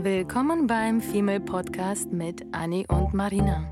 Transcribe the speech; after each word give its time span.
Willkommen 0.00 0.68
beim 0.68 1.00
Female 1.00 1.40
Podcast 1.40 2.12
mit 2.12 2.46
Annie 2.52 2.86
und 2.86 3.12
Marina. 3.14 3.64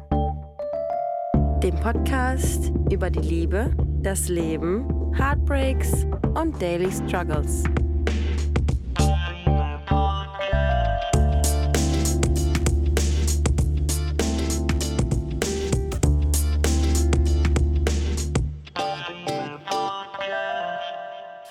Dem 1.62 1.76
Podcast 1.76 2.72
über 2.90 3.10
die 3.10 3.21
Liebe, 3.21 3.71
das 4.03 4.28
Leben, 4.28 5.15
Heartbreaks 5.17 6.04
und 6.35 6.60
Daily 6.60 6.90
Struggles. 6.90 7.62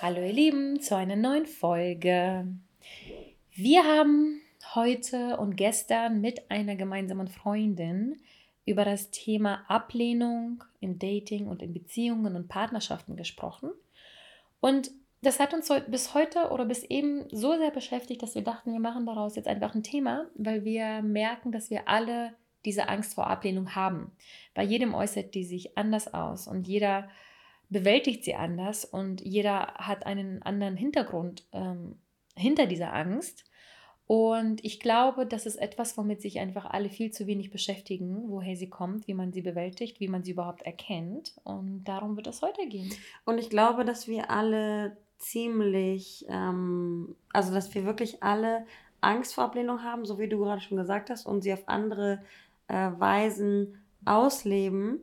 Hallo 0.02 0.20
ihr 0.20 0.34
Lieben 0.34 0.82
zu 0.82 0.98
einer 0.98 1.16
neuen 1.16 1.46
Folge. 1.46 2.45
Wir 3.53 3.85
haben 3.85 4.41
heute 4.75 5.38
und 5.38 5.55
gestern 5.55 6.21
mit 6.21 6.52
einer 6.52 6.75
gemeinsamen 6.75 7.27
Freundin 7.27 8.17
über 8.65 8.85
das 8.85 9.11
Thema 9.11 9.63
Ablehnung 9.67 10.63
im 10.79 10.99
Dating 10.99 11.48
und 11.48 11.61
in 11.61 11.73
Beziehungen 11.73 12.35
und 12.35 12.48
Partnerschaften 12.48 13.15
gesprochen. 13.15 13.71
Und 14.59 14.91
das 15.21 15.39
hat 15.39 15.53
uns 15.53 15.70
bis 15.88 16.13
heute 16.13 16.49
oder 16.49 16.65
bis 16.65 16.84
eben 16.84 17.25
so 17.31 17.57
sehr 17.57 17.71
beschäftigt, 17.71 18.21
dass 18.21 18.35
wir 18.35 18.43
dachten, 18.43 18.73
wir 18.73 18.79
machen 18.79 19.05
daraus 19.05 19.35
jetzt 19.35 19.48
einfach 19.48 19.73
ein 19.73 19.84
Thema, 19.84 20.27
weil 20.35 20.63
wir 20.65 21.01
merken, 21.01 21.51
dass 21.51 21.70
wir 21.70 21.87
alle 21.87 22.34
diese 22.65 22.89
Angst 22.89 23.15
vor 23.15 23.27
Ablehnung 23.27 23.76
haben. 23.76 24.12
Bei 24.53 24.63
jedem 24.63 24.93
äußert 24.93 25.34
die 25.35 25.43
sich 25.43 25.77
anders 25.77 26.13
aus 26.13 26.48
und 26.48 26.67
jeder 26.67 27.09
bewältigt 27.70 28.23
sie 28.23 28.35
anders 28.35 28.85
und 28.85 29.21
jeder 29.21 29.73
hat 29.76 30.05
einen 30.05 30.41
anderen 30.43 30.77
Hintergrund 30.77 31.45
ähm, 31.51 31.98
hinter 32.35 32.65
dieser 32.67 32.93
Angst. 32.93 33.45
Und 34.07 34.63
ich 34.63 34.79
glaube, 34.79 35.25
das 35.25 35.48
ist 35.48 35.55
etwas, 35.55 35.98
womit 35.98 36.21
sich 36.21 36.39
einfach 36.39 36.65
alle 36.65 36.89
viel 36.89 37.11
zu 37.11 37.25
wenig 37.25 37.49
beschäftigen, 37.49 38.25
woher 38.27 38.55
sie 38.55 38.70
kommt, 38.70 39.07
wie 39.07 39.15
man 39.15 39.34
sie 39.34 39.41
bewältigt, 39.41 39.99
wie 39.99 40.07
man 40.07 40.23
sie 40.23 40.31
überhaupt 40.31 40.61
erkennt. 40.61 41.34
Und 41.43 41.84
darum 41.85 42.15
wird 42.15 42.27
es 42.27 42.43
heute 42.43 42.67
gehen. 42.67 42.93
Und 43.26 43.39
ich 43.39 43.49
glaube, 43.49 43.83
dass 43.83 44.07
wir 44.07 44.29
alle 44.29 44.98
ziemlich, 45.17 46.26
ähm, 46.29 47.15
also 47.33 47.51
dass 47.51 47.73
wir 47.73 47.85
wirklich 47.85 48.21
alle 48.21 48.67
Angst 49.01 49.33
vor 49.33 49.45
Ablehnung 49.45 49.81
haben, 49.81 50.05
so 50.05 50.20
wie 50.20 50.29
du 50.29 50.37
gerade 50.37 50.61
schon 50.61 50.77
gesagt 50.77 51.09
hast, 51.09 51.26
und 51.26 51.41
sie 51.41 51.53
auf 51.53 51.67
andere 51.67 52.21
äh, 52.67 52.91
Weisen 52.98 53.81
ausleben. 54.05 54.99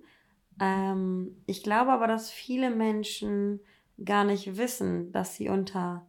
Ähm, 0.60 1.42
ich 1.46 1.64
glaube 1.64 1.90
aber, 1.90 2.06
dass 2.06 2.30
viele 2.30 2.70
Menschen 2.70 3.58
gar 4.04 4.22
nicht 4.22 4.56
wissen, 4.56 5.10
dass 5.10 5.34
sie 5.34 5.48
unter 5.48 6.06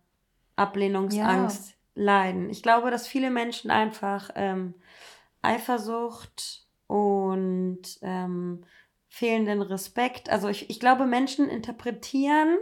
Ablehnungsangst 0.55 1.69
ja 1.69 1.75
leiden. 1.95 2.49
Ich 2.49 2.63
glaube, 2.63 2.91
dass 2.91 3.07
viele 3.07 3.29
Menschen 3.29 3.71
einfach 3.71 4.31
ähm, 4.35 4.73
Eifersucht 5.41 6.65
und 6.87 7.81
ähm, 8.01 8.65
fehlenden 9.09 9.61
Respekt, 9.61 10.29
also 10.29 10.47
ich, 10.47 10.69
ich 10.69 10.79
glaube, 10.79 11.05
Menschen 11.05 11.47
interpretieren, 11.47 12.57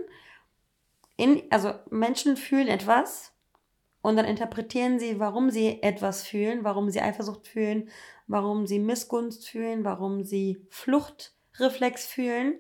in, 1.16 1.44
also 1.50 1.74
Menschen 1.90 2.36
fühlen 2.36 2.68
etwas 2.68 3.34
und 4.02 4.16
dann 4.16 4.26
interpretieren 4.26 5.00
sie, 5.00 5.20
warum 5.20 5.50
sie 5.50 5.82
etwas 5.82 6.24
fühlen, 6.24 6.64
warum 6.64 6.90
sie 6.90 7.02
Eifersucht 7.02 7.48
fühlen, 7.48 7.90
warum 8.28 8.66
sie 8.68 8.80
Missgunst 8.80 9.48
fühlen, 9.48 9.84
warum 9.84 10.24
sie 10.24 10.66
Fluchtreflex 10.70 12.08
fühlen. 12.08 12.56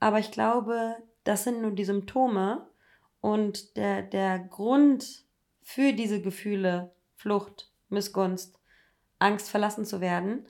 Aber 0.00 0.20
ich 0.20 0.30
glaube, 0.30 0.96
das 1.24 1.44
sind 1.44 1.60
nur 1.60 1.72
die 1.72 1.84
Symptome 1.84 2.68
und 3.20 3.76
der, 3.76 4.02
der 4.02 4.38
Grund, 4.38 5.24
für 5.68 5.92
diese 5.92 6.22
Gefühle, 6.22 6.92
Flucht, 7.14 7.70
Missgunst, 7.90 8.58
Angst 9.18 9.50
verlassen 9.50 9.84
zu 9.84 10.00
werden, 10.00 10.46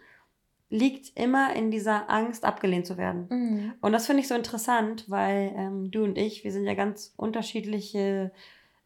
liegt 0.70 1.18
immer 1.18 1.56
in 1.56 1.72
dieser 1.72 2.08
Angst, 2.08 2.44
abgelehnt 2.44 2.86
zu 2.86 2.96
werden. 2.96 3.26
Mhm. 3.28 3.72
Und 3.80 3.90
das 3.90 4.06
finde 4.06 4.22
ich 4.22 4.28
so 4.28 4.36
interessant, 4.36 5.10
weil 5.10 5.52
ähm, 5.56 5.90
du 5.90 6.04
und 6.04 6.16
ich, 6.16 6.44
wir 6.44 6.52
sind 6.52 6.66
ja 6.66 6.74
ganz 6.74 7.14
unterschiedliche 7.16 8.30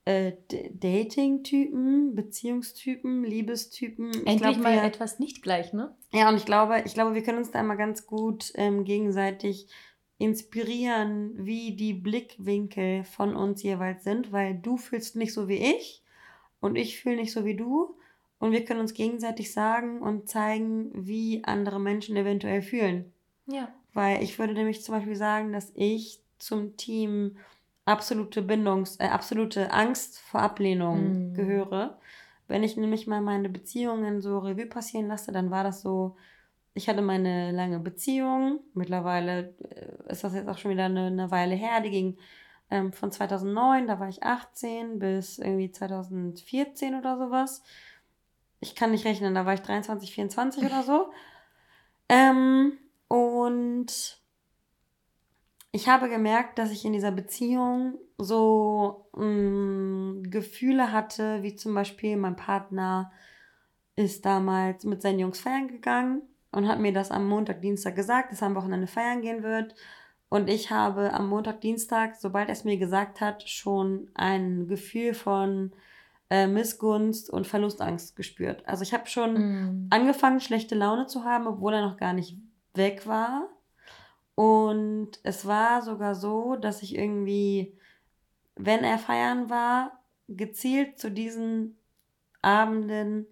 äh, 0.06 0.32
Dating-Typen, 0.72 2.14
Beziehungstypen, 2.14 3.24
Liebestypen. 3.24 4.10
Endlich 4.24 4.38
glaub, 4.38 4.56
mal 4.56 4.76
wir, 4.76 4.84
etwas 4.84 5.18
nicht 5.18 5.42
gleich, 5.42 5.74
ne? 5.74 5.94
Ja, 6.12 6.30
und 6.30 6.36
ich 6.36 6.46
glaube, 6.46 6.82
ich 6.86 6.94
glaube, 6.94 7.14
wir 7.14 7.22
können 7.22 7.38
uns 7.38 7.50
da 7.50 7.60
immer 7.60 7.76
ganz 7.76 8.06
gut 8.06 8.52
ähm, 8.54 8.84
gegenseitig 8.84 9.68
inspirieren, 10.16 11.32
wie 11.44 11.76
die 11.76 11.92
Blickwinkel 11.92 13.04
von 13.04 13.36
uns 13.36 13.62
jeweils 13.62 14.02
sind, 14.02 14.32
weil 14.32 14.54
du 14.54 14.78
fühlst 14.78 15.14
nicht 15.16 15.34
so 15.34 15.46
wie 15.46 15.58
ich 15.58 16.01
und 16.62 16.76
ich 16.76 16.98
fühle 17.00 17.16
nicht 17.16 17.32
so 17.32 17.44
wie 17.44 17.56
du 17.56 17.94
und 18.38 18.52
wir 18.52 18.64
können 18.64 18.80
uns 18.80 18.94
gegenseitig 18.94 19.52
sagen 19.52 20.00
und 20.00 20.28
zeigen, 20.28 20.90
wie 20.94 21.44
andere 21.44 21.78
Menschen 21.78 22.16
eventuell 22.16 22.62
fühlen. 22.62 23.12
Ja. 23.46 23.68
Weil 23.92 24.22
ich 24.22 24.38
würde 24.38 24.54
nämlich 24.54 24.82
zum 24.82 24.94
Beispiel 24.94 25.16
sagen, 25.16 25.52
dass 25.52 25.70
ich 25.74 26.20
zum 26.38 26.76
Team 26.76 27.36
absolute 27.84 28.40
Bindungs-, 28.40 28.98
äh, 29.00 29.08
absolute 29.08 29.72
Angst 29.72 30.20
vor 30.20 30.40
Ablehnung 30.40 31.32
mm. 31.32 31.34
gehöre. 31.34 31.98
Wenn 32.48 32.62
ich 32.62 32.76
nämlich 32.76 33.06
mal 33.06 33.20
meine 33.20 33.48
Beziehungen 33.48 34.20
so 34.20 34.38
Revue 34.38 34.66
passieren 34.66 35.08
lasse, 35.08 35.32
dann 35.32 35.50
war 35.50 35.64
das 35.64 35.82
so, 35.82 36.16
ich 36.74 36.88
hatte 36.88 37.02
meine 37.02 37.50
lange 37.52 37.80
Beziehung. 37.80 38.60
Mittlerweile 38.74 39.54
äh, 39.58 40.12
ist 40.12 40.24
das 40.24 40.34
jetzt 40.34 40.48
auch 40.48 40.58
schon 40.58 40.70
wieder 40.70 40.86
eine, 40.86 41.06
eine 41.06 41.30
Weile 41.30 41.54
her. 41.54 41.80
Die 41.80 41.90
ging 41.90 42.18
ähm, 42.72 42.92
von 42.92 43.12
2009, 43.12 43.86
da 43.86 44.00
war 44.00 44.08
ich 44.08 44.22
18, 44.22 44.98
bis 44.98 45.38
irgendwie 45.38 45.70
2014 45.70 46.94
oder 46.94 47.18
sowas. 47.18 47.62
Ich 48.60 48.74
kann 48.74 48.92
nicht 48.92 49.04
rechnen, 49.04 49.34
da 49.34 49.44
war 49.44 49.52
ich 49.52 49.60
23, 49.60 50.12
24 50.14 50.64
oder 50.64 50.82
so. 50.82 51.12
Ähm, 52.08 52.76
und 53.08 54.20
ich 55.70 55.88
habe 55.88 56.10
gemerkt, 56.10 56.58
dass 56.58 56.72
ich 56.72 56.84
in 56.84 56.92
dieser 56.92 57.12
Beziehung 57.12 57.96
so 58.18 59.06
mh, 59.14 59.24
mm, 59.24 60.22
Gefühle 60.24 60.92
hatte, 60.92 61.42
wie 61.42 61.54
zum 61.54 61.74
Beispiel 61.74 62.18
mein 62.18 62.36
Partner 62.36 63.10
ist 63.96 64.26
damals 64.26 64.84
mit 64.84 65.00
seinen 65.00 65.20
Jungs 65.20 65.40
feiern 65.40 65.68
gegangen 65.68 66.20
und 66.50 66.68
hat 66.68 66.80
mir 66.80 66.92
das 66.92 67.10
am 67.10 67.26
Montag, 67.26 67.62
Dienstag 67.62 67.96
gesagt, 67.96 68.30
dass 68.30 68.42
er 68.42 68.48
am 68.48 68.56
Wochenende 68.56 68.88
feiern 68.88 69.22
gehen 69.22 69.42
wird. 69.42 69.74
Und 70.32 70.48
ich 70.48 70.70
habe 70.70 71.12
am 71.12 71.28
Montag, 71.28 71.60
Dienstag, 71.60 72.16
sobald 72.16 72.48
er 72.48 72.54
es 72.54 72.64
mir 72.64 72.78
gesagt 72.78 73.20
hat, 73.20 73.46
schon 73.46 74.10
ein 74.14 74.66
Gefühl 74.66 75.12
von 75.12 75.72
äh, 76.30 76.46
Missgunst 76.46 77.28
und 77.28 77.46
Verlustangst 77.46 78.16
gespürt. 78.16 78.66
Also 78.66 78.82
ich 78.82 78.94
habe 78.94 79.06
schon 79.08 79.34
mm. 79.34 79.88
angefangen, 79.90 80.40
schlechte 80.40 80.74
Laune 80.74 81.06
zu 81.06 81.24
haben, 81.24 81.46
obwohl 81.46 81.74
er 81.74 81.86
noch 81.86 81.98
gar 81.98 82.14
nicht 82.14 82.38
weg 82.72 83.06
war. 83.06 83.50
Und 84.34 85.20
es 85.22 85.44
war 85.44 85.82
sogar 85.82 86.14
so, 86.14 86.56
dass 86.56 86.82
ich 86.82 86.96
irgendwie, 86.96 87.76
wenn 88.56 88.84
er 88.84 88.96
feiern 88.96 89.50
war, 89.50 90.02
gezielt 90.28 90.98
zu 90.98 91.10
diesen 91.10 91.76
Abenden 92.40 93.26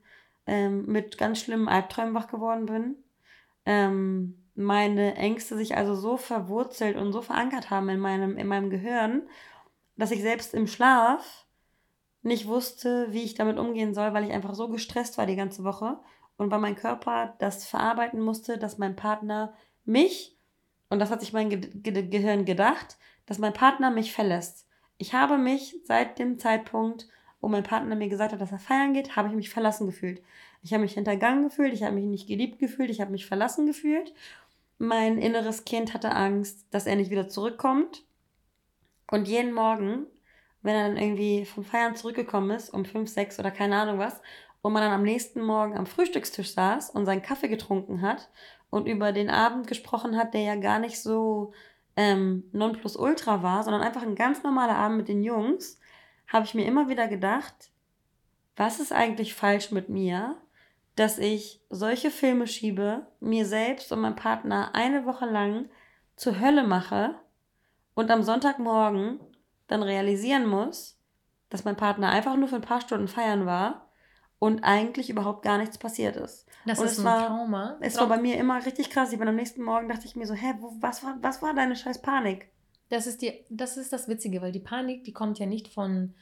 ähm, 0.47 0.85
mit 0.85 1.17
ganz 1.17 1.41
schlimmen 1.41 1.67
Albträumen 1.67 2.13
wach 2.13 2.27
geworden 2.27 2.67
bin. 2.67 2.97
Ähm, 3.65 4.40
meine 4.55 5.15
Ängste 5.17 5.57
sich 5.57 5.77
also 5.77 5.95
so 5.95 6.17
verwurzelt 6.17 6.97
und 6.97 7.13
so 7.13 7.23
verankert 7.23 7.71
haben 7.71 7.89
in 7.89 8.01
meinem, 8.01 8.37
in 8.37 8.47
meinem 8.47 8.71
Gehirn, 8.71 9.23
dass 9.97 10.11
ich 10.11 10.23
selbst 10.23 10.55
im 10.55 10.67
Schlaf 10.67 11.47
nicht 12.23 12.47
wusste, 12.47 13.09
wie 13.11 13.23
ich 13.23 13.35
damit 13.35 13.59
umgehen 13.59 13.95
soll, 13.95 14.13
weil 14.13 14.25
ich 14.25 14.33
einfach 14.33 14.55
so 14.55 14.69
gestresst 14.69 15.19
war 15.19 15.27
die 15.27 15.37
ganze 15.37 15.65
Woche 15.65 15.99
und 16.37 16.51
weil 16.51 16.59
mein 16.59 16.77
Körper 16.77 17.35
das 17.39 17.67
verarbeiten 17.67 18.21
musste, 18.21 18.59
dass 18.59 18.79
mein 18.79 18.97
Partner 18.97 19.55
mich, 19.85 20.37
und 20.89 20.99
das 20.99 21.11
hat 21.11 21.21
sich 21.21 21.33
mein 21.33 21.51
Ge 21.51 21.61
Ge 21.61 22.09
Gehirn 22.09 22.45
gedacht, 22.45 22.99
dass 23.27 23.39
mein 23.39 23.53
Partner 23.53 23.91
mich 23.91 24.13
verlässt. 24.13 24.67
Ich 24.99 25.15
habe 25.15 25.39
mich 25.39 25.77
seit 25.85 26.19
dem 26.19 26.39
Zeitpunkt, 26.39 27.09
wo 27.41 27.49
mein 27.49 27.63
Partner 27.63 27.95
mir 27.95 28.09
gesagt 28.09 28.33
hat, 28.33 28.41
dass 28.41 28.53
er 28.53 28.59
feiern 28.59 28.93
geht, 28.93 29.17
habe 29.17 29.29
ich 29.29 29.35
mich 29.35 29.51
verlassen 29.51 29.87
gefühlt. 29.87 30.23
Ich 30.63 30.73
habe 30.73 30.83
mich 30.83 30.95
hintergangen 30.95 31.45
gefühlt, 31.45 31.73
ich 31.73 31.83
habe 31.83 31.95
mich 31.95 32.05
nicht 32.05 32.29
geliebt 32.29 32.59
gefühlt, 32.59 32.91
ich 32.91 33.01
habe 33.01 33.13
mich 33.13 33.27
verlassen 33.27 33.67
gefühlt 33.67 34.13
mein 34.81 35.19
inneres 35.19 35.67
Kind 35.67 35.93
hatte 35.93 36.11
Angst, 36.13 36.67
dass 36.71 36.87
er 36.87 36.97
nicht 36.97 37.11
wieder 37.11 37.29
zurückkommt. 37.29 38.03
Und 39.11 39.29
jeden 39.29 39.53
Morgen, 39.53 40.07
wenn 40.63 40.75
er 40.75 40.89
dann 40.89 40.97
irgendwie 40.97 41.45
vom 41.45 41.65
Feiern 41.65 41.97
zurückgekommen 41.97 42.51
ist, 42.51 42.71
um 42.71 42.87
fünf, 42.87 43.11
sechs 43.11 43.39
oder 43.39 43.51
keine 43.51 43.77
Ahnung 43.77 43.99
was, 43.99 44.21
und 44.63 44.73
man 44.73 44.83
dann 44.83 44.93
am 44.93 45.03
nächsten 45.03 45.43
Morgen 45.43 45.77
am 45.77 45.87
Frühstückstisch 45.87 46.53
saß 46.55 46.91
und 46.91 47.05
seinen 47.05 47.23
Kaffee 47.23 47.49
getrunken 47.49 48.01
hat 48.01 48.31
und 48.71 48.87
über 48.87 49.13
den 49.13 49.29
Abend 49.29 49.67
gesprochen 49.67 50.17
hat, 50.17 50.33
der 50.33 50.43
ja 50.43 50.55
gar 50.55 50.79
nicht 50.79 51.01
so 51.01 51.53
ähm, 51.97 52.45
nonplusultra 52.53 53.43
war, 53.43 53.63
sondern 53.63 53.83
einfach 53.83 54.03
ein 54.03 54.15
ganz 54.15 54.43
normaler 54.43 54.77
Abend 54.77 54.99
mit 54.99 55.09
den 55.09 55.23
Jungs, 55.23 55.79
habe 56.27 56.47
ich 56.47 56.55
mir 56.55 56.65
immer 56.65 56.89
wieder 56.89 57.07
gedacht, 57.07 57.71
was 58.57 58.81
ist 58.81 58.93
eigentlich 58.93 59.35
falsch 59.35 59.73
mit 59.73 59.91
mir, 59.91 60.37
dass 61.01 61.17
ich 61.17 61.63
solche 61.71 62.11
Filme 62.11 62.47
schiebe, 62.47 63.07
mir 63.21 63.47
selbst 63.47 63.91
und 63.91 64.03
meinem 64.03 64.17
Partner 64.17 64.75
eine 64.75 65.07
Woche 65.07 65.25
lang 65.25 65.71
zur 66.15 66.39
Hölle 66.39 66.63
mache 66.63 67.15
und 67.95 68.11
am 68.11 68.23
Sonntagmorgen 68.23 69.19
dann 69.67 69.83
realisieren 69.83 70.47
muss, 70.47 71.01
dass 71.49 71.65
mein 71.65 71.79
Partner 71.79 72.11
einfach 72.11 72.37
nur 72.37 72.49
für 72.49 72.57
ein 72.57 72.61
paar 72.61 72.83
Stunden 72.83 73.09
feiern 73.09 73.47
war 73.47 73.89
und 74.39 74.63
eigentlich 74.63 75.09
überhaupt 75.09 75.43
gar 75.43 75.57
nichts 75.57 75.79
passiert 75.79 76.17
ist. 76.17 76.47
Das 76.67 76.79
und 76.79 76.85
ist 76.85 76.93
es 76.93 76.99
ein 76.99 77.05
war, 77.07 77.29
Trauma. 77.29 77.79
Es 77.81 77.97
war 77.97 78.07
bei 78.07 78.21
mir 78.21 78.37
immer 78.37 78.63
richtig 78.67 78.91
krass. 78.91 79.11
Ich 79.11 79.19
bin 79.19 79.27
am 79.27 79.37
nächsten 79.37 79.63
Morgen 79.63 79.89
dachte 79.89 80.05
ich 80.05 80.17
mir 80.17 80.27
so, 80.27 80.35
hä, 80.35 80.53
wo, 80.59 80.75
was, 80.81 81.03
war, 81.03 81.17
was 81.23 81.41
war 81.41 81.55
deine 81.55 81.77
scheiß 81.77 82.03
Panik? 82.03 82.51
Das 82.91 83.07
ist, 83.07 83.23
die, 83.23 83.43
das 83.49 83.79
ist 83.79 83.95
das 83.95 84.07
Witzige, 84.07 84.43
weil 84.43 84.53
die 84.53 84.61
Panik, 84.61 85.05
die 85.05 85.15
kommt 85.15 85.39
ja 85.39 85.47
nicht 85.47 85.69
von 85.69 86.13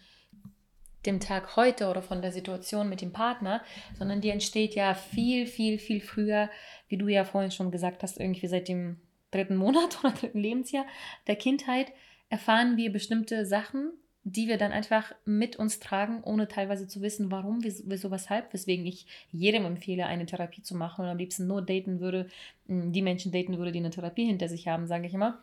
dem 1.06 1.20
Tag 1.20 1.56
heute 1.56 1.88
oder 1.88 2.02
von 2.02 2.22
der 2.22 2.32
Situation 2.32 2.88
mit 2.88 3.00
dem 3.00 3.12
Partner, 3.12 3.62
sondern 3.98 4.20
die 4.20 4.30
entsteht 4.30 4.74
ja 4.74 4.94
viel, 4.94 5.46
viel, 5.46 5.78
viel 5.78 6.00
früher, 6.00 6.50
wie 6.88 6.98
du 6.98 7.08
ja 7.08 7.24
vorhin 7.24 7.50
schon 7.50 7.70
gesagt 7.70 8.02
hast, 8.02 8.18
irgendwie 8.18 8.48
seit 8.48 8.68
dem 8.68 9.00
dritten 9.30 9.56
Monat 9.56 9.98
oder 10.04 10.12
dritten 10.12 10.40
Lebensjahr 10.40 10.86
der 11.26 11.36
Kindheit 11.36 11.92
erfahren 12.30 12.76
wir 12.76 12.92
bestimmte 12.92 13.46
Sachen, 13.46 13.92
die 14.24 14.48
wir 14.48 14.58
dann 14.58 14.72
einfach 14.72 15.14
mit 15.24 15.56
uns 15.56 15.80
tragen, 15.80 16.22
ohne 16.22 16.48
teilweise 16.48 16.86
zu 16.86 17.00
wissen, 17.00 17.30
warum, 17.30 17.62
wieso, 17.62 18.10
weshalb, 18.10 18.52
weswegen 18.52 18.84
ich 18.84 19.06
jedem 19.30 19.64
empfehle, 19.64 20.06
eine 20.06 20.26
Therapie 20.26 20.62
zu 20.62 20.76
machen 20.76 21.04
und 21.04 21.10
am 21.10 21.16
liebsten 21.16 21.46
nur 21.46 21.62
daten 21.62 22.00
würde, 22.00 22.28
die 22.66 23.02
Menschen 23.02 23.32
daten 23.32 23.56
würde, 23.56 23.72
die 23.72 23.78
eine 23.78 23.90
Therapie 23.90 24.26
hinter 24.26 24.48
sich 24.48 24.68
haben, 24.68 24.86
sage 24.86 25.06
ich 25.06 25.14
immer. 25.14 25.42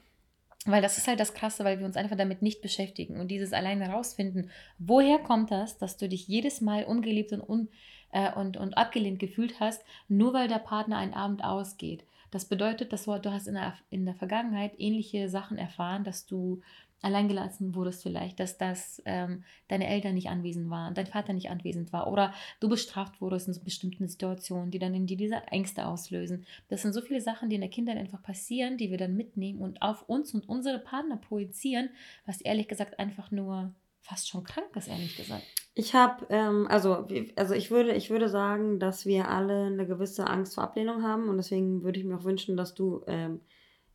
Weil 0.66 0.82
das 0.82 0.98
ist 0.98 1.08
halt 1.08 1.20
das 1.20 1.36
Krasse, 1.36 1.64
weil 1.64 1.80
wir 1.80 1.86
uns 1.86 1.96
einfach 1.96 2.18
damit 2.18 2.42
nicht 2.42 2.62
beschäftigen 2.62 3.20
und 3.20 3.30
dieses 3.30 3.54
alleine 3.54 3.88
herausfinden, 3.88 4.50
woher 4.80 5.20
kommt 5.20 5.52
das, 5.52 5.78
dass 5.78 5.98
du 5.98 6.10
dich 6.10 6.28
jedes 6.28 6.60
Mal 6.60 6.86
ungeliebt 6.86 7.32
und, 7.34 7.48
un, 7.48 7.70
äh, 8.12 8.34
und, 8.34 8.58
und 8.58 8.76
abgelehnt 8.76 9.20
gefühlt 9.20 9.60
hast, 9.60 9.86
nur 10.08 10.34
weil 10.34 10.48
der 10.48 10.60
Partner 10.60 10.98
einen 10.98 11.14
Abend 11.14 11.44
ausgeht. 11.44 12.04
Das 12.32 12.46
bedeutet, 12.46 12.92
dass 12.92 13.06
du, 13.06 13.18
du 13.20 13.32
hast 13.32 13.48
in 13.48 13.54
der, 13.54 13.78
in 13.92 14.06
der 14.06 14.16
Vergangenheit 14.16 14.74
ähnliche 14.80 15.30
Sachen 15.30 15.58
erfahren, 15.58 16.04
dass 16.04 16.26
du 16.26 16.62
alleingelassen 17.02 17.76
wurdest 17.76 18.04
vielleicht, 18.04 18.40
dass 18.40 18.58
das 18.58 19.02
ähm, 19.06 19.44
deine 19.68 19.88
Eltern 19.88 20.16
nicht 20.16 20.30
anwesend 20.30 20.70
waren, 20.70 20.94
dein 20.96 21.08
Vater 21.08 21.34
nicht 21.34 21.50
anwesend 21.50 21.94
war 21.94 22.12
oder 22.12 22.34
du 22.60 22.70
bestraft 22.70 23.22
wurdest 23.22 23.48
in 23.48 23.64
bestimmten 23.64 24.08
Situationen, 24.08 24.72
die 24.72 24.80
dann 24.80 24.96
in 24.96 25.06
dir 25.06 25.18
diese 25.18 25.36
Ängste 25.52 25.86
auslösen. 25.86 26.46
Das 26.70 26.82
sind 26.82 26.94
so 26.94 27.02
viele 27.02 27.22
Sachen, 27.22 27.50
die 27.50 27.56
in 27.56 27.62
der 27.62 27.70
Kindheit 27.70 27.98
einfach 27.98 28.24
passieren, 28.24 28.78
die 28.78 28.90
wir 28.90 28.98
dann 28.98 29.16
mitnehmen 29.16 29.60
und 29.60 29.82
auf 29.82 30.08
uns 30.10 30.34
und 30.34 30.50
unsere 30.50 30.80
Partner 30.80 31.18
projizieren, 31.18 31.90
was 32.26 32.42
ehrlich 32.42 32.68
gesagt 32.68 32.98
einfach 32.98 33.32
nur 33.32 33.74
fast 34.02 34.30
schon 34.30 34.44
krank 34.44 34.76
ist, 34.76 34.88
ehrlich 34.88 35.18
gesagt. 35.18 35.44
Ich 35.74 35.94
habe, 35.94 36.26
ähm, 36.30 36.68
also, 36.70 37.08
also 37.36 37.54
ich 37.54 37.72
würde, 37.72 37.94
ich 37.94 38.10
würde 38.10 38.30
sagen, 38.30 38.80
dass 38.80 39.06
wir 39.06 39.30
alle 39.30 39.66
eine 39.66 39.86
gewisse 39.86 40.28
Angst 40.28 40.56
vor 40.56 40.64
Ablehnung 40.64 41.04
haben 41.04 41.28
und 41.28 41.38
deswegen 41.38 41.84
würde 41.84 42.00
ich 42.00 42.06
mir 42.06 42.18
auch 42.18 42.24
wünschen, 42.24 42.56
dass 42.56 42.76
du 42.76 43.04
ähm, 43.08 43.42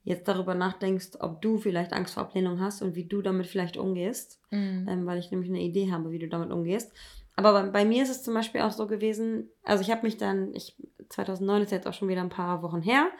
jetzt 0.02 0.28
darüber 0.28 0.54
nachdenkst, 0.54 1.18
ob 1.20 1.42
du 1.42 1.58
vielleicht 1.58 1.92
Angst 1.92 2.14
vor 2.14 2.24
Ablehnung 2.24 2.60
hast 2.60 2.82
und 2.82 2.94
wie 2.94 3.04
du 3.04 3.22
damit 3.22 3.46
vielleicht 3.46 3.76
umgehst, 3.76 4.40
mhm. 4.50 4.86
ähm, 4.88 5.06
weil 5.06 5.18
ich 5.18 5.30
nämlich 5.30 5.50
eine 5.50 5.60
Idee 5.60 5.92
habe, 5.92 6.10
wie 6.10 6.18
du 6.18 6.28
damit 6.28 6.50
umgehst. 6.50 6.92
Aber 7.36 7.52
bei, 7.52 7.68
bei 7.70 7.84
mir 7.84 8.02
ist 8.02 8.10
es 8.10 8.22
zum 8.22 8.34
Beispiel 8.34 8.62
auch 8.62 8.72
so 8.72 8.86
gewesen, 8.86 9.50
also 9.62 9.82
ich 9.82 9.90
habe 9.90 10.02
mich 10.02 10.16
dann, 10.16 10.54
ich 10.54 10.76
2009 11.08 11.62
ist 11.62 11.72
jetzt 11.72 11.86
auch 11.86 11.94
schon 11.94 12.08
wieder 12.08 12.22
ein 12.22 12.28
paar 12.28 12.62
Wochen 12.62 12.82
her, 12.82 13.10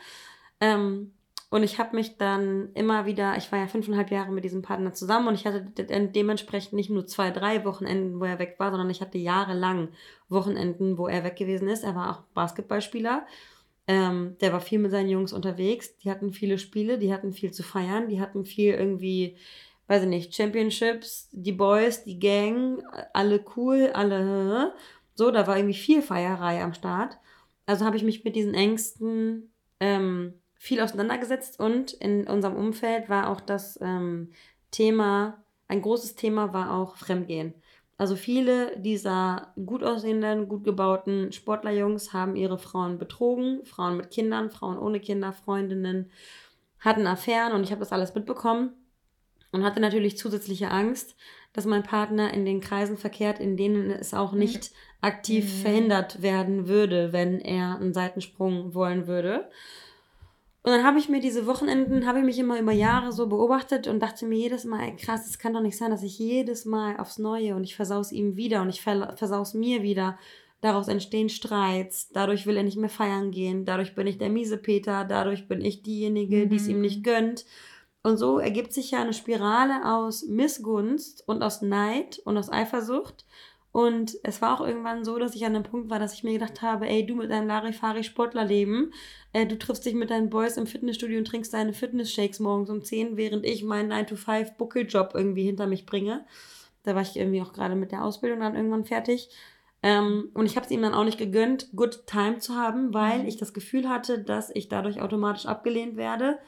ähm, 0.60 1.12
und 1.52 1.64
ich 1.64 1.80
habe 1.80 1.96
mich 1.96 2.16
dann 2.16 2.70
immer 2.74 3.06
wieder, 3.06 3.36
ich 3.36 3.50
war 3.50 3.58
ja 3.58 3.66
fünfeinhalb 3.66 4.12
Jahre 4.12 4.30
mit 4.30 4.44
diesem 4.44 4.62
Partner 4.62 4.92
zusammen 4.92 5.26
und 5.26 5.34
ich 5.34 5.46
hatte 5.46 5.66
dementsprechend 5.66 6.74
nicht 6.74 6.90
nur 6.90 7.08
zwei, 7.08 7.32
drei 7.32 7.64
Wochenenden, 7.64 8.20
wo 8.20 8.24
er 8.24 8.38
weg 8.38 8.54
war, 8.58 8.70
sondern 8.70 8.88
ich 8.88 9.00
hatte 9.00 9.18
jahrelang 9.18 9.88
Wochenenden, 10.28 10.96
wo 10.96 11.08
er 11.08 11.24
weg 11.24 11.34
gewesen 11.34 11.68
ist. 11.68 11.82
Er 11.82 11.96
war 11.96 12.12
auch 12.12 12.22
Basketballspieler 12.34 13.26
ähm, 13.90 14.36
der 14.40 14.52
war 14.52 14.60
viel 14.60 14.78
mit 14.78 14.92
seinen 14.92 15.08
Jungs 15.08 15.32
unterwegs. 15.32 15.96
Die 15.96 16.12
hatten 16.12 16.32
viele 16.32 16.58
Spiele, 16.58 16.96
die 16.96 17.12
hatten 17.12 17.32
viel 17.32 17.50
zu 17.50 17.64
feiern, 17.64 18.08
die 18.08 18.20
hatten 18.20 18.44
viel 18.44 18.72
irgendwie, 18.74 19.36
weiß 19.88 20.04
ich 20.04 20.08
nicht, 20.08 20.32
Championships, 20.32 21.28
die 21.32 21.50
Boys, 21.50 22.04
die 22.04 22.20
Gang, 22.20 22.84
alle 23.12 23.44
cool, 23.56 23.90
alle 23.92 24.74
so, 25.16 25.32
da 25.32 25.48
war 25.48 25.56
irgendwie 25.56 25.74
viel 25.74 26.02
Feierei 26.02 26.62
am 26.62 26.72
Start. 26.72 27.18
Also 27.66 27.84
habe 27.84 27.96
ich 27.96 28.04
mich 28.04 28.22
mit 28.22 28.36
diesen 28.36 28.54
Ängsten 28.54 29.52
ähm, 29.80 30.34
viel 30.54 30.80
auseinandergesetzt 30.80 31.58
und 31.58 31.92
in 31.94 32.28
unserem 32.28 32.54
Umfeld 32.54 33.08
war 33.08 33.28
auch 33.28 33.40
das 33.40 33.76
ähm, 33.82 34.30
Thema, 34.70 35.42
ein 35.66 35.82
großes 35.82 36.14
Thema 36.14 36.52
war 36.52 36.74
auch 36.74 36.94
Fremdgehen. 36.94 37.54
Also 38.00 38.16
viele 38.16 38.78
dieser 38.78 39.52
gut 39.66 39.84
aussehenden, 39.84 40.48
gut 40.48 40.64
gebauten 40.64 41.32
Sportlerjungs 41.32 42.14
haben 42.14 42.34
ihre 42.34 42.56
Frauen 42.56 42.96
betrogen, 42.96 43.62
Frauen 43.66 43.98
mit 43.98 44.10
Kindern, 44.10 44.50
Frauen 44.50 44.78
ohne 44.78 45.00
Kinder, 45.00 45.34
Freundinnen, 45.34 46.10
hatten 46.78 47.06
Affären 47.06 47.52
und 47.52 47.62
ich 47.62 47.72
habe 47.72 47.80
das 47.80 47.92
alles 47.92 48.14
mitbekommen 48.14 48.70
und 49.52 49.64
hatte 49.64 49.80
natürlich 49.80 50.16
zusätzliche 50.16 50.70
Angst, 50.70 51.14
dass 51.52 51.66
mein 51.66 51.82
Partner 51.82 52.32
in 52.32 52.46
den 52.46 52.62
Kreisen 52.62 52.96
verkehrt, 52.96 53.38
in 53.38 53.58
denen 53.58 53.90
es 53.90 54.14
auch 54.14 54.32
nicht 54.32 54.70
aktiv 55.02 55.44
mhm. 55.44 55.62
verhindert 55.62 56.22
werden 56.22 56.68
würde, 56.68 57.12
wenn 57.12 57.38
er 57.38 57.76
einen 57.76 57.92
Seitensprung 57.92 58.72
wollen 58.72 59.08
würde. 59.08 59.50
Und 60.62 60.72
dann 60.72 60.84
habe 60.84 60.98
ich 60.98 61.08
mir 61.08 61.20
diese 61.20 61.46
Wochenenden, 61.46 62.06
habe 62.06 62.18
ich 62.18 62.24
mich 62.24 62.38
immer 62.38 62.60
über 62.60 62.72
Jahre 62.72 63.12
so 63.12 63.28
beobachtet 63.28 63.86
und 63.86 64.00
dachte 64.00 64.26
mir 64.26 64.36
jedes 64.36 64.64
Mal, 64.64 64.88
ey, 64.88 64.96
krass, 64.96 65.26
es 65.26 65.38
kann 65.38 65.54
doch 65.54 65.62
nicht 65.62 65.78
sein, 65.78 65.90
dass 65.90 66.02
ich 66.02 66.18
jedes 66.18 66.66
Mal 66.66 66.98
aufs 66.98 67.18
Neue 67.18 67.56
und 67.56 67.64
ich 67.64 67.76
versaus 67.76 68.12
ihm 68.12 68.36
wieder 68.36 68.60
und 68.60 68.68
ich 68.68 68.82
versaus 68.82 69.54
mir 69.54 69.82
wieder. 69.82 70.18
Daraus 70.60 70.88
entstehen 70.88 71.30
Streits, 71.30 72.10
dadurch 72.10 72.46
will 72.46 72.58
er 72.58 72.62
nicht 72.62 72.76
mehr 72.76 72.90
feiern 72.90 73.30
gehen, 73.30 73.64
dadurch 73.64 73.94
bin 73.94 74.06
ich 74.06 74.18
der 74.18 74.28
miese 74.28 74.58
Peter, 74.58 75.06
dadurch 75.06 75.48
bin 75.48 75.62
ich 75.62 75.82
diejenige, 75.82 76.46
die 76.46 76.56
es 76.56 76.68
ihm 76.68 76.82
nicht 76.82 76.98
mhm. 76.98 77.04
gönnt. 77.04 77.46
Und 78.02 78.18
so 78.18 78.38
ergibt 78.38 78.74
sich 78.74 78.90
ja 78.90 79.00
eine 79.00 79.14
Spirale 79.14 79.84
aus 79.84 80.24
Missgunst 80.26 81.26
und 81.26 81.42
aus 81.42 81.62
Neid 81.62 82.20
und 82.24 82.36
aus 82.36 82.50
Eifersucht. 82.50 83.24
Und 83.72 84.16
es 84.24 84.42
war 84.42 84.58
auch 84.58 84.66
irgendwann 84.66 85.04
so, 85.04 85.18
dass 85.18 85.36
ich 85.36 85.44
an 85.44 85.54
einem 85.54 85.62
Punkt 85.62 85.90
war, 85.90 86.00
dass 86.00 86.14
ich 86.14 86.24
mir 86.24 86.32
gedacht 86.32 86.60
habe, 86.60 86.88
ey, 86.88 87.06
du 87.06 87.14
mit 87.14 87.30
deinem 87.30 87.46
Larifari-Sportlerleben, 87.46 88.92
äh, 89.32 89.46
du 89.46 89.56
triffst 89.56 89.86
dich 89.86 89.94
mit 89.94 90.10
deinen 90.10 90.28
Boys 90.28 90.56
im 90.56 90.66
Fitnessstudio 90.66 91.18
und 91.18 91.26
trinkst 91.26 91.54
deine 91.54 91.72
Fitness-Shakes 91.72 92.40
morgens 92.40 92.68
um 92.68 92.82
10, 92.82 93.16
während 93.16 93.46
ich 93.46 93.62
meinen 93.62 93.92
9-to-5-Buckeljob 93.92 95.14
irgendwie 95.14 95.44
hinter 95.44 95.68
mich 95.68 95.86
bringe. 95.86 96.24
Da 96.82 96.96
war 96.96 97.02
ich 97.02 97.16
irgendwie 97.16 97.42
auch 97.42 97.52
gerade 97.52 97.76
mit 97.76 97.92
der 97.92 98.04
Ausbildung 98.04 98.40
dann 98.40 98.56
irgendwann 98.56 98.84
fertig. 98.84 99.28
Ähm, 99.82 100.30
und 100.34 100.46
ich 100.46 100.56
habe 100.56 100.66
es 100.66 100.72
ihm 100.72 100.82
dann 100.82 100.94
auch 100.94 101.04
nicht 101.04 101.18
gegönnt, 101.18 101.68
Good 101.74 102.06
Time 102.06 102.38
zu 102.38 102.56
haben, 102.56 102.92
weil 102.92 103.20
mhm. 103.20 103.28
ich 103.28 103.36
das 103.36 103.54
Gefühl 103.54 103.88
hatte, 103.88 104.18
dass 104.18 104.50
ich 104.54 104.68
dadurch 104.68 105.00
automatisch 105.00 105.46
abgelehnt 105.46 105.96
werde, 105.96 106.38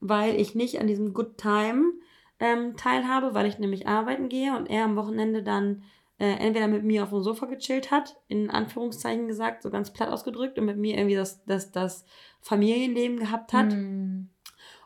weil 0.00 0.40
ich 0.40 0.54
nicht 0.54 0.80
an 0.80 0.86
diesem 0.86 1.12
Good 1.12 1.38
Time 1.38 1.92
ähm, 2.38 2.76
teilhabe, 2.76 3.34
weil 3.34 3.46
ich 3.46 3.58
nämlich 3.58 3.88
arbeiten 3.88 4.28
gehe 4.28 4.56
und 4.56 4.70
er 4.70 4.84
am 4.84 4.96
Wochenende 4.96 5.42
dann 5.42 5.82
äh, 6.18 6.32
entweder 6.38 6.68
mit 6.68 6.84
mir 6.84 7.04
auf 7.04 7.10
dem 7.10 7.22
Sofa 7.22 7.46
gechillt 7.46 7.90
hat, 7.90 8.16
in 8.28 8.50
Anführungszeichen 8.50 9.28
gesagt, 9.28 9.62
so 9.62 9.70
ganz 9.70 9.92
platt 9.92 10.10
ausgedrückt, 10.10 10.58
und 10.58 10.66
mit 10.66 10.76
mir 10.76 10.96
irgendwie 10.96 11.16
das, 11.16 11.44
das, 11.44 11.70
das 11.70 12.04
Familienleben 12.40 13.18
gehabt 13.18 13.52
hat. 13.52 13.72
Mm. 13.72 14.28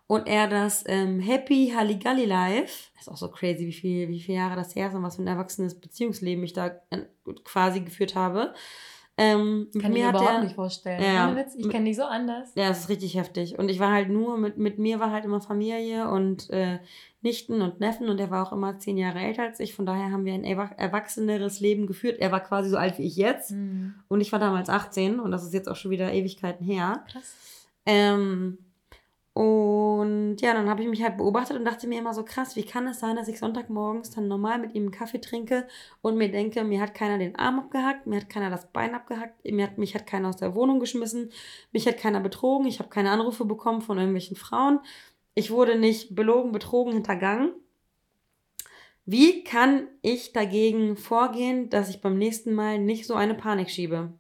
Und 0.07 0.27
er 0.27 0.47
das 0.47 0.85
ähm, 0.87 1.21
Happy 1.21 1.73
Halligalli 1.75 2.27
Life, 2.27 2.91
ist 2.99 3.09
auch 3.09 3.17
so 3.17 3.29
crazy, 3.29 3.67
wie, 3.67 3.73
viel, 3.73 4.09
wie 4.09 4.21
viele 4.21 4.39
Jahre 4.39 4.57
das 4.57 4.77
her 4.77 4.89
ist 4.89 4.95
und 4.95 5.03
was 5.03 5.17
für 5.17 5.23
ein 5.23 5.27
erwachsenes 5.27 5.81
Beziehungsleben 5.81 6.45
ich 6.45 6.53
da 6.53 6.67
äh, 6.91 6.99
quasi 7.45 7.81
geführt 7.81 8.15
habe. 8.15 8.53
Ähm, 9.17 9.69
kann 9.73 9.93
ich 9.93 10.03
mir 10.03 10.09
überhaupt 10.09 10.31
der, 10.31 10.43
nicht 10.43 10.55
vorstellen. 10.55 11.03
Ja, 11.03 11.35
ich 11.57 11.69
kenne 11.69 11.85
dich 11.85 11.97
so 11.97 12.05
anders. 12.05 12.51
Ja, 12.55 12.71
es 12.71 12.81
ist 12.81 12.89
richtig 12.89 13.15
heftig. 13.15 13.59
Und 13.59 13.69
ich 13.69 13.79
war 13.79 13.93
halt 13.93 14.09
nur, 14.09 14.39
mit, 14.39 14.57
mit 14.57 14.79
mir 14.79 15.01
war 15.01 15.11
halt 15.11 15.25
immer 15.25 15.41
Familie 15.41 16.09
und 16.09 16.49
äh, 16.51 16.79
Nichten 17.23 17.63
und 17.63 17.81
Neffen 17.81 18.09
und 18.09 18.19
er 18.19 18.31
war 18.31 18.47
auch 18.47 18.53
immer 18.53 18.79
zehn 18.79 18.99
Jahre 18.99 19.21
älter 19.21 19.45
als 19.45 19.61
ich. 19.61 19.75
Von 19.75 19.87
daher 19.87 20.11
haben 20.11 20.25
wir 20.25 20.35
ein 20.35 20.45
erwachseneres 20.45 21.61
Leben 21.61 21.87
geführt. 21.87 22.19
Er 22.19 22.33
war 22.33 22.41
quasi 22.41 22.69
so 22.69 22.77
alt 22.77 22.99
wie 22.99 23.07
ich 23.07 23.17
jetzt 23.17 23.53
mhm. 23.53 23.95
und 24.09 24.21
ich 24.21 24.33
war 24.33 24.39
damals 24.39 24.69
18 24.69 25.21
und 25.21 25.31
das 25.31 25.45
ist 25.45 25.55
jetzt 25.55 25.69
auch 25.69 25.77
schon 25.77 25.91
wieder 25.91 26.13
Ewigkeiten 26.13 26.65
her. 26.65 27.05
Krass. 27.11 27.35
Ähm, 27.87 28.59
und 29.35 30.37
ja, 30.43 30.53
dann 30.53 30.69
habe 30.69 30.83
ich 30.83 30.89
mich 30.89 31.03
halt 31.03 31.17
beobachtet 31.17 31.57
und 31.57 31.65
dachte 31.65 31.87
mir 31.87 31.99
immer 31.99 32.13
so 32.13 32.23
krass, 32.23 32.55
wie 32.55 32.65
kann 32.65 32.87
es 32.87 33.01
sein, 33.01 33.17
dass 33.17 33.29
ich 33.29 33.39
Sonntagmorgens 33.39 34.11
dann 34.11 34.29
normal 34.29 34.59
mit 34.59 34.75
ihm 34.75 34.83
einen 34.83 34.91
Kaffee 34.91 35.23
trinke 35.23 35.67
und 36.03 36.19
mir 36.19 36.31
denke, 36.31 36.65
mir 36.65 36.83
hat 36.83 36.93
keiner 36.93 37.17
den 37.17 37.37
Arm 37.37 37.59
abgehackt, 37.59 38.07
mir 38.07 38.21
hat 38.21 38.29
keiner 38.29 38.51
das 38.51 38.71
Bein 38.73 38.95
abgehackt, 38.95 39.43
mir 39.51 39.69
hat, 39.69 39.79
mich 39.79 39.95
hat 39.95 40.07
keiner 40.07 40.29
aus 40.29 40.37
der 40.37 40.55
Wohnung 40.55 40.81
geschmissen, 40.81 41.31
mich 41.73 41.87
hat 41.87 41.97
keiner 41.97 42.21
betrogen, 42.21 42.67
ich 42.67 42.79
habe 42.79 42.91
keine 42.91 43.11
Anrufe 43.11 43.47
bekommen 43.47 43.81
von 43.81 43.97
irgendwelchen 43.97 44.37
Frauen, 44.37 44.81
ich 45.35 45.51
wurde 45.51 45.79
nicht 45.79 46.15
belogen, 46.15 46.53
betrogen, 46.53 46.93
hintergangen. 46.93 47.53
Wie 49.05 49.43
kann 49.43 49.89
ich 50.01 50.33
dagegen 50.33 50.97
vorgehen, 50.97 51.71
dass 51.71 51.89
ich 51.89 52.01
beim 52.01 52.19
nächsten 52.19 52.55
Mal 52.55 52.79
nicht 52.79 53.07
so 53.07 53.15
eine 53.15 53.35
Panik 53.35 53.71
schiebe? 53.71 54.13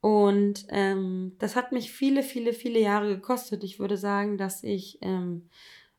Und 0.00 0.66
ähm, 0.68 1.32
das 1.38 1.56
hat 1.56 1.72
mich 1.72 1.90
viele, 1.92 2.22
viele, 2.22 2.52
viele 2.52 2.80
Jahre 2.80 3.08
gekostet. 3.08 3.64
Ich 3.64 3.78
würde 3.78 3.96
sagen, 3.96 4.36
dass 4.36 4.62
ich 4.62 4.98
ähm, 5.00 5.48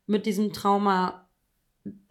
mit 0.05 0.25
diesem 0.25 0.53
Trauma, 0.53 1.27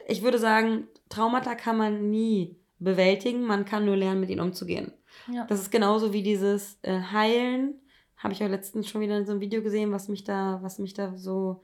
ich 0.09 0.23
würde 0.23 0.39
sagen, 0.39 0.89
Traumata 1.09 1.55
kann 1.55 1.77
man 1.77 2.11
nie 2.11 2.57
bewältigen, 2.81 3.45
man 3.45 3.65
kann 3.65 3.85
nur 3.85 3.97
lernen, 3.97 4.21
mit 4.21 4.31
ihnen 4.31 4.41
umzugehen. 4.41 4.93
Ja. 5.33 5.45
Das 5.47 5.61
ist 5.61 5.71
genauso 5.71 6.13
wie 6.13 6.23
dieses 6.23 6.79
äh, 6.83 7.01
Heilen. 7.01 7.81
Habe 8.17 8.35
ich 8.35 8.43
auch 8.43 8.49
letztens 8.49 8.89
schon 8.89 9.01
wieder 9.01 9.17
in 9.17 9.27
so 9.27 9.33
einem 9.33 9.41
Video 9.41 9.63
gesehen, 9.63 9.93
was 9.93 10.09
mich 10.09 10.25
da, 10.25 10.59
was 10.63 10.79
mich 10.79 10.95
da 10.95 11.15
so 11.17 11.63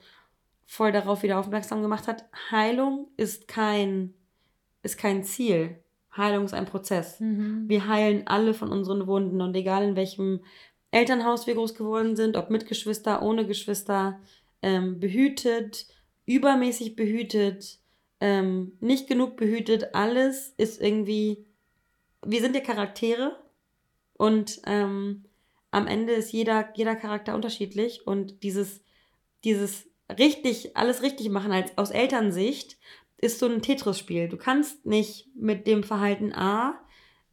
voll 0.70 0.92
darauf 0.92 1.24
wieder 1.24 1.40
aufmerksam 1.40 1.82
gemacht 1.82 2.06
hat. 2.06 2.26
Heilung 2.52 3.08
ist 3.16 3.48
kein, 3.48 4.14
ist 4.84 4.98
kein 4.98 5.24
Ziel. 5.24 5.82
Heilung 6.16 6.44
ist 6.44 6.54
ein 6.54 6.64
Prozess. 6.64 7.18
Mhm. 7.18 7.64
Wir 7.66 7.88
heilen 7.88 8.28
alle 8.28 8.54
von 8.54 8.70
unseren 8.70 9.08
Wunden 9.08 9.40
und 9.40 9.56
egal 9.56 9.82
in 9.82 9.96
welchem 9.96 10.44
Elternhaus 10.92 11.48
wir 11.48 11.54
groß 11.54 11.74
geworden 11.74 12.14
sind, 12.14 12.36
ob 12.36 12.50
mit 12.50 12.68
Geschwister, 12.68 13.20
ohne 13.20 13.48
Geschwister, 13.48 14.20
ähm, 14.62 15.00
behütet, 15.00 15.88
übermäßig 16.24 16.94
behütet, 16.94 17.80
ähm, 18.20 18.76
nicht 18.78 19.08
genug 19.08 19.36
behütet, 19.36 19.96
alles 19.96 20.54
ist 20.56 20.80
irgendwie, 20.80 21.46
wir 22.24 22.40
sind 22.40 22.54
ja 22.54 22.60
Charaktere 22.60 23.36
und 24.12 24.62
ähm, 24.66 25.24
am 25.72 25.88
Ende 25.88 26.12
ist 26.12 26.30
jeder, 26.30 26.68
jeder 26.76 26.94
Charakter 26.94 27.34
unterschiedlich 27.34 28.06
und 28.06 28.44
dieses, 28.44 28.82
dieses 29.42 29.89
richtig, 30.18 30.76
alles 30.76 31.02
richtig 31.02 31.28
machen 31.30 31.52
als 31.52 31.76
aus 31.76 31.90
Elternsicht 31.90 32.78
ist 33.18 33.38
so 33.38 33.46
ein 33.46 33.62
Tetris-Spiel. 33.62 34.28
Du 34.28 34.36
kannst 34.36 34.86
nicht 34.86 35.28
mit 35.34 35.66
dem 35.66 35.82
Verhalten 35.82 36.32
A 36.34 36.80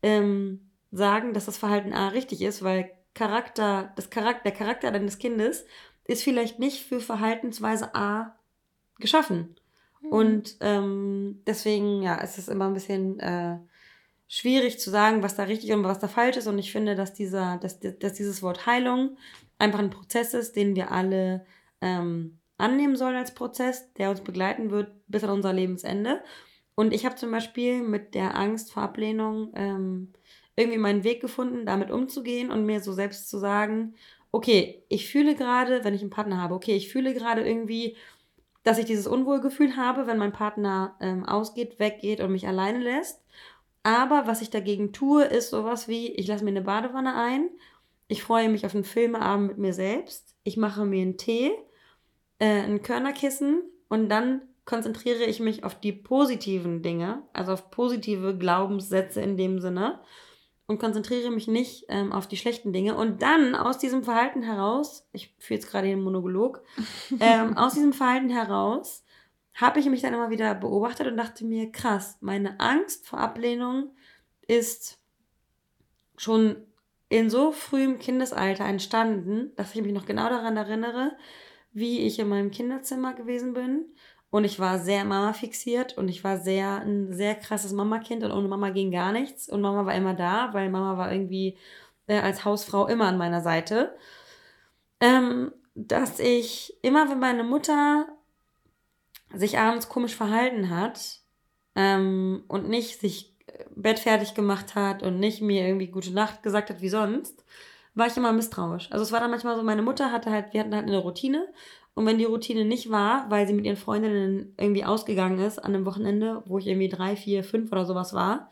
ähm, 0.03 0.69
sagen, 0.91 1.33
dass 1.33 1.45
das 1.45 1.57
Verhalten 1.57 1.93
A 1.93 2.09
richtig 2.09 2.41
ist, 2.41 2.63
weil 2.63 2.91
Charakter, 3.13 3.93
das 3.95 4.09
Charakter, 4.09 4.43
der 4.43 4.51
Charakter 4.51 4.91
deines 4.91 5.17
Kindes 5.17 5.65
ist 6.05 6.23
vielleicht 6.23 6.59
nicht 6.59 6.83
für 6.83 6.99
Verhaltensweise 6.99 7.95
A 7.95 8.37
geschaffen. 8.99 9.55
Mhm. 10.01 10.09
Und 10.09 10.57
ähm, 10.61 11.41
deswegen, 11.47 12.01
ja, 12.01 12.15
ist 12.15 12.37
es 12.37 12.47
immer 12.47 12.67
ein 12.67 12.73
bisschen 12.73 13.19
äh, 13.19 13.57
schwierig 14.27 14.79
zu 14.79 14.89
sagen, 14.89 15.23
was 15.23 15.35
da 15.35 15.43
richtig 15.43 15.71
und 15.71 15.83
was 15.83 15.99
da 15.99 16.07
falsch 16.07 16.37
ist. 16.37 16.47
Und 16.47 16.59
ich 16.59 16.71
finde, 16.71 16.95
dass, 16.95 17.13
dieser, 17.13 17.57
dass, 17.57 17.79
dass 17.79 18.13
dieses 18.13 18.43
Wort 18.43 18.65
Heilung 18.65 19.17
einfach 19.57 19.79
ein 19.79 19.89
Prozess 19.89 20.33
ist, 20.33 20.55
den 20.55 20.75
wir 20.75 20.91
alle 20.91 21.45
ähm, 21.81 22.36
annehmen 22.57 22.95
sollen 22.95 23.15
als 23.15 23.33
Prozess, 23.33 23.93
der 23.93 24.09
uns 24.09 24.21
begleiten 24.21 24.71
wird 24.71 24.91
bis 25.07 25.23
an 25.23 25.29
unser 25.29 25.53
Lebensende. 25.53 26.21
Und 26.75 26.93
ich 26.93 27.05
habe 27.05 27.15
zum 27.15 27.31
Beispiel 27.31 27.81
mit 27.81 28.13
der 28.13 28.35
Angst 28.35 28.71
vor 28.71 28.83
Ablehnung 28.83 29.51
ähm, 29.55 30.13
irgendwie 30.55 30.77
meinen 30.77 31.03
Weg 31.03 31.21
gefunden, 31.21 31.65
damit 31.65 31.91
umzugehen 31.91 32.51
und 32.51 32.65
mir 32.65 32.81
so 32.81 32.93
selbst 32.93 33.29
zu 33.29 33.37
sagen, 33.37 33.95
okay, 34.31 34.83
ich 34.89 35.09
fühle 35.09 35.35
gerade, 35.35 35.83
wenn 35.83 35.93
ich 35.93 36.01
einen 36.01 36.09
Partner 36.09 36.41
habe, 36.41 36.55
okay, 36.55 36.75
ich 36.75 36.91
fühle 36.91 37.13
gerade 37.13 37.47
irgendwie, 37.47 37.95
dass 38.63 38.77
ich 38.77 38.85
dieses 38.85 39.07
Unwohlgefühl 39.07 39.77
habe, 39.77 40.07
wenn 40.07 40.17
mein 40.17 40.33
Partner 40.33 40.95
ähm, 40.99 41.25
ausgeht, 41.25 41.79
weggeht 41.79 42.19
und 42.21 42.31
mich 42.31 42.47
alleine 42.47 42.79
lässt. 42.79 43.23
Aber 43.83 44.27
was 44.27 44.41
ich 44.41 44.49
dagegen 44.49 44.91
tue, 44.91 45.23
ist 45.23 45.49
sowas 45.49 45.87
wie, 45.87 46.11
ich 46.11 46.27
lasse 46.27 46.43
mir 46.43 46.51
eine 46.51 46.61
Badewanne 46.61 47.15
ein, 47.15 47.49
ich 48.07 48.23
freue 48.23 48.49
mich 48.49 48.65
auf 48.65 48.75
einen 48.75 48.83
Filmeabend 48.83 49.47
mit 49.47 49.57
mir 49.57 49.73
selbst, 49.73 50.35
ich 50.43 50.57
mache 50.57 50.85
mir 50.85 51.01
einen 51.01 51.17
Tee, 51.17 51.51
äh, 52.39 52.61
ein 52.61 52.81
Körnerkissen 52.81 53.61
und 53.89 54.09
dann 54.09 54.41
konzentriere 54.65 55.23
ich 55.23 55.39
mich 55.39 55.63
auf 55.63 55.79
die 55.79 55.93
positiven 55.93 56.81
Dinge, 56.81 57.23
also 57.33 57.53
auf 57.53 57.71
positive 57.71 58.37
Glaubenssätze 58.37 59.21
in 59.21 59.37
dem 59.37 59.59
Sinne 59.59 60.01
und 60.67 60.79
konzentriere 60.79 61.31
mich 61.31 61.47
nicht 61.47 61.85
ähm, 61.87 62.11
auf 62.11 62.27
die 62.27 62.37
schlechten 62.37 62.73
Dinge. 62.73 62.95
Und 62.95 63.21
dann 63.21 63.55
aus 63.55 63.77
diesem 63.77 64.03
Verhalten 64.03 64.43
heraus, 64.43 65.07
ich 65.13 65.33
führe 65.39 65.59
jetzt 65.59 65.71
gerade 65.71 65.87
den 65.87 66.01
Monolog, 66.01 66.61
ähm, 67.19 67.57
aus 67.57 67.73
diesem 67.73 67.93
Verhalten 67.93 68.29
heraus 68.29 69.03
habe 69.53 69.79
ich 69.79 69.87
mich 69.87 70.01
dann 70.01 70.13
immer 70.13 70.29
wieder 70.29 70.53
beobachtet 70.53 71.07
und 71.07 71.17
dachte 71.17 71.43
mir, 71.43 71.71
krass, 71.71 72.17
meine 72.21 72.59
Angst 72.59 73.07
vor 73.07 73.19
Ablehnung 73.19 73.89
ist 74.45 74.99
schon 76.15 76.57
in 77.09 77.29
so 77.29 77.51
frühem 77.51 77.97
Kindesalter 77.97 78.65
entstanden, 78.65 79.51
dass 79.55 79.73
ich 79.73 79.81
mich 79.81 79.93
noch 79.93 80.05
genau 80.05 80.29
daran 80.29 80.57
erinnere, 80.57 81.17
wie 81.71 81.99
ich 81.99 82.19
in 82.19 82.29
meinem 82.29 82.51
Kinderzimmer 82.51 83.13
gewesen 83.13 83.53
bin. 83.53 83.85
Und 84.29 84.43
ich 84.43 84.59
war 84.59 84.79
sehr 84.79 85.05
Mama 85.05 85.33
fixiert 85.33 85.97
und 85.97 86.09
ich 86.09 86.23
war 86.23 86.37
sehr 86.37 86.81
ein 86.81 87.13
sehr 87.13 87.35
krasses 87.35 87.71
Mama-Kind 87.71 88.23
und 88.23 88.31
ohne 88.31 88.47
Mama 88.47 88.71
ging 88.71 88.91
gar 88.91 89.11
nichts. 89.11 89.47
Und 89.47 89.61
Mama 89.61 89.85
war 89.85 89.95
immer 89.95 90.13
da, 90.13 90.53
weil 90.53 90.69
Mama 90.69 90.97
war 90.97 91.11
irgendwie 91.11 91.57
äh, 92.07 92.19
als 92.19 92.43
Hausfrau 92.43 92.87
immer 92.87 93.05
an 93.05 93.17
meiner 93.17 93.41
Seite. 93.41 93.95
Ähm, 94.99 95.53
dass 95.75 96.19
ich 96.19 96.73
immer, 96.81 97.09
wenn 97.09 97.19
meine 97.19 97.43
Mutter 97.43 98.07
sich 99.33 99.59
abends 99.59 99.89
komisch 99.89 100.15
verhalten 100.15 100.69
hat 100.69 101.21
ähm, 101.75 102.43
und 102.47 102.67
nicht 102.67 102.99
sich 102.99 103.35
äh, 103.45 103.65
bettfertig 103.75 104.33
gemacht 104.33 104.75
hat 104.75 105.03
und 105.03 105.19
nicht 105.19 105.41
mir 105.41 105.67
irgendwie 105.67 105.87
gute 105.87 106.11
Nacht 106.11 106.43
gesagt 106.43 106.69
hat 106.69 106.81
wie 106.81 106.89
sonst, 106.89 107.45
war 107.97 108.07
ich 108.07 108.17
immer 108.17 108.31
misstrauisch. 108.33 108.87
Also 108.91 109.03
es 109.03 109.11
war 109.11 109.19
dann 109.19 109.31
manchmal 109.31 109.55
so, 109.55 109.63
meine 109.63 109.81
Mutter 109.81 110.11
hatte 110.11 110.31
halt, 110.31 110.53
wir 110.53 110.61
hatten 110.61 110.75
halt 110.75 110.87
eine 110.87 110.97
Routine 110.97 111.47
und 111.93 112.05
wenn 112.05 112.17
die 112.17 112.25
Routine 112.25 112.65
nicht 112.65 112.91
war, 112.91 113.29
weil 113.29 113.47
sie 113.47 113.53
mit 113.53 113.65
ihren 113.65 113.77
Freundinnen 113.77 114.53
irgendwie 114.57 114.85
ausgegangen 114.85 115.39
ist 115.39 115.59
an 115.59 115.73
einem 115.73 115.85
Wochenende, 115.85 116.43
wo 116.45 116.57
ich 116.59 116.67
irgendwie 116.67 116.89
drei, 116.89 117.15
vier, 117.15 117.43
fünf 117.43 117.71
oder 117.71 117.85
sowas 117.85 118.13
war, 118.13 118.49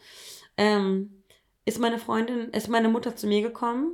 ähm, 0.58 1.24
ist 1.66 1.80
meine 1.80 2.00
Freundin, 2.00 2.50
ist 2.50 2.70
meine 2.70 2.90
Mutter 2.90 3.16
zu 3.16 3.28
mir 3.28 3.42
gekommen 3.42 3.94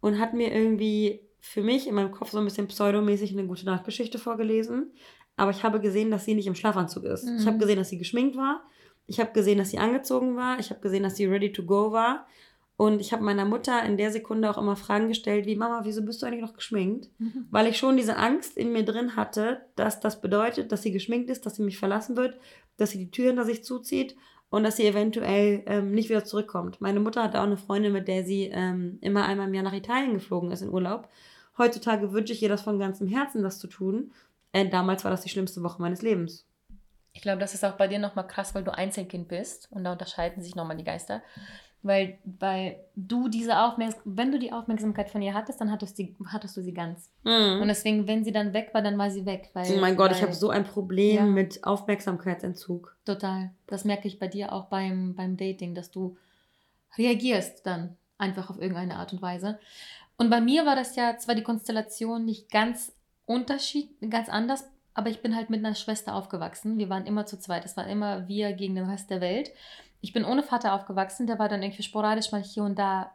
und 0.00 0.18
hat 0.18 0.34
mir 0.34 0.54
irgendwie 0.54 1.20
für 1.40 1.62
mich 1.62 1.86
in 1.86 1.94
meinem 1.94 2.10
Kopf 2.10 2.30
so 2.30 2.38
ein 2.38 2.44
bisschen 2.44 2.68
pseudomäßig 2.68 3.32
eine 3.32 3.46
gute 3.46 3.64
Nachtgeschichte 3.64 4.18
vorgelesen 4.18 4.92
aber 5.40 5.52
ich 5.52 5.64
habe 5.64 5.80
gesehen, 5.80 6.10
dass 6.10 6.26
sie 6.26 6.34
nicht 6.34 6.46
im 6.46 6.54
Schlafanzug 6.54 7.04
ist. 7.04 7.24
Mhm. 7.24 7.38
Ich 7.38 7.46
habe 7.46 7.56
mhm. 7.56 7.60
gesehen, 7.60 7.78
dass 7.78 7.88
sie 7.88 7.96
geschminkt 7.96 8.36
war. 8.36 8.62
Ich 9.06 9.20
habe 9.20 9.32
gesehen, 9.32 9.56
dass 9.56 9.70
sie 9.70 9.78
angezogen 9.78 10.36
war. 10.36 10.58
Ich 10.58 10.68
habe 10.68 10.80
gesehen, 10.80 11.02
dass 11.02 11.16
sie 11.16 11.24
ready 11.24 11.50
to 11.50 11.62
go 11.62 11.92
war. 11.92 12.26
Und 12.80 13.02
ich 13.02 13.12
habe 13.12 13.22
meiner 13.22 13.44
Mutter 13.44 13.84
in 13.84 13.98
der 13.98 14.10
Sekunde 14.10 14.48
auch 14.48 14.56
immer 14.56 14.74
Fragen 14.74 15.08
gestellt, 15.08 15.44
wie 15.44 15.54
Mama, 15.54 15.82
wieso 15.84 16.02
bist 16.02 16.22
du 16.22 16.26
eigentlich 16.26 16.40
noch 16.40 16.54
geschminkt? 16.54 17.10
Mhm. 17.18 17.46
Weil 17.50 17.66
ich 17.66 17.76
schon 17.76 17.98
diese 17.98 18.16
Angst 18.16 18.56
in 18.56 18.72
mir 18.72 18.86
drin 18.86 19.16
hatte, 19.16 19.60
dass 19.76 20.00
das 20.00 20.22
bedeutet, 20.22 20.72
dass 20.72 20.80
sie 20.80 20.90
geschminkt 20.90 21.28
ist, 21.28 21.44
dass 21.44 21.56
sie 21.56 21.62
mich 21.62 21.76
verlassen 21.76 22.16
wird, 22.16 22.38
dass 22.78 22.92
sie 22.92 22.96
die 22.96 23.10
Tür 23.10 23.26
hinter 23.26 23.44
sich 23.44 23.64
zuzieht 23.64 24.16
und 24.48 24.62
dass 24.62 24.78
sie 24.78 24.86
eventuell 24.86 25.62
ähm, 25.66 25.90
nicht 25.90 26.08
wieder 26.08 26.24
zurückkommt. 26.24 26.80
Meine 26.80 27.00
Mutter 27.00 27.22
hatte 27.22 27.40
auch 27.40 27.44
eine 27.44 27.58
Freundin, 27.58 27.92
mit 27.92 28.08
der 28.08 28.24
sie 28.24 28.44
ähm, 28.44 28.96
immer 29.02 29.26
einmal 29.26 29.48
im 29.48 29.52
Jahr 29.52 29.64
nach 29.64 29.74
Italien 29.74 30.14
geflogen 30.14 30.50
ist 30.50 30.62
in 30.62 30.70
Urlaub. 30.70 31.10
Heutzutage 31.58 32.14
wünsche 32.14 32.32
ich 32.32 32.42
ihr 32.42 32.48
das 32.48 32.62
von 32.62 32.78
ganzem 32.78 33.08
Herzen, 33.08 33.42
das 33.42 33.58
zu 33.58 33.66
tun. 33.66 34.10
Äh, 34.52 34.70
damals 34.70 35.04
war 35.04 35.10
das 35.10 35.20
die 35.20 35.28
schlimmste 35.28 35.62
Woche 35.62 35.82
meines 35.82 36.00
Lebens. 36.00 36.46
Ich 37.12 37.20
glaube, 37.20 37.40
das 37.40 37.52
ist 37.52 37.62
auch 37.62 37.76
bei 37.76 37.88
dir 37.88 37.98
nochmal 37.98 38.26
krass, 38.26 38.54
weil 38.54 38.64
du 38.64 38.72
Einzelkind 38.72 39.28
bist 39.28 39.68
und 39.70 39.84
da 39.84 39.92
unterscheiden 39.92 40.42
sich 40.42 40.54
nochmal 40.54 40.78
die 40.78 40.84
Geister. 40.84 41.22
Weil, 41.82 42.18
weil 42.24 42.76
du 42.94 43.28
diese 43.28 43.58
Aufmerksamkeit, 43.58 44.02
wenn 44.04 44.32
du 44.32 44.38
die 44.38 44.52
Aufmerksamkeit 44.52 45.08
von 45.08 45.22
ihr 45.22 45.32
hattest, 45.32 45.62
dann 45.62 45.70
hattest, 45.70 45.98
die, 45.98 46.14
hattest 46.26 46.54
du 46.56 46.62
sie 46.62 46.74
ganz. 46.74 47.10
Mhm. 47.24 47.62
Und 47.62 47.68
deswegen, 47.68 48.06
wenn 48.06 48.22
sie 48.22 48.32
dann 48.32 48.52
weg 48.52 48.70
war, 48.72 48.82
dann 48.82 48.98
war 48.98 49.10
sie 49.10 49.24
weg. 49.24 49.48
Weil, 49.54 49.66
oh 49.72 49.80
mein 49.80 49.96
Gott, 49.96 50.10
weil, 50.10 50.16
ich 50.16 50.22
habe 50.22 50.34
so 50.34 50.50
ein 50.50 50.64
Problem 50.64 51.16
ja, 51.16 51.24
mit 51.24 51.64
Aufmerksamkeitsentzug. 51.64 52.96
Total. 53.06 53.50
Das 53.66 53.84
merke 53.84 54.08
ich 54.08 54.18
bei 54.18 54.28
dir 54.28 54.52
auch 54.52 54.66
beim, 54.66 55.14
beim 55.14 55.38
Dating, 55.38 55.74
dass 55.74 55.90
du 55.90 56.16
reagierst 56.98 57.64
dann 57.64 57.96
einfach 58.18 58.50
auf 58.50 58.60
irgendeine 58.60 58.96
Art 58.96 59.12
und 59.12 59.22
Weise. 59.22 59.58
Und 60.18 60.28
bei 60.28 60.42
mir 60.42 60.66
war 60.66 60.76
das 60.76 60.96
ja 60.96 61.16
zwar 61.16 61.34
die 61.34 61.42
Konstellation 61.42 62.26
nicht 62.26 62.50
ganz 62.50 62.92
Unterschied, 63.24 63.88
ganz 64.10 64.28
anders, 64.28 64.68
aber 64.92 65.08
ich 65.08 65.22
bin 65.22 65.34
halt 65.34 65.50
mit 65.50 65.64
einer 65.64 65.74
Schwester 65.74 66.14
aufgewachsen. 66.14 66.76
Wir 66.76 66.90
waren 66.90 67.06
immer 67.06 67.24
zu 67.24 67.38
zweit. 67.38 67.64
Es 67.64 67.76
war 67.76 67.86
immer 67.86 68.28
wir 68.28 68.52
gegen 68.52 68.74
den 68.74 68.90
Rest 68.90 69.08
der 69.08 69.20
Welt. 69.20 69.50
Ich 70.00 70.12
bin 70.12 70.24
ohne 70.24 70.42
Vater 70.42 70.74
aufgewachsen, 70.74 71.26
der 71.26 71.38
war 71.38 71.48
dann 71.48 71.62
irgendwie 71.62 71.82
sporadisch 71.82 72.32
mal 72.32 72.42
hier 72.42 72.64
und 72.64 72.78
da 72.78 73.12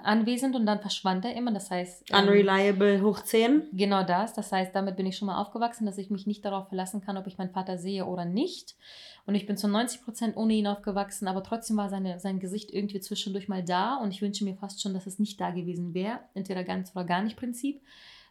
anwesend 0.00 0.54
und 0.54 0.66
dann 0.66 0.80
verschwand 0.80 1.24
er 1.24 1.34
immer. 1.34 1.52
Das 1.52 1.70
heißt. 1.70 2.10
Ähm, 2.10 2.28
Unreliable 2.28 2.96
ähm, 2.96 3.04
hoch 3.04 3.20
10. 3.20 3.68
Genau 3.72 4.02
das. 4.02 4.34
Das 4.34 4.52
heißt, 4.52 4.74
damit 4.74 4.96
bin 4.96 5.06
ich 5.06 5.16
schon 5.16 5.26
mal 5.26 5.40
aufgewachsen, 5.40 5.86
dass 5.86 5.98
ich 5.98 6.10
mich 6.10 6.26
nicht 6.26 6.44
darauf 6.44 6.68
verlassen 6.68 7.00
kann, 7.00 7.16
ob 7.16 7.26
ich 7.26 7.38
meinen 7.38 7.52
Vater 7.52 7.78
sehe 7.78 8.04
oder 8.04 8.24
nicht. 8.24 8.76
Und 9.26 9.34
ich 9.34 9.46
bin 9.46 9.56
zu 9.56 9.68
90 9.68 10.02
Prozent 10.02 10.36
ohne 10.36 10.54
ihn 10.54 10.66
aufgewachsen, 10.66 11.26
aber 11.26 11.42
trotzdem 11.42 11.76
war 11.76 11.88
seine, 11.88 12.20
sein 12.20 12.38
Gesicht 12.38 12.70
irgendwie 12.70 13.00
zwischendurch 13.00 13.48
mal 13.48 13.64
da 13.64 13.96
und 13.96 14.10
ich 14.10 14.20
wünsche 14.20 14.44
mir 14.44 14.56
fast 14.56 14.82
schon, 14.82 14.92
dass 14.92 15.06
es 15.06 15.18
nicht 15.18 15.40
da 15.40 15.50
gewesen 15.50 15.94
wäre. 15.94 16.20
Entweder 16.34 16.64
ganz 16.64 16.90
oder 16.94 17.04
gar 17.04 17.22
nicht 17.22 17.36
Prinzip 17.36 17.80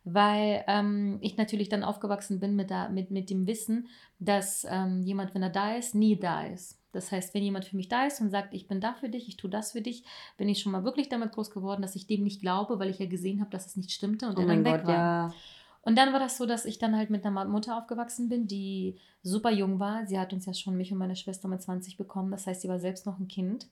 weil 0.05 0.63
ähm, 0.67 1.17
ich 1.21 1.37
natürlich 1.37 1.69
dann 1.69 1.83
aufgewachsen 1.83 2.39
bin 2.39 2.55
mit, 2.55 2.69
der, 2.69 2.89
mit, 2.89 3.11
mit 3.11 3.29
dem 3.29 3.45
Wissen, 3.47 3.87
dass 4.17 4.65
ähm, 4.69 5.03
jemand, 5.03 5.35
wenn 5.35 5.43
er 5.43 5.49
da 5.49 5.75
ist, 5.75 5.93
nie 5.93 6.17
da 6.17 6.45
ist. 6.45 6.78
Das 6.91 7.11
heißt, 7.11 7.33
wenn 7.33 7.43
jemand 7.43 7.65
für 7.65 7.75
mich 7.75 7.87
da 7.87 8.05
ist 8.05 8.19
und 8.21 8.29
sagt, 8.29 8.53
ich 8.53 8.67
bin 8.67 8.81
da 8.81 8.93
für 8.93 9.09
dich, 9.09 9.27
ich 9.27 9.37
tue 9.37 9.49
das 9.49 9.73
für 9.73 9.81
dich, 9.81 10.03
bin 10.37 10.49
ich 10.49 10.61
schon 10.61 10.71
mal 10.71 10.83
wirklich 10.83 11.09
damit 11.09 11.31
groß 11.31 11.51
geworden, 11.51 11.81
dass 11.81 11.95
ich 11.95 12.07
dem 12.07 12.23
nicht 12.23 12.41
glaube, 12.41 12.79
weil 12.79 12.89
ich 12.89 12.99
ja 12.99 13.05
gesehen 13.05 13.41
habe, 13.41 13.51
dass 13.51 13.65
es 13.65 13.75
nicht 13.75 13.91
stimmte 13.91 14.27
und 14.27 14.37
oh 14.37 14.41
er 14.41 14.47
dann 14.47 14.65
weg 14.65 14.81
Gott, 14.81 14.87
war. 14.87 14.93
Ja. 14.95 15.33
Und 15.81 15.97
dann 15.97 16.11
war 16.11 16.19
das 16.19 16.37
so, 16.37 16.45
dass 16.45 16.65
ich 16.65 16.77
dann 16.77 16.95
halt 16.95 17.09
mit 17.09 17.25
einer 17.25 17.45
Mutter 17.45 17.77
aufgewachsen 17.77 18.27
bin, 18.27 18.47
die 18.47 18.97
super 19.23 19.49
jung 19.49 19.79
war. 19.79 20.05
Sie 20.05 20.19
hat 20.19 20.33
uns 20.33 20.45
ja 20.45 20.53
schon 20.53 20.75
mich 20.75 20.91
und 20.91 20.97
meine 20.97 21.15
Schwester 21.15 21.47
mit 21.47 21.61
20 21.61 21.97
bekommen. 21.97 22.31
Das 22.31 22.47
heißt, 22.47 22.61
sie 22.61 22.69
war 22.69 22.79
selbst 22.79 23.05
noch 23.05 23.17
ein 23.17 23.27
Kind. 23.27 23.67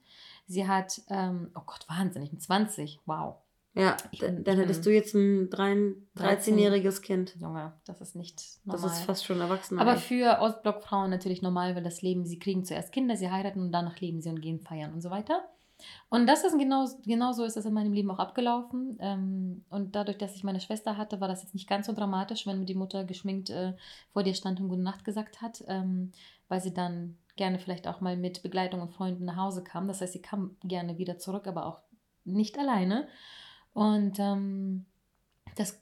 Sie 0.45 0.67
hat, 0.67 1.01
ähm, 1.09 1.51
oh 1.53 1.63
Gott, 1.65 1.85
wahnsinnig, 1.89 2.31
mit 2.31 2.41
20, 2.41 3.01
wow. 3.05 3.35
Ja, 3.77 3.95
ich, 4.11 4.19
dann, 4.19 4.43
dann 4.43 4.57
hättest 4.57 4.85
du 4.85 4.89
jetzt 4.89 5.13
ein 5.13 5.49
13-jähriges 5.49 7.01
Kind. 7.01 7.35
Junge, 7.39 7.73
das 7.85 8.01
ist 8.01 8.15
nicht 8.15 8.41
normal. 8.65 8.81
Das 8.81 8.97
ist 8.97 9.05
fast 9.05 9.25
schon 9.25 9.39
erwachsen. 9.39 9.79
Aber 9.79 9.97
für 9.97 10.39
Ostblockfrauen 10.41 11.11
natürlich 11.11 11.41
normal, 11.41 11.75
weil 11.75 11.83
das 11.83 12.01
Leben, 12.01 12.25
sie 12.25 12.39
kriegen 12.39 12.65
zuerst 12.65 12.91
Kinder, 12.91 13.15
sie 13.15 13.29
heiraten 13.29 13.61
und 13.61 13.71
danach 13.71 13.99
leben 13.99 14.21
sie 14.21 14.29
und 14.29 14.41
gehen 14.41 14.59
feiern 14.59 14.93
und 14.93 15.01
so 15.01 15.11
weiter. 15.11 15.47
Und 16.09 16.25
das 16.25 16.43
ist 16.43 16.57
genau, 16.57 16.87
genau 17.05 17.33
so 17.33 17.43
ist 17.43 17.55
das 17.55 17.65
in 17.65 17.73
meinem 17.73 17.93
Leben 17.93 18.09
auch 18.09 18.19
abgelaufen. 18.19 18.97
Ähm, 18.99 19.63
und 19.69 19.95
dadurch, 19.95 20.17
dass 20.17 20.35
ich 20.35 20.43
meine 20.43 20.59
Schwester 20.59 20.97
hatte, 20.97 21.21
war 21.21 21.27
das 21.27 21.43
jetzt 21.43 21.53
nicht 21.53 21.69
ganz 21.69 21.85
so 21.87 21.93
dramatisch, 21.93 22.47
wenn 22.47 22.65
die 22.65 22.75
Mutter 22.75 23.03
geschminkt 23.03 23.49
äh, 23.49 23.73
vor 24.11 24.23
dir 24.23 24.33
stand 24.33 24.59
und 24.59 24.69
Gute 24.69 24.81
Nacht 24.81 25.05
gesagt 25.05 25.41
hat, 25.41 25.63
ähm, 25.67 26.11
weil 26.47 26.61
sie 26.61 26.73
dann 26.73 27.17
gerne 27.35 27.59
vielleicht 27.59 27.87
auch 27.87 28.01
mal 28.01 28.17
mit 28.17 28.41
Begleitung 28.41 28.81
und 28.81 28.93
Freunden 28.93 29.25
nach 29.25 29.37
Hause 29.37 29.63
kam. 29.63 29.87
Das 29.87 30.01
heißt, 30.01 30.13
sie 30.13 30.21
kam 30.21 30.57
gerne 30.63 30.97
wieder 30.97 31.19
zurück, 31.19 31.45
aber 31.45 31.67
auch 31.67 31.81
nicht 32.23 32.57
alleine. 32.57 33.07
Und 33.77 34.17
ähm, 34.17 34.85
das 35.55 35.79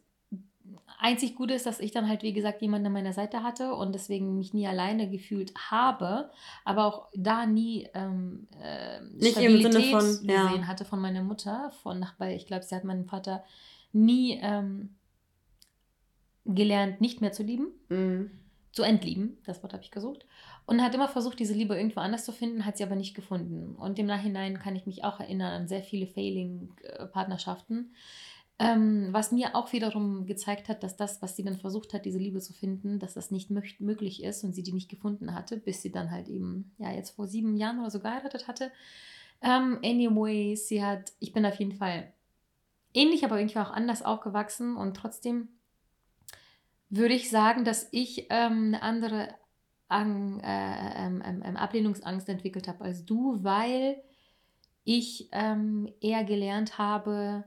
einzig 0.99 1.33
Gute 1.37 1.53
ist, 1.53 1.65
dass 1.65 1.79
ich 1.79 1.91
dann 1.91 2.09
halt, 2.09 2.23
wie 2.23 2.33
gesagt, 2.33 2.61
jemanden 2.61 2.87
an 2.87 2.91
meiner 2.91 3.13
Seite 3.13 3.41
hatte 3.41 3.73
und 3.73 3.95
deswegen 3.95 4.37
mich 4.37 4.53
nie 4.53 4.67
alleine 4.67 5.09
gefühlt 5.09 5.53
habe, 5.55 6.29
aber 6.65 6.87
auch 6.87 7.07
da 7.15 7.45
nie 7.45 7.87
ähm, 7.93 8.49
äh, 8.61 8.99
Nicht 8.99 9.31
Stabilität 9.31 9.65
im 9.65 9.71
Sinne 9.71 9.85
von, 9.91 10.29
ja. 10.29 10.43
gesehen 10.43 10.67
hatte 10.67 10.83
von 10.83 10.99
meiner 10.99 11.23
Mutter, 11.23 11.71
von 11.83 12.05
weil 12.17 12.35
ich 12.35 12.47
glaube, 12.47 12.63
sie 12.63 12.75
hat 12.75 12.83
meinen 12.83 13.05
Vater 13.05 13.45
nie 13.93 14.41
ähm, 14.41 14.93
gelernt, 16.43 16.99
nicht 16.99 17.21
mehr 17.21 17.31
zu 17.31 17.43
lieben, 17.43 17.67
mhm. 17.87 18.29
zu 18.73 18.83
entlieben, 18.83 19.37
das 19.45 19.63
Wort 19.63 19.71
habe 19.71 19.83
ich 19.83 19.91
gesucht, 19.91 20.25
und 20.65 20.81
hat 20.81 20.95
immer 20.95 21.07
versucht, 21.07 21.39
diese 21.39 21.53
Liebe 21.53 21.75
irgendwo 21.75 21.99
anders 21.99 22.25
zu 22.25 22.31
finden, 22.31 22.65
hat 22.65 22.77
sie 22.77 22.83
aber 22.83 22.95
nicht 22.95 23.15
gefunden. 23.15 23.75
Und 23.75 23.99
im 23.99 24.07
Nachhinein 24.07 24.59
kann 24.59 24.75
ich 24.75 24.85
mich 24.85 25.03
auch 25.03 25.19
erinnern 25.19 25.53
an 25.53 25.67
sehr 25.67 25.83
viele 25.83 26.07
Failing-Partnerschaften. 26.07 27.93
Ähm, 28.57 29.09
was 29.11 29.33
mir 29.33 29.53
auch 29.53 29.73
wiederum 29.73 30.25
gezeigt 30.25 30.69
hat, 30.69 30.81
dass 30.81 30.95
das, 30.95 31.21
was 31.21 31.35
sie 31.35 31.43
dann 31.43 31.57
versucht 31.57 31.93
hat, 31.93 32.05
diese 32.05 32.19
Liebe 32.19 32.39
zu 32.39 32.53
finden, 32.53 32.99
dass 32.99 33.13
das 33.13 33.29
nicht 33.29 33.51
möglich 33.51 34.23
ist 34.23 34.43
und 34.45 34.53
sie 34.53 34.63
die 34.63 34.71
nicht 34.71 34.89
gefunden 34.89 35.35
hatte, 35.35 35.57
bis 35.57 35.81
sie 35.81 35.91
dann 35.91 36.09
halt 36.09 36.29
eben, 36.29 36.71
ja, 36.77 36.91
jetzt 36.91 37.11
vor 37.11 37.27
sieben 37.27 37.57
Jahren 37.57 37.79
oder 37.79 37.91
so 37.91 37.99
geheiratet 37.99 38.47
hatte. 38.47 38.71
Ähm, 39.41 39.79
anyway, 39.83 40.55
sie 40.55 40.81
hat, 40.81 41.11
ich 41.19 41.33
bin 41.33 41.45
auf 41.45 41.59
jeden 41.59 41.73
Fall 41.73 42.13
ähnlich, 42.93 43.25
aber 43.25 43.37
irgendwie 43.39 43.59
auch 43.59 43.71
anders 43.71 44.03
aufgewachsen 44.03 44.77
und 44.77 44.95
trotzdem 44.95 45.49
würde 46.89 47.13
ich 47.13 47.29
sagen, 47.29 47.65
dass 47.65 47.89
ich 47.91 48.27
ähm, 48.29 48.73
eine 48.73 48.81
andere 48.81 49.35
Ang 49.87 50.39
äh, 50.39 51.05
ähm, 51.05 51.21
ähm, 51.25 51.43
ähm 51.45 51.57
Ablehnungsangst 51.57 52.27
entwickelt 52.29 52.67
habe 52.67 52.83
als 52.83 53.05
du, 53.05 53.43
weil 53.43 54.01
ich 54.83 55.29
ähm, 55.31 55.89
eher 55.99 56.23
gelernt 56.23 56.77
habe, 56.77 57.43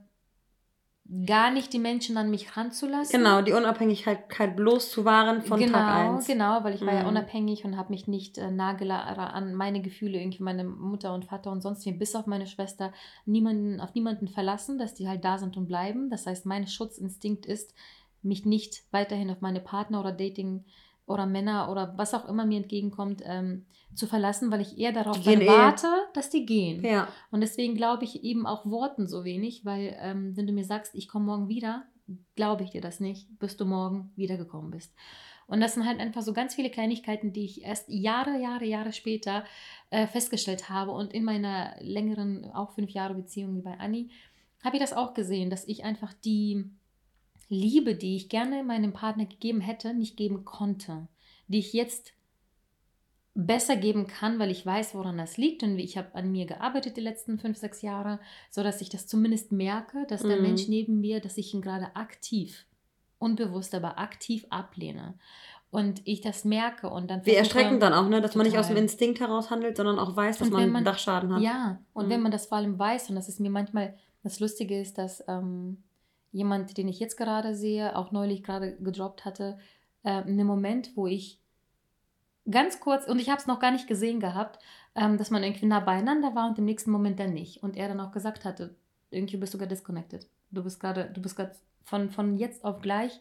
gar 1.25 1.51
nicht 1.51 1.73
die 1.73 1.79
Menschen 1.79 2.17
an 2.17 2.29
mich 2.29 2.55
ranzulassen. 2.55 3.17
Genau, 3.17 3.41
die 3.41 3.53
Unabhängigkeit 3.53 4.25
halt 4.37 4.55
bloß 4.55 4.91
zu 4.91 5.05
wahren 5.05 5.41
von 5.41 5.59
genau, 5.59 5.73
Tag 5.73 6.15
1. 6.17 6.27
Genau, 6.27 6.63
weil 6.63 6.75
ich 6.75 6.81
war 6.85 6.93
ja 6.93 7.03
mhm. 7.03 7.09
unabhängig 7.09 7.65
und 7.65 7.77
habe 7.77 7.89
mich 7.89 8.07
nicht 8.07 8.37
äh, 8.37 8.43
an 8.43 9.55
meine 9.55 9.81
Gefühle, 9.81 10.19
irgendwie 10.19 10.43
meine 10.43 10.63
Mutter 10.63 11.13
und 11.13 11.25
Vater 11.25 11.51
und 11.51 11.61
sonst 11.61 11.85
wie, 11.85 11.93
bis 11.93 12.15
auf 12.15 12.27
meine 12.27 12.45
Schwester, 12.45 12.93
niemanden, 13.25 13.81
auf 13.81 13.95
niemanden 13.95 14.27
verlassen, 14.27 14.77
dass 14.77 14.93
die 14.93 15.07
halt 15.07 15.25
da 15.25 15.39
sind 15.39 15.57
und 15.57 15.67
bleiben. 15.67 16.11
Das 16.11 16.27
heißt, 16.27 16.45
mein 16.45 16.67
Schutzinstinkt 16.67 17.47
ist, 17.47 17.73
mich 18.21 18.45
nicht 18.45 18.83
weiterhin 18.91 19.31
auf 19.31 19.41
meine 19.41 19.61
Partner 19.61 20.01
oder 20.01 20.11
Dating 20.11 20.65
oder 21.09 21.25
Männer 21.25 21.69
oder 21.71 21.93
was 21.97 22.13
auch 22.13 22.27
immer 22.27 22.45
mir 22.45 22.57
entgegenkommt, 22.57 23.21
ähm, 23.25 23.65
zu 23.95 24.07
verlassen, 24.07 24.51
weil 24.51 24.61
ich 24.61 24.77
eher 24.77 24.91
darauf 24.91 25.25
warte, 25.25 25.87
eh. 25.87 26.13
dass 26.13 26.29
die 26.29 26.45
gehen. 26.45 26.83
Ja. 26.83 27.07
Und 27.31 27.41
deswegen 27.41 27.75
glaube 27.75 28.03
ich 28.03 28.23
eben 28.23 28.45
auch 28.45 28.65
Worten 28.65 29.07
so 29.07 29.23
wenig, 29.23 29.65
weil 29.65 29.97
ähm, 29.99 30.37
wenn 30.37 30.47
du 30.47 30.53
mir 30.53 30.63
sagst, 30.63 30.93
ich 30.95 31.07
komme 31.07 31.25
morgen 31.25 31.49
wieder, 31.49 31.85
glaube 32.35 32.63
ich 32.63 32.69
dir 32.69 32.81
das 32.81 32.99
nicht, 32.99 33.27
bis 33.39 33.57
du 33.57 33.65
morgen 33.65 34.11
wiedergekommen 34.15 34.71
bist. 34.71 34.93
Und 35.47 35.61
das 35.61 35.73
sind 35.73 35.87
halt 35.87 35.99
einfach 35.99 36.21
so 36.21 36.31
ganz 36.31 36.53
viele 36.53 36.69
Kleinigkeiten, 36.69 37.33
die 37.33 37.45
ich 37.45 37.63
erst 37.63 37.89
Jahre, 37.89 38.39
Jahre, 38.39 38.65
Jahre 38.65 38.93
später 38.93 39.43
äh, 39.89 40.05
festgestellt 40.05 40.69
habe. 40.69 40.91
Und 40.91 41.11
in 41.11 41.23
meiner 41.23 41.75
längeren, 41.79 42.51
auch 42.53 42.71
fünf 42.73 42.91
Jahre 42.91 43.15
Beziehung 43.15 43.55
wie 43.55 43.63
bei 43.63 43.79
Anni, 43.79 44.11
habe 44.63 44.75
ich 44.75 44.81
das 44.81 44.93
auch 44.93 45.15
gesehen, 45.15 45.49
dass 45.49 45.67
ich 45.67 45.83
einfach 45.83 46.13
die 46.13 46.69
Liebe, 47.49 47.95
die 47.95 48.15
ich 48.15 48.29
gerne 48.29 48.63
meinem 48.63 48.93
Partner 48.93 49.25
gegeben 49.25 49.59
hätte, 49.59 49.93
nicht 49.93 50.15
geben 50.15 50.45
konnte. 50.45 51.07
Die 51.47 51.59
ich 51.59 51.73
jetzt 51.73 52.13
besser 53.33 53.75
geben 53.75 54.07
kann, 54.07 54.39
weil 54.39 54.51
ich 54.51 54.65
weiß, 54.65 54.95
woran 54.95 55.17
das 55.17 55.37
liegt 55.37 55.63
und 55.63 55.79
ich 55.79 55.97
habe 55.97 56.13
an 56.15 56.31
mir 56.31 56.45
gearbeitet 56.45 56.97
die 56.97 57.01
letzten 57.01 57.39
fünf, 57.39 57.57
sechs 57.57 57.81
Jahre, 57.81 58.19
so 58.49 58.63
dass 58.63 58.81
ich 58.81 58.89
das 58.89 59.07
zumindest 59.07 59.51
merke, 59.51 60.05
dass 60.07 60.21
der 60.21 60.37
mhm. 60.37 60.43
Mensch 60.43 60.67
neben 60.67 60.99
mir, 60.99 61.19
dass 61.21 61.37
ich 61.37 61.53
ihn 61.53 61.61
gerade 61.61 61.95
aktiv, 61.95 62.65
unbewusst, 63.17 63.73
aber 63.73 63.97
aktiv 63.97 64.45
ablehne. 64.49 65.15
Und 65.71 66.01
ich 66.05 66.21
das 66.21 66.45
merke 66.45 66.89
und 66.89 67.11
dann. 67.11 67.23
Wie 67.25 67.35
erschreckend 67.35 67.83
dann 67.83 67.93
auch, 67.93 68.09
ne? 68.09 68.21
Dass 68.21 68.31
total. 68.31 68.45
man 68.45 68.51
nicht 68.51 68.59
aus 68.59 68.69
dem 68.69 68.77
Instinkt 68.77 69.19
heraus 69.19 69.51
handelt, 69.51 69.77
sondern 69.77 69.99
auch 69.99 70.15
weiß, 70.15 70.39
dass 70.39 70.49
man, 70.49 70.71
man 70.71 70.83
Dachschaden 70.83 71.31
hat. 71.31 71.41
Ja, 71.43 71.79
und 71.93 72.07
mhm. 72.07 72.09
wenn 72.09 72.21
man 72.23 72.31
das 72.31 72.47
vor 72.47 72.57
allem 72.57 72.79
weiß, 72.79 73.09
und 73.11 73.15
das 73.15 73.29
ist 73.29 73.39
mir 73.39 73.51
manchmal, 73.51 73.95
das 74.23 74.39
Lustige 74.39 74.81
ist, 74.81 74.97
dass 74.97 75.23
ähm, 75.27 75.83
jemand, 76.31 76.77
den 76.77 76.87
ich 76.87 76.99
jetzt 76.99 77.17
gerade 77.17 77.55
sehe, 77.55 77.95
auch 77.95 78.11
neulich 78.11 78.43
gerade 78.43 78.75
gedroppt 78.77 79.25
hatte, 79.25 79.57
äh, 80.03 80.09
einen 80.09 80.45
Moment, 80.45 80.95
wo 80.95 81.07
ich 81.07 81.39
ganz 82.49 82.79
kurz, 82.79 83.07
und 83.07 83.19
ich 83.19 83.29
habe 83.29 83.39
es 83.39 83.47
noch 83.47 83.59
gar 83.59 83.71
nicht 83.71 83.87
gesehen 83.87 84.19
gehabt, 84.19 84.59
ähm, 84.95 85.17
dass 85.17 85.31
man 85.31 85.43
irgendwie 85.43 85.65
nah 85.65 85.79
beieinander 85.79 86.35
war 86.35 86.49
und 86.49 86.57
im 86.57 86.65
nächsten 86.65 86.91
Moment 86.91 87.19
dann 87.19 87.33
nicht. 87.33 87.63
Und 87.63 87.77
er 87.77 87.87
dann 87.87 87.99
auch 87.99 88.11
gesagt 88.11 88.45
hatte, 88.45 88.75
irgendwie 89.11 89.37
bist 89.37 89.53
du 89.53 89.57
gerade 89.57 89.69
disconnected. 89.69 90.27
Du 90.51 90.63
bist 90.63 90.79
gerade, 90.79 91.09
du 91.11 91.21
bist 91.21 91.35
gerade 91.35 91.55
von, 91.83 92.09
von 92.09 92.37
jetzt 92.37 92.63
auf 92.63 92.81
gleich 92.81 93.19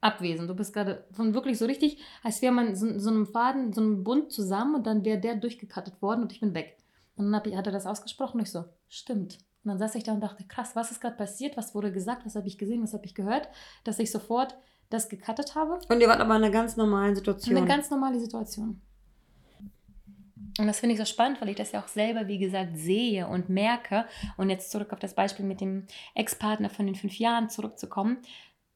abwesend. 0.00 0.48
Du 0.48 0.54
bist 0.54 0.72
gerade 0.72 1.04
von 1.12 1.34
wirklich 1.34 1.58
so 1.58 1.66
richtig, 1.66 1.98
als 2.22 2.40
wäre 2.42 2.52
man 2.52 2.74
so, 2.74 2.98
so 2.98 3.10
einem 3.10 3.26
Faden, 3.26 3.72
so 3.72 3.80
einem 3.80 4.04
Bund 4.04 4.32
zusammen 4.32 4.76
und 4.76 4.86
dann 4.86 5.04
wäre 5.04 5.20
der 5.20 5.36
durchgekattet 5.36 6.00
worden 6.00 6.22
und 6.22 6.32
ich 6.32 6.40
bin 6.40 6.54
weg. 6.54 6.78
Und 7.16 7.30
dann 7.30 7.56
hat 7.56 7.66
er 7.66 7.72
das 7.72 7.86
ausgesprochen 7.86 8.38
und 8.38 8.46
ich 8.46 8.52
so, 8.52 8.64
stimmt. 8.88 9.38
Und 9.62 9.68
dann 9.68 9.78
saß 9.78 9.94
ich 9.96 10.04
da 10.04 10.12
und 10.12 10.20
dachte, 10.20 10.44
krass, 10.44 10.74
was 10.74 10.90
ist 10.90 11.00
gerade 11.00 11.16
passiert? 11.16 11.56
Was 11.56 11.74
wurde 11.74 11.92
gesagt? 11.92 12.24
Was 12.24 12.34
habe 12.34 12.46
ich 12.46 12.56
gesehen? 12.56 12.82
Was 12.82 12.94
habe 12.94 13.04
ich 13.04 13.14
gehört? 13.14 13.48
Dass 13.84 13.98
ich 13.98 14.10
sofort 14.10 14.56
das 14.88 15.08
gecuttet 15.08 15.54
habe. 15.54 15.78
Und 15.88 16.00
ihr 16.00 16.08
wart 16.08 16.20
aber 16.20 16.36
in 16.36 16.42
einer 16.42 16.52
ganz 16.52 16.76
normalen 16.76 17.14
Situation. 17.14 17.56
Eine 17.56 17.66
ganz 17.66 17.90
normale 17.90 18.18
Situation. 18.18 18.80
Und 20.58 20.66
das 20.66 20.80
finde 20.80 20.94
ich 20.94 20.98
so 20.98 21.04
spannend, 21.04 21.40
weil 21.40 21.48
ich 21.48 21.56
das 21.56 21.72
ja 21.72 21.80
auch 21.80 21.88
selber, 21.88 22.26
wie 22.26 22.38
gesagt, 22.38 22.76
sehe 22.76 23.26
und 23.26 23.48
merke. 23.48 24.04
Und 24.36 24.50
jetzt 24.50 24.70
zurück 24.70 24.92
auf 24.92 24.98
das 24.98 25.14
Beispiel 25.14 25.44
mit 25.44 25.60
dem 25.60 25.86
Ex-Partner 26.14 26.70
von 26.70 26.86
den 26.86 26.96
fünf 26.96 27.18
Jahren 27.18 27.48
zurückzukommen. 27.48 28.18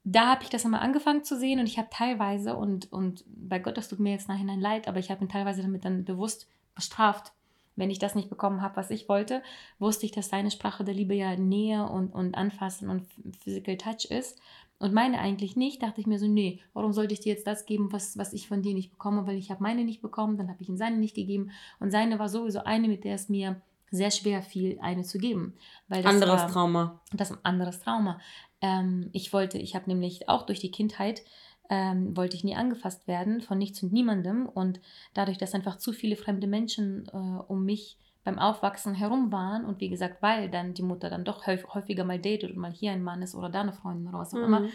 Da 0.05 0.27
habe 0.27 0.45
ich 0.45 0.51
das 0.51 0.65
einmal 0.65 0.81
angefangen 0.81 1.25
zu 1.25 1.37
sehen 1.37 1.61
und 1.61 1.67
ich 1.67 1.79
habe 1.79 1.89
teilweise, 1.91 2.57
und, 2.57 2.93
und 2.93 3.25
bei 3.27 3.59
Gott, 3.59 3.77
das 3.77 3.89
tut 3.89 4.01
mir 4.01 4.13
jetzt 4.13 4.29
nachhinein 4.29 4.61
leid, 4.61 4.87
aber 4.87 4.99
ich 4.99 5.11
habe 5.11 5.25
ihn 5.25 5.31
teilweise 5.31 5.63
damit 5.63 5.85
dann 5.85 6.05
bewusst 6.05 6.47
bestraft. 6.75 7.33
Wenn 7.77 7.91
ich 7.91 7.99
das 7.99 8.15
nicht 8.15 8.31
bekommen 8.31 8.63
habe, 8.63 8.77
was 8.77 8.91
ich 8.91 9.09
wollte, 9.09 9.43
wusste 9.79 10.07
ich, 10.07 10.13
dass 10.13 10.29
seine 10.29 10.51
Sprache 10.51 10.85
der 10.85 10.95
Liebe 10.95 11.15
ja 11.15 11.37
Nähe 11.37 11.89
und, 11.89 12.15
und 12.15 12.37
Anfassen 12.37 12.89
und 12.89 13.07
Physical 13.41 13.77
Touch 13.77 14.05
ist 14.11 14.41
und 14.79 14.93
meine 14.93 15.19
eigentlich 15.19 15.57
nicht, 15.57 15.83
dachte 15.83 16.01
ich 16.01 16.07
mir 16.07 16.19
so, 16.19 16.27
nee, 16.27 16.61
warum 16.73 16.93
sollte 16.93 17.15
ich 17.15 17.21
dir 17.21 17.33
jetzt 17.33 17.47
das 17.47 17.67
geben, 17.67 17.93
was, 17.93 18.19
was 18.19 18.33
ich 18.33 18.49
von 18.49 18.63
dir 18.63 18.75
nicht 18.75 18.91
bekomme, 18.91 19.27
weil 19.27 19.37
ich 19.37 19.51
habe 19.51 19.63
meine 19.63 19.85
nicht 19.85 20.03
bekommen, 20.03 20.37
dann 20.37 20.49
habe 20.49 20.61
ich 20.63 20.69
ihm 20.69 20.77
seine 20.77 20.97
nicht 20.97 21.15
gegeben 21.15 21.51
und 21.81 21.91
seine 21.91 22.19
war 22.19 22.29
sowieso 22.29 22.61
eine, 22.61 22.89
mit 22.89 23.05
der 23.05 23.15
es 23.15 23.29
mir 23.29 23.61
sehr 23.91 24.11
schwer 24.11 24.43
fiel, 24.43 24.79
eine 24.81 25.03
zu 25.03 25.19
geben. 25.19 25.55
Weil 25.89 26.05
anderes 26.07 26.43
war, 26.43 26.49
Trauma. 26.49 27.01
Das 27.13 27.31
ist 27.31 27.37
ein 27.37 27.45
anderes 27.45 27.81
Trauma. 27.81 28.21
Ähm, 28.61 29.09
ich 29.13 29.33
wollte, 29.33 29.59
ich 29.59 29.75
habe 29.75 29.89
nämlich 29.89 30.29
auch 30.29 30.47
durch 30.47 30.59
die 30.59 30.71
Kindheit, 30.71 31.23
ähm, 31.71 32.17
wollte 32.17 32.37
ich 32.37 32.45
nie 32.45 32.57
angefasst 32.57 33.07
werden 33.09 33.41
von 33.41 33.59
nichts 33.59 33.83
und 33.83 33.93
niemandem 33.93 34.47
und 34.47 34.81
dadurch, 35.15 35.39
dass 35.39 35.55
einfach 35.55 35.77
zu 35.77 35.93
viele 35.93 36.17
fremde 36.17 36.47
Menschen 36.47 37.07
äh, 37.13 37.17
um 37.17 37.65
mich 37.65 37.99
beim 38.23 38.39
Aufwachsen 38.39 38.95
herum 38.95 39.33
waren 39.33 39.65
und 39.65 39.81
wie 39.81 39.91
gesagt, 39.91 40.23
weil 40.23 40.51
dann 40.51 40.75
die 40.75 40.83
Mutter 40.83 41.11
dann 41.11 41.25
doch 41.25 41.47
häufiger 41.47 42.05
mal 42.05 42.19
datet 42.19 42.51
und 42.51 42.57
mal 42.57 42.73
hier 42.73 42.93
ein 42.93 43.03
Mann 43.03 43.23
ist 43.23 43.35
oder 43.35 43.51
da 43.51 43.61
eine 43.61 43.73
Freundin 43.73 44.09
oder 44.09 44.19
was 44.19 44.35
auch 44.35 44.39
mhm. 44.39 44.45
immer, 44.45 44.69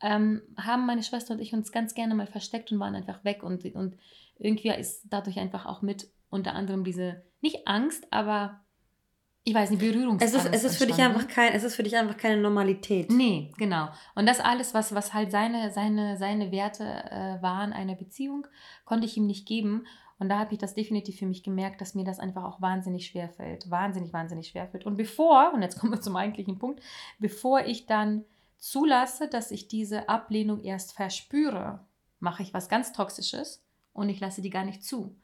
ähm, 0.00 0.42
haben 0.56 0.86
meine 0.86 1.02
Schwester 1.02 1.34
und 1.34 1.40
ich 1.40 1.52
uns 1.52 1.70
ganz 1.70 1.94
gerne 1.94 2.14
mal 2.14 2.26
versteckt 2.26 2.72
und 2.72 2.80
waren 2.80 2.96
einfach 2.96 3.24
weg 3.24 3.42
und, 3.44 3.64
und 3.74 3.96
irgendwie 4.38 4.70
ist 4.70 5.06
dadurch 5.10 5.38
einfach 5.38 5.64
auch 5.64 5.80
mit 5.80 6.08
unter 6.28 6.54
anderem 6.54 6.82
diese, 6.82 7.22
nicht 7.40 7.68
Angst, 7.68 8.12
aber 8.12 8.60
ich 9.44 9.54
weiß 9.54 9.70
nicht, 9.70 9.80
Berührungsangst. 9.80 10.34
Es 10.34 10.44
ist, 10.44 10.54
es 10.54 10.64
ist 10.64 10.76
für 10.76 10.86
dich 10.86 11.00
einfach 11.00 11.26
kein, 11.26 11.52
es 11.52 11.64
ist 11.64 11.74
für 11.74 11.82
dich 11.82 11.96
einfach 11.96 12.16
keine 12.16 12.40
Normalität. 12.40 13.10
Nee, 13.10 13.52
genau. 13.58 13.88
Und 14.14 14.26
das 14.26 14.38
alles, 14.38 14.72
was, 14.72 14.94
was 14.94 15.12
halt 15.14 15.32
seine, 15.32 15.72
seine, 15.72 16.16
seine 16.16 16.52
Werte 16.52 16.84
äh, 16.84 17.42
waren 17.42 17.72
einer 17.72 17.96
Beziehung, 17.96 18.46
konnte 18.84 19.06
ich 19.06 19.16
ihm 19.16 19.26
nicht 19.26 19.46
geben. 19.46 19.86
Und 20.20 20.28
da 20.28 20.38
habe 20.38 20.52
ich 20.52 20.60
das 20.60 20.74
definitiv 20.74 21.18
für 21.18 21.26
mich 21.26 21.42
gemerkt, 21.42 21.80
dass 21.80 21.96
mir 21.96 22.04
das 22.04 22.20
einfach 22.20 22.44
auch 22.44 22.60
wahnsinnig 22.60 23.06
schwer 23.06 23.28
fällt. 23.28 23.68
Wahnsinnig, 23.68 24.12
wahnsinnig 24.12 24.46
schwer 24.46 24.68
fällt. 24.68 24.86
Und 24.86 24.96
bevor, 24.96 25.52
und 25.52 25.62
jetzt 25.62 25.80
kommen 25.80 25.92
wir 25.92 26.00
zum 26.00 26.14
eigentlichen 26.14 26.60
Punkt, 26.60 26.80
bevor 27.18 27.62
ich 27.62 27.86
dann 27.86 28.24
zulasse, 28.58 29.26
dass 29.26 29.50
ich 29.50 29.66
diese 29.66 30.08
Ablehnung 30.08 30.62
erst 30.62 30.92
verspüre, 30.92 31.80
mache 32.20 32.44
ich 32.44 32.54
was 32.54 32.68
ganz 32.68 32.92
Toxisches 32.92 33.64
und 33.92 34.08
ich 34.08 34.20
lasse 34.20 34.40
die 34.40 34.50
gar 34.50 34.64
nicht 34.64 34.84
zu. 34.84 35.16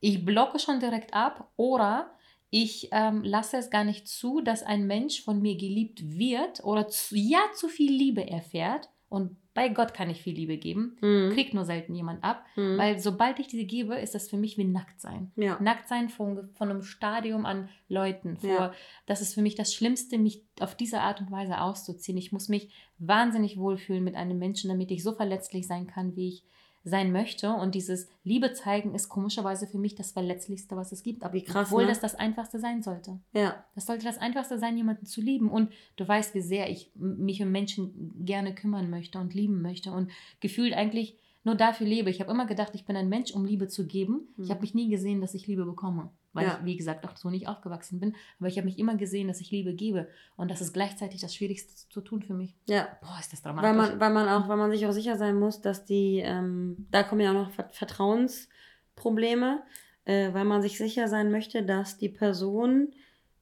Ich 0.00 0.24
blocke 0.24 0.58
schon 0.58 0.80
direkt 0.80 1.14
ab 1.14 1.52
oder 1.54 2.10
ich 2.50 2.88
ähm, 2.92 3.22
lasse 3.22 3.56
es 3.56 3.70
gar 3.70 3.84
nicht 3.84 4.08
zu, 4.08 4.40
dass 4.40 4.62
ein 4.62 4.86
Mensch 4.86 5.22
von 5.22 5.40
mir 5.40 5.56
geliebt 5.56 6.02
wird 6.18 6.64
oder 6.64 6.88
zu, 6.88 7.16
ja 7.16 7.40
zu 7.54 7.68
viel 7.68 7.92
Liebe 7.92 8.28
erfährt 8.28 8.88
und 9.08 9.36
bei 9.52 9.68
Gott 9.68 9.94
kann 9.94 10.08
ich 10.08 10.22
viel 10.22 10.34
Liebe 10.34 10.56
geben, 10.56 10.96
mhm. 11.00 11.32
kriegt 11.32 11.54
nur 11.54 11.64
selten 11.64 11.94
jemand 11.94 12.22
ab, 12.22 12.44
mhm. 12.54 12.78
weil 12.78 12.98
sobald 13.00 13.40
ich 13.40 13.48
diese 13.48 13.64
gebe, 13.64 13.96
ist 13.96 14.14
das 14.14 14.28
für 14.28 14.36
mich 14.36 14.56
wie 14.58 14.64
Nacktsein. 14.64 15.32
Ja. 15.36 15.58
Nacktsein 15.60 16.08
von, 16.08 16.50
von 16.54 16.70
einem 16.70 16.82
Stadium 16.82 17.44
an 17.46 17.68
Leuten. 17.88 18.36
Vor, 18.36 18.48
ja. 18.48 18.72
Das 19.06 19.20
ist 19.20 19.34
für 19.34 19.42
mich 19.42 19.56
das 19.56 19.74
Schlimmste, 19.74 20.18
mich 20.18 20.44
auf 20.60 20.76
diese 20.76 21.00
Art 21.00 21.20
und 21.20 21.32
Weise 21.32 21.60
auszuziehen. 21.60 22.16
Ich 22.16 22.30
muss 22.30 22.48
mich 22.48 22.72
wahnsinnig 22.98 23.58
wohlfühlen 23.58 24.04
mit 24.04 24.14
einem 24.14 24.38
Menschen, 24.38 24.68
damit 24.70 24.92
ich 24.92 25.02
so 25.02 25.12
verletzlich 25.12 25.66
sein 25.66 25.88
kann, 25.88 26.14
wie 26.14 26.28
ich 26.28 26.44
sein 26.84 27.12
möchte. 27.12 27.52
Und 27.52 27.74
dieses 27.74 28.08
Liebe 28.24 28.52
zeigen 28.52 28.94
ist 28.94 29.08
komischerweise 29.08 29.66
für 29.66 29.78
mich 29.78 29.94
das 29.94 30.12
Verletzlichste, 30.12 30.76
was 30.76 30.92
es 30.92 31.02
gibt. 31.02 31.22
Aber 31.22 31.34
Wie 31.34 31.44
krass, 31.44 31.68
obwohl 31.68 31.82
ne? 31.82 31.88
das 31.88 32.00
das 32.00 32.14
Einfachste 32.14 32.58
sein 32.58 32.82
sollte. 32.82 33.18
Ja. 33.32 33.64
Das 33.74 33.86
sollte 33.86 34.04
das 34.04 34.18
Einfachste 34.18 34.58
sein, 34.58 34.76
jemanden 34.76 35.06
zu 35.06 35.20
lieben. 35.20 35.50
Und 35.50 35.72
du 35.96 36.06
weißt, 36.06 36.34
wie 36.34 36.40
sehr 36.40 36.70
ich 36.70 36.90
mich 36.94 37.42
um 37.42 37.50
Menschen 37.50 38.24
gerne 38.24 38.54
kümmern 38.54 38.88
möchte 38.88 39.18
und 39.18 39.34
lieben 39.34 39.60
möchte. 39.62 39.92
Und 39.92 40.10
gefühlt 40.40 40.74
eigentlich 40.74 41.16
nur 41.42 41.54
dafür 41.54 41.86
lebe. 41.86 42.10
Ich 42.10 42.20
habe 42.20 42.30
immer 42.30 42.46
gedacht, 42.46 42.72
ich 42.74 42.84
bin 42.84 42.96
ein 42.96 43.08
Mensch, 43.08 43.32
um 43.32 43.44
Liebe 43.46 43.66
zu 43.68 43.86
geben. 43.86 44.28
Ich 44.36 44.46
Mhm. 44.48 44.50
habe 44.50 44.60
mich 44.60 44.74
nie 44.74 44.88
gesehen, 44.90 45.20
dass 45.20 45.34
ich 45.34 45.46
Liebe 45.46 45.64
bekomme. 45.64 46.10
Weil 46.32 46.46
Ja. 46.46 46.58
ich, 46.60 46.64
wie 46.64 46.76
gesagt, 46.76 47.04
auch 47.06 47.16
so 47.16 47.28
nicht 47.30 47.48
aufgewachsen 47.48 47.98
bin. 47.98 48.14
Aber 48.38 48.48
ich 48.48 48.56
habe 48.56 48.66
mich 48.66 48.78
immer 48.78 48.94
gesehen, 48.96 49.26
dass 49.28 49.40
ich 49.40 49.50
Liebe 49.50 49.74
gebe. 49.74 50.06
Und 50.36 50.50
das 50.50 50.60
ist 50.60 50.72
gleichzeitig 50.72 51.20
das 51.20 51.34
Schwierigste 51.34 51.88
zu 51.88 52.00
tun 52.02 52.22
für 52.22 52.34
mich. 52.34 52.54
Ja. 52.68 52.86
Boah, 53.00 53.16
ist 53.18 53.32
das 53.32 53.42
dramatisch. 53.42 53.68
Weil 53.68 53.76
man, 53.76 54.00
weil 54.00 54.10
man 54.12 54.28
auch, 54.28 54.48
weil 54.48 54.56
man 54.58 54.70
sich 54.70 54.86
auch 54.86 54.92
sicher 54.92 55.16
sein 55.16 55.38
muss, 55.38 55.60
dass 55.60 55.84
die, 55.86 56.18
ähm, 56.18 56.86
da 56.90 57.02
kommen 57.02 57.20
ja 57.22 57.30
auch 57.30 57.34
noch 57.46 57.50
Ver- 57.50 57.70
Vertrauensprobleme, 57.70 59.62
äh, 60.04 60.32
weil 60.32 60.44
man 60.44 60.62
sich 60.62 60.78
sicher 60.78 61.08
sein 61.08 61.30
möchte, 61.30 61.62
dass 61.64 61.98
die 61.98 62.08
Person, 62.08 62.92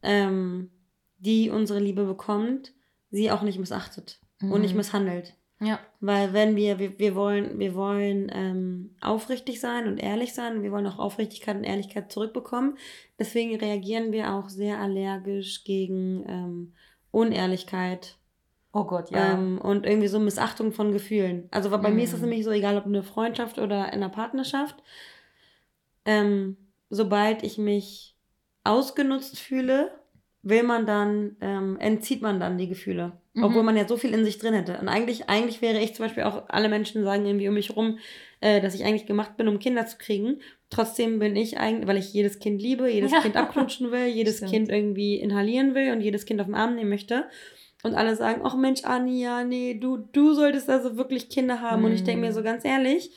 ähm, 0.02 0.70
die 1.18 1.50
unsere 1.50 1.80
Liebe 1.80 2.04
bekommt, 2.04 2.72
sie 3.10 3.30
auch 3.30 3.42
nicht 3.42 3.58
missachtet 3.58 4.20
und 4.40 4.60
nicht 4.60 4.72
Mhm. 4.72 4.76
misshandelt. 4.78 5.34
Ja. 5.60 5.80
Weil 6.00 6.32
wenn 6.32 6.54
wir, 6.54 6.78
wir, 6.78 6.98
wir 6.98 7.14
wollen, 7.16 7.58
wir 7.58 7.74
wollen 7.74 8.30
ähm, 8.32 8.94
aufrichtig 9.00 9.60
sein 9.60 9.88
und 9.88 9.98
ehrlich 9.98 10.32
sein 10.32 10.56
und 10.58 10.62
wir 10.62 10.70
wollen 10.70 10.86
auch 10.86 10.98
Aufrichtigkeit 11.00 11.56
und 11.56 11.64
Ehrlichkeit 11.64 12.12
zurückbekommen. 12.12 12.78
Deswegen 13.18 13.56
reagieren 13.56 14.12
wir 14.12 14.34
auch 14.34 14.48
sehr 14.48 14.78
allergisch 14.78 15.64
gegen 15.64 16.24
ähm, 16.28 16.72
Unehrlichkeit 17.10 18.16
Oh 18.72 18.84
Gott, 18.84 19.10
ja. 19.10 19.32
ähm, 19.32 19.58
und 19.58 19.86
irgendwie 19.86 20.08
so 20.08 20.18
Missachtung 20.20 20.72
von 20.72 20.92
Gefühlen. 20.92 21.48
Also 21.50 21.70
bei 21.70 21.90
mir 21.90 22.04
ist 22.04 22.12
das 22.12 22.20
Mhm. 22.20 22.28
nämlich 22.28 22.44
so, 22.44 22.50
egal 22.50 22.76
ob 22.76 22.84
eine 22.84 23.02
Freundschaft 23.02 23.58
oder 23.58 23.86
in 23.86 23.94
einer 23.94 24.10
Partnerschaft, 24.10 24.76
ähm, 26.04 26.56
sobald 26.90 27.42
ich 27.42 27.58
mich 27.58 28.14
ausgenutzt 28.64 29.38
fühle, 29.38 29.90
will 30.42 30.62
man 30.62 30.86
dann, 30.86 31.36
ähm, 31.40 31.76
entzieht 31.80 32.22
man 32.22 32.38
dann 32.40 32.58
die 32.58 32.68
Gefühle. 32.68 33.12
Mhm. 33.38 33.44
Obwohl 33.44 33.62
man 33.62 33.76
ja 33.76 33.86
so 33.86 33.96
viel 33.96 34.12
in 34.14 34.24
sich 34.24 34.38
drin 34.38 34.54
hätte. 34.54 34.78
Und 34.80 34.88
eigentlich, 34.88 35.28
eigentlich 35.28 35.62
wäre 35.62 35.78
ich 35.80 35.94
zum 35.94 36.04
Beispiel 36.06 36.24
auch, 36.24 36.44
alle 36.48 36.68
Menschen 36.68 37.04
sagen 37.04 37.24
irgendwie 37.26 37.48
um 37.48 37.54
mich 37.54 37.74
rum, 37.76 37.98
äh, 38.40 38.60
dass 38.60 38.74
ich 38.74 38.84
eigentlich 38.84 39.06
gemacht 39.06 39.36
bin, 39.36 39.48
um 39.48 39.58
Kinder 39.58 39.86
zu 39.86 39.96
kriegen. 39.98 40.40
Trotzdem 40.70 41.18
bin 41.18 41.36
ich 41.36 41.58
eigentlich, 41.58 41.86
weil 41.86 41.96
ich 41.96 42.12
jedes 42.12 42.38
Kind 42.38 42.60
liebe, 42.60 42.90
jedes 42.90 43.12
Ja. 43.12 43.20
Kind 43.20 43.36
abknutschen 43.36 43.90
will, 43.90 44.06
jedes 44.20 44.36
Stimmt. 44.38 44.52
Kind 44.52 44.68
irgendwie 44.70 45.16
inhalieren 45.16 45.74
will 45.74 45.92
und 45.92 46.00
jedes 46.00 46.26
Kind 46.26 46.40
auf 46.40 46.46
den 46.46 46.54
Arm 46.54 46.74
nehmen 46.74 46.90
möchte. 46.90 47.24
Und 47.84 47.94
alle 47.94 48.16
sagen, 48.16 48.40
ach 48.44 48.56
Mensch, 48.56 48.82
Anni, 48.84 49.22
ja, 49.22 49.44
nee, 49.44 49.74
du, 49.74 49.98
du 50.12 50.34
solltest 50.34 50.68
also 50.68 50.96
wirklich 50.96 51.28
Kinder 51.28 51.60
haben. 51.60 51.84
Und 51.84 51.92
ich 51.92 52.02
denke 52.04 52.20
mir 52.22 52.30
Mhm. 52.30 52.34
so 52.34 52.42
ganz 52.42 52.64
ehrlich, 52.64 53.10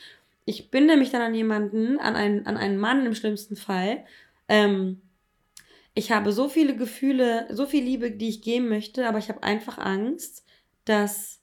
ich 0.46 0.70
binde 0.70 0.98
mich 0.98 1.10
dann 1.12 1.22
an 1.22 1.34
jemanden, 1.36 2.00
an 2.00 2.16
einen, 2.16 2.46
an 2.46 2.58
einen 2.58 2.78
Mann 2.78 3.06
im 3.06 3.16
schlimmsten 3.16 3.56
Fall. 3.56 4.04
Ähm, 4.48 5.02
ich 5.94 6.12
habe 6.12 6.32
so 6.32 6.48
viele 6.48 6.76
Gefühle, 6.76 7.48
so 7.52 7.66
viel 7.66 7.84
Liebe, 7.84 8.12
die 8.12 8.30
ich 8.30 8.42
geben 8.42 8.70
möchte, 8.70 9.08
aber 9.08 9.18
ich 9.18 9.30
habe 9.30 9.44
einfach 9.44 9.78
Angst, 9.78 10.46
dass 10.86 11.42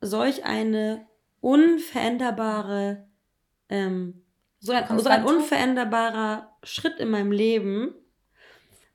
solch 0.00 0.44
eine 0.44 1.06
unveränderbare, 1.40 3.06
ähm, 3.68 4.22
so 4.58 4.72
ein, 4.72 4.98
so 4.98 5.08
ein 5.08 5.24
unveränderbarer 5.24 6.56
Schritt 6.62 6.98
in 6.98 7.10
meinem 7.10 7.32
Leben 7.32 7.94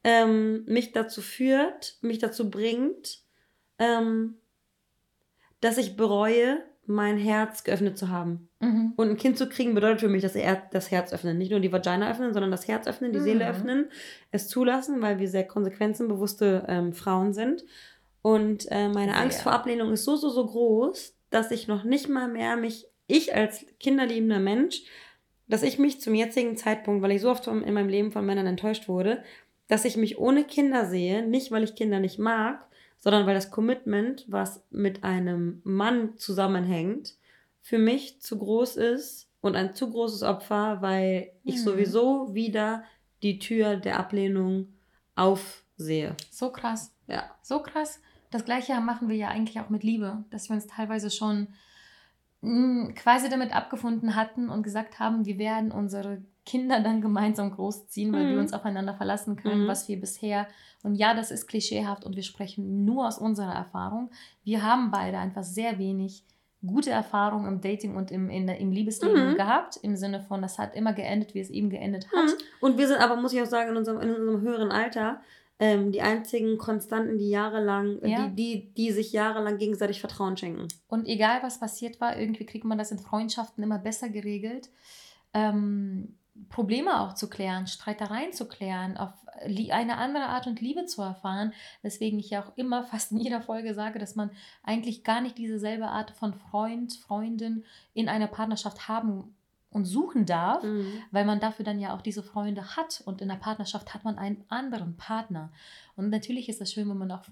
ähm, 0.04 0.64
mich 0.66 0.92
dazu 0.92 1.22
führt, 1.22 1.98
mich 2.02 2.20
dazu 2.20 2.50
bringt, 2.50 3.24
ähm, 3.80 4.38
dass 5.62 5.78
ich 5.78 5.96
bereue, 5.96 6.64
mein 6.88 7.18
Herz 7.18 7.64
geöffnet 7.64 7.98
zu 7.98 8.10
haben. 8.10 8.50
Mhm. 8.60 8.94
Und 8.96 9.10
ein 9.10 9.18
Kind 9.18 9.38
zu 9.38 9.48
kriegen 9.50 9.74
bedeutet 9.76 10.02
für 10.02 10.08
mich, 10.10 10.22
dass 10.22 10.36
er 10.36 10.62
das 10.72 10.92
Herz 10.92 11.14
öffnen. 11.14 11.38
Nicht 11.38 11.52
nur 11.52 11.60
die 11.60 11.72
Vagina 11.72 12.10
öffnen, 12.10 12.34
sondern 12.34 12.52
das 12.52 12.68
Herz 12.68 12.88
öffnen, 12.88 13.12
die 13.12 13.20
Seele 13.20 13.46
Mhm. 13.46 13.50
öffnen, 13.52 13.86
es 14.32 14.48
zulassen, 14.48 15.02
weil 15.02 15.20
wir 15.20 15.28
sehr 15.28 15.46
konsequenzenbewusste 15.48 16.66
ähm, 16.68 16.94
Frauen 16.94 17.34
sind. 17.34 17.64
Und 18.22 18.66
äh, 18.72 18.90
meine 18.90 19.14
Sehr. 19.14 19.22
Angst 19.22 19.42
vor 19.42 19.52
Ablehnung 19.52 19.92
ist 19.92 20.04
so, 20.04 20.16
so, 20.16 20.30
so 20.30 20.46
groß, 20.46 21.16
dass 21.30 21.52
ich 21.52 21.68
noch 21.68 21.84
nicht 21.84 22.10
mal 22.10 22.28
mehr 22.28 22.56
mich, 22.58 22.88
ich 23.08 23.36
als 23.36 23.66
kinderliebender 23.80 24.40
Mensch, 24.40 24.84
dass 25.48 25.62
ich 25.62 25.78
mich 25.78 26.02
zum 26.02 26.16
jetzigen 26.16 26.58
Zeitpunkt, 26.58 27.04
weil 27.04 27.12
ich 27.12 27.22
so 27.22 27.30
oft 27.30 27.46
in 27.48 27.74
meinem 27.74 27.90
Leben 27.90 28.12
von 28.12 28.26
Männern 28.26 28.48
enttäuscht 28.48 28.88
wurde, 28.88 29.24
dass 29.68 29.86
ich 29.86 29.96
mich 29.98 30.18
ohne 30.18 30.44
Kinder 30.44 30.86
sehe, 30.86 31.28
nicht 31.28 31.52
weil 31.52 31.64
ich 31.64 31.76
Kinder 31.76 32.00
nicht 32.00 32.18
mag, 32.18 32.66
sondern 33.06 33.28
weil 33.28 33.36
das 33.36 33.52
Commitment, 33.52 34.26
was 34.28 34.64
mit 34.72 35.04
einem 35.04 35.62
Mann 35.64 36.18
zusammenhängt, 36.18 37.14
für 37.62 37.78
mich 37.78 38.20
zu 38.20 38.40
groß 38.40 38.78
ist 38.78 39.30
und 39.42 39.56
ein 39.56 39.76
zu 39.76 39.92
großes 39.92 40.24
Opfer, 40.24 40.82
weil 40.82 41.32
ich 41.44 41.58
Mhm. 41.58 41.60
sowieso 41.60 42.34
wieder 42.34 42.84
die 43.22 43.38
Tür 43.38 43.76
der 43.78 44.00
Ablehnung 44.00 44.74
aufsehe. 45.16 46.16
So 46.32 46.50
krass. 46.52 46.94
Ja. 47.08 47.30
So 47.44 47.60
krass. 47.60 48.02
Das 48.32 48.44
gleiche 48.44 48.74
machen 48.82 49.08
wir 49.08 49.16
ja 49.16 49.28
eigentlich 49.30 49.60
auch 49.60 49.70
mit 49.70 49.84
Liebe, 49.84 50.26
dass 50.32 50.50
wir 50.50 50.56
uns 50.56 50.66
teilweise 50.66 51.12
schon 51.12 51.50
quasi 52.42 53.30
damit 53.30 53.56
abgefunden 53.56 54.16
hatten 54.16 54.50
und 54.50 54.64
gesagt 54.64 55.00
haben, 55.00 55.26
wir 55.26 55.38
werden 55.40 55.72
unsere 55.72 56.22
Kinder 56.46 56.80
dann 56.80 57.02
gemeinsam 57.02 57.50
großziehen, 57.52 58.14
weil 58.14 58.28
wir 58.28 58.34
Mhm. 58.36 58.42
uns 58.42 58.54
aufeinander 58.54 58.94
verlassen 58.94 59.36
können, 59.36 59.64
Mhm. 59.64 59.68
was 59.68 59.88
wir 59.88 60.00
bisher, 60.00 60.48
und 60.84 60.94
ja, 60.94 61.16
das 61.16 61.32
ist 61.32 61.48
klischeehaft 61.48 62.06
und 62.06 62.16
wir 62.16 62.22
sprechen 62.22 62.86
nur 62.86 63.08
aus 63.08 63.18
unserer 63.18 63.54
Erfahrung. 63.56 64.12
Wir 64.44 64.62
haben 64.62 64.92
beide 64.92 65.18
einfach 65.18 65.44
sehr 65.44 65.80
wenig 65.80 66.24
gute 66.64 66.92
Erfahrungen 66.92 67.48
im 67.48 67.62
Dating 67.62 67.96
und 67.96 68.12
im, 68.12 68.30
in, 68.30 68.48
im 68.48 68.72
Liebesleben 68.72 69.32
Mhm. 69.32 69.36
gehabt, 69.36 69.78
im 69.78 69.96
Sinne 69.96 70.22
von, 70.22 70.42
das 70.44 70.60
hat 70.60 70.76
immer 70.76 70.94
geendet, 70.94 71.34
wie 71.34 71.40
es 71.40 71.50
eben 71.50 71.70
geendet 71.72 72.08
hat. 72.12 72.26
Mhm. 72.26 72.34
Und 72.62 72.78
wir 72.78 72.88
sind 72.88 73.00
aber, 73.00 73.16
muss 73.16 73.34
ich 73.34 73.42
auch 73.42 73.46
sagen, 73.48 73.72
in 73.72 73.78
unserem, 73.78 74.02
in 74.02 74.12
unserem 74.14 74.42
höheren 74.42 74.72
Alter, 74.72 75.20
ähm, 75.60 75.92
die 75.92 76.02
einzigen 76.02 76.58
Konstanten, 76.58 77.18
die 77.18 77.30
jahrelang, 77.30 78.02
äh, 78.02 78.10
Ja. 78.10 78.28
die, 78.28 78.36
die, 78.36 78.74
die 78.74 78.92
sich 78.92 79.14
jahrelang 79.14 79.58
gegenseitig 79.58 80.00
Vertrauen 80.02 80.36
schenken. 80.36 80.68
Und 80.88 81.08
egal, 81.08 81.42
was 81.44 81.60
passiert 81.60 82.02
war, 82.02 82.18
irgendwie 82.18 82.46
kriegt 82.46 82.66
man 82.66 82.78
das 82.78 82.92
in 82.92 83.00
Freundschaften 83.00 83.64
immer 83.64 83.80
besser 83.80 84.10
geregelt. 84.10 84.70
Ähm, 85.34 86.18
Probleme 86.50 87.00
auch 87.00 87.14
zu 87.14 87.30
klären, 87.30 87.68
Streitereien 87.68 88.34
zu 88.34 88.48
klären, 88.48 88.98
auf 88.98 89.14
eine 89.72 89.98
andere 89.98 90.26
Art 90.26 90.48
und 90.48 90.60
Liebe 90.60 90.86
zu 90.86 91.02
erfahren. 91.02 91.54
Weswegen 91.82 92.20
ich 92.20 92.30
ja 92.30 92.44
auch 92.44 92.58
immer 92.58 92.84
fast 92.92 93.14
in 93.14 93.20
jeder 93.20 93.42
Folge 93.42 93.74
sage, 93.74 94.00
dass 94.00 94.16
man 94.16 94.32
eigentlich 94.64 95.04
gar 95.06 95.22
nicht 95.22 95.38
dieselbe 95.38 95.88
Art 95.88 96.12
von 96.12 96.34
Freund, 96.34 96.94
Freundin 96.94 97.64
in 97.94 98.10
einer 98.10 98.28
Partnerschaft 98.28 98.90
haben 98.90 99.34
und 99.76 99.86
suchen 99.86 100.26
darf, 100.26 100.64
Mhm. 100.64 100.88
weil 101.12 101.26
man 101.26 101.40
dafür 101.40 101.66
dann 101.66 101.80
ja 101.80 101.94
auch 101.94 102.02
diese 102.02 102.24
Freunde 102.24 102.76
hat 102.76 103.04
und 103.06 103.22
in 103.22 103.28
der 103.28 103.36
Partnerschaft 103.36 103.94
hat 103.94 104.04
man 104.04 104.18
einen 104.18 104.44
anderen 104.48 104.96
Partner. 104.98 105.52
Und 105.96 106.10
natürlich 106.10 106.50
ist 106.50 106.62
es 106.62 106.72
schön, 106.74 106.90
wenn 106.90 106.98
man 106.98 107.12
auch 107.12 107.24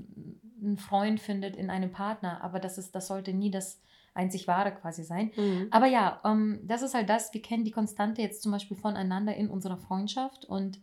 einen 0.62 0.78
Freund 0.78 1.20
findet 1.20 1.56
in 1.56 1.70
einem 1.70 1.92
Partner, 1.92 2.44
aber 2.44 2.60
das, 2.60 2.78
ist, 2.78 2.94
das 2.94 3.08
sollte 3.08 3.34
nie 3.34 3.50
das 3.50 3.80
einzig 4.14 4.48
wahre 4.48 4.72
quasi 4.74 5.04
sein. 5.04 5.32
Mhm. 5.36 5.68
Aber 5.72 5.88
ja, 5.88 6.20
ähm, 6.24 6.60
das 6.64 6.82
ist 6.84 6.94
halt 6.94 7.10
das, 7.10 7.34
wir 7.34 7.42
kennen 7.42 7.64
die 7.64 7.72
Konstante 7.72 8.22
jetzt 8.22 8.44
zum 8.44 8.52
Beispiel 8.52 8.78
voneinander 8.78 9.34
in 9.36 9.50
unserer 9.50 9.78
Freundschaft 9.78 10.46
und 10.46 10.80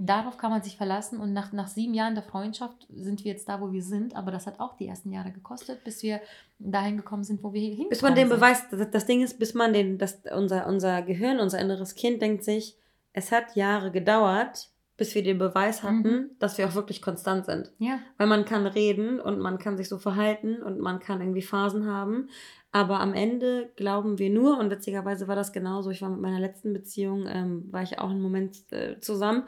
darauf 0.00 0.38
kann 0.38 0.50
man 0.50 0.62
sich 0.62 0.76
verlassen 0.76 1.20
und 1.20 1.32
nach, 1.32 1.52
nach 1.52 1.68
sieben 1.68 1.92
Jahren 1.94 2.14
der 2.14 2.24
Freundschaft 2.24 2.86
sind 2.88 3.22
wir 3.24 3.32
jetzt 3.32 3.48
da, 3.48 3.60
wo 3.60 3.70
wir 3.70 3.82
sind, 3.82 4.16
aber 4.16 4.30
das 4.30 4.46
hat 4.46 4.58
auch 4.58 4.76
die 4.76 4.88
ersten 4.88 5.12
Jahre 5.12 5.30
gekostet, 5.30 5.84
bis 5.84 6.02
wir 6.02 6.20
dahin 6.58 6.96
gekommen 6.96 7.22
sind, 7.22 7.42
wo 7.44 7.52
wir 7.52 7.60
hinkommen. 7.60 7.90
Bis 7.90 8.02
man 8.02 8.14
den 8.14 8.28
sind. 8.28 8.36
Beweis, 8.36 8.68
das, 8.70 8.90
das 8.90 9.06
Ding 9.06 9.22
ist, 9.22 9.38
bis 9.38 9.54
man 9.54 9.72
den, 9.72 9.98
das, 9.98 10.22
unser, 10.34 10.66
unser 10.66 11.02
Gehirn, 11.02 11.38
unser 11.38 11.60
inneres 11.60 11.94
Kind 11.94 12.22
denkt 12.22 12.44
sich, 12.44 12.76
es 13.12 13.30
hat 13.30 13.54
Jahre 13.56 13.90
gedauert, 13.90 14.70
bis 14.96 15.14
wir 15.14 15.22
den 15.22 15.38
Beweis 15.38 15.82
hatten, 15.82 16.02
Mhm. 16.02 16.30
dass 16.38 16.58
wir 16.58 16.66
auch 16.68 16.74
wirklich 16.74 17.00
konstant 17.00 17.46
sind. 17.46 17.72
Ja, 17.78 17.98
Weil 18.18 18.26
man 18.26 18.44
kann 18.44 18.66
reden 18.66 19.18
und 19.20 19.38
man 19.38 19.58
kann 19.58 19.76
sich 19.76 19.88
so 19.88 19.98
verhalten 19.98 20.62
und 20.62 20.78
man 20.78 21.00
kann 21.00 21.20
irgendwie 21.20 21.42
Phasen 21.42 21.86
haben. 21.86 22.28
Aber 22.72 23.00
am 23.00 23.14
Ende 23.14 23.70
glauben 23.76 24.18
wir 24.18 24.30
nur, 24.30 24.58
und 24.58 24.70
witzigerweise 24.70 25.26
war 25.26 25.34
das 25.34 25.52
genauso, 25.52 25.90
ich 25.90 26.02
war 26.02 26.10
mit 26.10 26.20
meiner 26.20 26.38
letzten 26.38 26.72
Beziehung, 26.72 27.26
ähm, 27.26 27.64
war 27.72 27.82
ich 27.82 27.98
auch 27.98 28.10
einen 28.10 28.20
Moment 28.20 28.58
äh, 28.72 29.00
zusammen. 29.00 29.44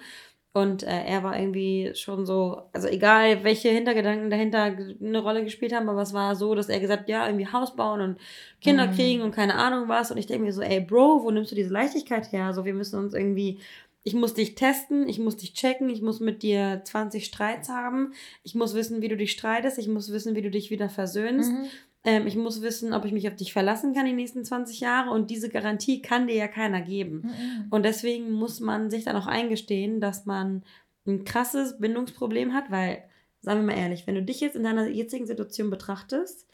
Und 0.55 0.83
äh, 0.83 1.05
er 1.07 1.23
war 1.23 1.39
irgendwie 1.39 1.93
schon 1.95 2.27
so, 2.27 2.63
also 2.75 2.87
egal 2.87 3.43
welche 3.43 3.71
Hintergedanken 3.71 4.29
dahinter 4.29 4.65
eine 5.01 5.19
Rolle 5.21 5.45
gespielt 5.45 5.73
haben, 5.75 5.89
aber 5.89 6.03
es 6.03 6.13
war 6.13 6.37
so, 6.37 6.55
dass 6.55 6.69
er 6.69 6.79
gesagt, 6.79 7.09
ja, 7.09 7.27
irgendwie 7.27 7.47
Haus 7.51 7.75
bauen 7.75 8.03
und 8.03 8.19
Kinder 8.61 8.87
Mhm. 8.89 8.93
kriegen 8.93 9.23
und 9.23 9.35
keine 9.35 9.55
Ahnung 9.55 9.89
was. 9.89 10.11
Und 10.11 10.19
ich 10.19 10.27
denke 10.27 10.45
mir 10.45 10.53
so, 10.53 10.61
ey 10.61 10.81
Bro, 10.81 11.23
wo 11.25 11.31
nimmst 11.31 11.51
du 11.53 11.55
diese 11.55 11.73
Leichtigkeit 11.73 12.31
her? 12.33 12.53
So, 12.53 12.67
wir 12.67 12.75
müssen 12.75 12.99
uns 12.99 13.15
irgendwie, 13.15 13.61
ich 14.05 14.13
muss 14.15 14.35
dich 14.35 14.55
testen, 14.55 15.09
ich 15.09 15.19
muss 15.19 15.39
dich 15.39 15.55
checken, 15.55 15.89
ich 15.89 16.03
muss 16.03 16.21
mit 16.21 16.43
dir 16.43 16.83
20 16.85 17.25
Streits 17.25 17.71
haben, 17.71 18.13
ich 18.43 18.55
muss 18.55 18.75
wissen, 18.75 19.01
wie 19.01 19.09
du 19.09 19.17
dich 19.17 19.33
streitest, 19.33 19.79
ich 19.79 19.89
muss 19.89 20.13
wissen, 20.13 20.35
wie 20.35 20.43
du 20.43 20.51
dich 20.51 20.71
wieder 20.71 20.91
versöhnst. 20.91 21.51
mhm. 21.53 21.65
Ähm, 22.05 22.27
ich 22.27 22.37
muss 22.37 22.63
wissen, 22.63 22.93
ob 22.93 23.05
ich 23.05 23.13
mich 23.13 23.29
auf 23.29 23.37
dich 23.37 23.53
verlassen 23.53 23.95
kann 23.95 24.07
die 24.07 24.13
nächsten 24.13 24.45
20 24.45 24.81
Jahre 24.81 25.11
und 25.11 25.31
diese 25.31 25.49
Garantie 25.49 26.03
kann 26.03 26.27
dir 26.27 26.35
ja 26.35 26.49
keiner 26.49 26.81
geben. 26.81 27.23
Mhm. 27.25 27.67
Und 27.71 27.85
deswegen 27.85 28.31
muss 28.33 28.61
man 28.61 28.91
sich 28.91 29.05
dann 29.05 29.17
auch 29.17 29.27
eingestehen, 29.27 30.01
dass 30.01 30.27
man 30.27 30.65
ein 31.07 31.25
krasses 31.25 31.79
Bindungsproblem 31.79 32.53
hat, 32.53 32.71
weil, 32.71 33.05
sagen 33.41 33.61
wir 33.61 33.75
mal 33.75 33.81
ehrlich, 33.81 34.07
wenn 34.07 34.15
du 34.15 34.23
dich 34.23 34.41
jetzt 34.41 34.57
in 34.57 34.65
deiner 34.65 34.89
jetzigen 34.89 35.27
Situation 35.27 35.71
betrachtest, 35.71 36.47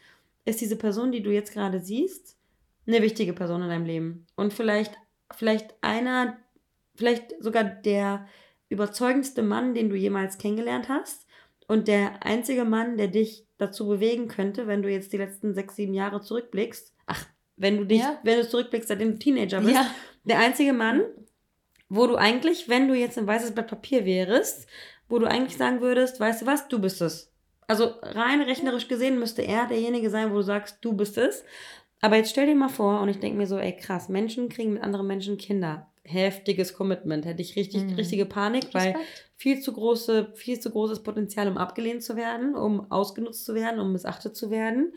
ist 0.45 0.61
diese 0.61 0.77
Person, 0.77 1.13
die 1.13 1.23
du 1.23 1.31
jetzt 1.31 1.53
gerade 1.53 1.81
siehst, 1.81 2.37
eine 2.87 3.03
wichtige 3.03 3.35
Person 3.35 3.63
in 3.63 3.69
deinem 3.69 3.85
Leben. 3.85 4.27
Und 4.35 4.53
vielleicht, 4.53 4.95
vielleicht 5.35 5.75
einer, 5.83 6.39
vielleicht 6.95 7.35
sogar 7.41 7.65
der 7.65 8.27
überzeugendste 8.71 9.43
Mann, 9.43 9.75
den 9.75 9.91
du 9.91 9.97
jemals 9.97 10.39
kennengelernt 10.39 10.89
hast. 10.89 11.27
Und 11.69 11.87
der 11.87 12.25
einzige 12.25 12.65
Mann, 12.65 12.97
der 12.97 13.09
dich 13.09 13.47
dazu 13.59 13.87
bewegen 13.87 14.27
könnte, 14.27 14.67
wenn 14.67 14.83
du 14.83 14.91
jetzt 14.91 15.13
die 15.13 15.19
letzten 15.19 15.55
sechs, 15.55 15.77
sieben 15.77 15.95
Jahre 15.95 16.21
zurückblickst. 16.21 16.95
Ach, 17.07 17.27
wenn 17.57 17.77
du 17.77 17.85
dich, 17.85 18.01
ja. 18.01 18.19
wenn 18.25 18.41
du 18.41 18.49
zurückblickst, 18.49 18.89
seitdem 18.89 19.13
du 19.13 19.19
Teenager 19.19 19.61
bist. 19.61 19.75
Ja. 19.75 19.87
Der 20.25 20.39
einzige 20.39 20.73
Mann, 20.73 21.03
wo 21.89 22.07
du 22.07 22.17
eigentlich, 22.17 22.69
wenn 22.69 22.89
du 22.89 22.95
jetzt 22.95 23.19
ein 23.19 23.27
weißes 23.27 23.53
Blatt 23.53 23.69
Papier 23.69 24.05
wärst, 24.07 24.67
wo 25.09 25.19
du 25.19 25.27
eigentlich 25.27 25.57
sagen 25.57 25.81
würdest, 25.81 26.21
weißt 26.21 26.43
du 26.43 26.47
was, 26.47 26.69
du 26.69 26.81
bist 26.81 27.03
es. 27.03 27.33
Also 27.67 27.93
rein 28.01 28.41
rechnerisch 28.41 28.89
gesehen 28.89 29.19
müsste 29.19 29.43
er 29.43 29.67
derjenige 29.67 30.09
sein, 30.09 30.31
wo 30.31 30.37
du 30.37 30.43
sagst, 30.43 30.79
du 30.81 30.95
bist 30.95 31.19
es. 31.19 31.45
Aber 32.01 32.17
jetzt 32.17 32.31
stell 32.31 32.47
dir 32.47 32.55
mal 32.55 32.69
vor, 32.69 33.01
und 33.01 33.09
ich 33.09 33.19
denke 33.19 33.37
mir 33.37 33.47
so, 33.47 33.59
ey 33.59 33.77
krass, 33.77 34.09
Menschen 34.09 34.49
kriegen 34.49 34.73
mit 34.73 34.83
anderen 34.83 35.07
Menschen 35.07 35.37
Kinder. 35.37 35.91
Heftiges 36.09 36.75
Commitment. 36.75 37.25
Hätte 37.25 37.43
ich 37.43 37.57
richtig, 37.57 37.85
mhm. 37.85 37.95
richtige 37.95 38.27
Panik, 38.27 38.65
Respekt. 38.65 38.97
weil 38.97 39.05
viel 39.37 39.61
zu 39.61 39.73
große, 39.73 40.33
viel 40.35 40.59
zu 40.59 40.71
großes 40.71 41.03
Potenzial, 41.03 41.49
um 41.49 41.59
abgelehnt 41.59 42.03
zu 42.03 42.17
werden, 42.17 42.55
um 42.55 42.91
ausgenutzt 42.91 43.45
zu 43.45 43.55
werden, 43.55 43.81
um 43.81 43.93
missachtet 43.93 44.37
zu 44.37 44.51
werden. 44.51 44.93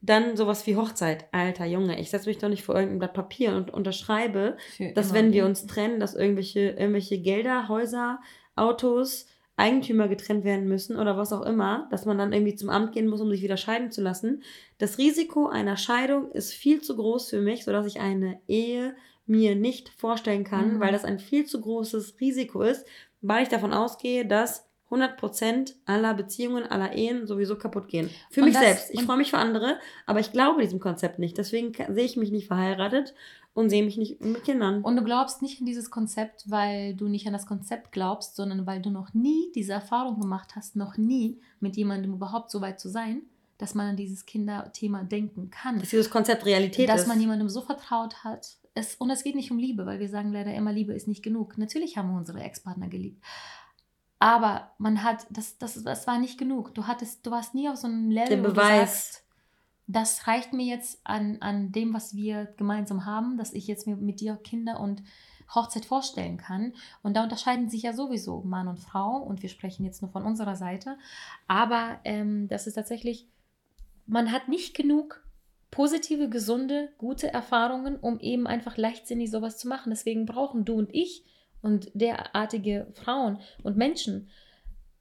Dann 0.00 0.36
sowas 0.36 0.66
wie 0.66 0.76
Hochzeit. 0.76 1.26
Alter 1.32 1.66
Junge, 1.66 2.00
ich 2.00 2.10
setze 2.10 2.28
mich 2.28 2.38
doch 2.38 2.48
nicht 2.48 2.62
vor 2.62 2.76
irgendein 2.76 3.00
Blatt 3.00 3.14
Papier 3.14 3.54
und 3.54 3.72
unterschreibe, 3.74 4.56
Für 4.76 4.92
dass 4.92 5.12
wenn 5.12 5.32
wir 5.32 5.44
uns 5.44 5.66
trennen, 5.66 5.98
dass 5.98 6.14
irgendwelche, 6.14 6.70
irgendwelche 6.70 7.18
Gelder, 7.18 7.68
Häuser, 7.68 8.20
Autos, 8.54 9.26
Eigentümer 9.58 10.06
getrennt 10.06 10.44
werden 10.44 10.68
müssen 10.68 10.96
oder 10.96 11.16
was 11.16 11.32
auch 11.32 11.44
immer, 11.44 11.88
dass 11.90 12.06
man 12.06 12.16
dann 12.16 12.32
irgendwie 12.32 12.54
zum 12.54 12.70
Amt 12.70 12.92
gehen 12.92 13.08
muss, 13.08 13.20
um 13.20 13.28
sich 13.28 13.42
wieder 13.42 13.56
scheiden 13.56 13.90
zu 13.90 14.00
lassen. 14.00 14.44
Das 14.78 14.98
Risiko 14.98 15.48
einer 15.48 15.76
Scheidung 15.76 16.30
ist 16.30 16.54
viel 16.54 16.80
zu 16.80 16.94
groß 16.96 17.28
für 17.28 17.40
mich, 17.40 17.64
sodass 17.64 17.84
ich 17.86 17.98
eine 17.98 18.40
Ehe 18.46 18.94
mir 19.28 19.54
nicht 19.54 19.90
vorstellen 19.90 20.44
kann, 20.44 20.74
mhm. 20.74 20.80
weil 20.80 20.92
das 20.92 21.04
ein 21.04 21.18
viel 21.18 21.44
zu 21.46 21.60
großes 21.60 22.20
Risiko 22.20 22.62
ist, 22.62 22.86
weil 23.20 23.42
ich 23.42 23.48
davon 23.48 23.72
ausgehe, 23.72 24.26
dass 24.26 24.68
100% 24.90 25.74
aller 25.84 26.14
Beziehungen, 26.14 26.64
aller 26.64 26.94
Ehen 26.94 27.26
sowieso 27.26 27.56
kaputt 27.56 27.88
gehen. 27.88 28.08
Für 28.30 28.40
und 28.40 28.46
mich 28.46 28.54
das, 28.54 28.64
selbst. 28.64 28.90
Ich 28.92 29.02
freue 29.02 29.18
mich 29.18 29.30
für 29.30 29.38
andere, 29.38 29.78
aber 30.06 30.20
ich 30.20 30.32
glaube 30.32 30.62
diesem 30.62 30.80
Konzept 30.80 31.18
nicht. 31.18 31.36
Deswegen 31.36 31.72
sehe 31.74 32.04
ich 32.04 32.16
mich 32.16 32.30
nicht 32.30 32.46
verheiratet 32.46 33.14
und 33.52 33.68
sehe 33.70 33.84
mich 33.84 33.98
nicht 33.98 34.20
mit 34.22 34.44
Kindern. 34.44 34.82
Und 34.82 34.96
du 34.96 35.04
glaubst 35.04 35.42
nicht 35.42 35.60
an 35.60 35.66
dieses 35.66 35.90
Konzept, 35.90 36.44
weil 36.46 36.94
du 36.94 37.08
nicht 37.08 37.26
an 37.26 37.34
das 37.34 37.46
Konzept 37.46 37.92
glaubst, 37.92 38.36
sondern 38.36 38.66
weil 38.66 38.80
du 38.80 38.90
noch 38.90 39.12
nie 39.12 39.52
diese 39.54 39.72
Erfahrung 39.72 40.20
gemacht 40.20 40.56
hast, 40.56 40.74
noch 40.74 40.96
nie 40.96 41.38
mit 41.60 41.76
jemandem 41.76 42.14
überhaupt 42.14 42.50
so 42.50 42.62
weit 42.62 42.80
zu 42.80 42.88
sein, 42.88 43.22
dass 43.58 43.74
man 43.74 43.88
an 43.88 43.96
dieses 43.96 44.24
Kinderthema 44.24 45.02
denken 45.02 45.50
kann. 45.50 45.80
Dass 45.80 45.90
dieses 45.90 46.08
Konzept 46.08 46.46
Realität 46.46 46.88
dass 46.88 47.00
ist. 47.00 47.02
Dass 47.02 47.08
man 47.08 47.20
jemandem 47.20 47.48
so 47.48 47.60
vertraut 47.60 48.24
hat. 48.24 48.56
Es, 48.78 48.94
und 48.96 49.10
es 49.10 49.24
geht 49.24 49.34
nicht 49.34 49.50
um 49.50 49.58
Liebe, 49.58 49.86
weil 49.86 49.98
wir 49.98 50.08
sagen 50.08 50.32
leider 50.32 50.54
immer, 50.54 50.72
Liebe 50.72 50.94
ist 50.94 51.08
nicht 51.08 51.22
genug. 51.22 51.58
Natürlich 51.58 51.96
haben 51.96 52.10
wir 52.10 52.16
unsere 52.18 52.40
Ex-Partner 52.40 52.88
geliebt. 52.88 53.22
Aber 54.18 54.72
man 54.78 55.02
hat, 55.02 55.26
das, 55.30 55.58
das, 55.58 55.82
das 55.82 56.06
war 56.06 56.18
nicht 56.18 56.38
genug. 56.38 56.74
Du 56.74 56.86
hattest, 56.86 57.24
du 57.26 57.30
warst 57.30 57.54
nie 57.54 57.68
auf 57.68 57.76
so 57.76 57.86
einem 57.86 58.10
Level, 58.10 58.28
Der 58.28 58.36
Beweis. 58.36 58.56
wo 58.56 58.60
du 58.60 58.86
sagst, 58.86 59.24
das 59.86 60.26
reicht 60.26 60.52
mir 60.52 60.66
jetzt 60.66 61.00
an, 61.04 61.38
an 61.40 61.72
dem, 61.72 61.94
was 61.94 62.14
wir 62.14 62.46
gemeinsam 62.56 63.06
haben, 63.06 63.38
dass 63.38 63.52
ich 63.52 63.66
jetzt 63.66 63.86
mir 63.86 63.96
mit 63.96 64.20
dir 64.20 64.36
Kinder 64.36 64.80
und 64.80 65.02
Hochzeit 65.54 65.86
vorstellen 65.86 66.36
kann. 66.36 66.74
Und 67.02 67.16
da 67.16 67.22
unterscheiden 67.22 67.70
sich 67.70 67.82
ja 67.82 67.92
sowieso 67.92 68.42
Mann 68.42 68.68
und 68.68 68.78
Frau 68.78 69.16
und 69.16 69.42
wir 69.42 69.48
sprechen 69.48 69.84
jetzt 69.84 70.02
nur 70.02 70.10
von 70.10 70.24
unserer 70.24 70.56
Seite. 70.56 70.98
Aber 71.46 72.00
ähm, 72.04 72.48
das 72.48 72.66
ist 72.66 72.74
tatsächlich, 72.74 73.26
man 74.06 74.30
hat 74.30 74.48
nicht 74.48 74.76
genug 74.76 75.24
positive, 75.70 76.28
gesunde, 76.28 76.90
gute 76.98 77.32
Erfahrungen, 77.32 77.96
um 77.96 78.20
eben 78.20 78.46
einfach 78.46 78.76
leichtsinnig 78.76 79.30
sowas 79.30 79.58
zu 79.58 79.68
machen. 79.68 79.90
Deswegen 79.90 80.26
brauchen 80.26 80.64
du 80.64 80.74
und 80.74 80.94
ich 80.94 81.24
und 81.62 81.90
derartige 81.94 82.86
Frauen 82.94 83.38
und 83.62 83.76
Menschen 83.76 84.28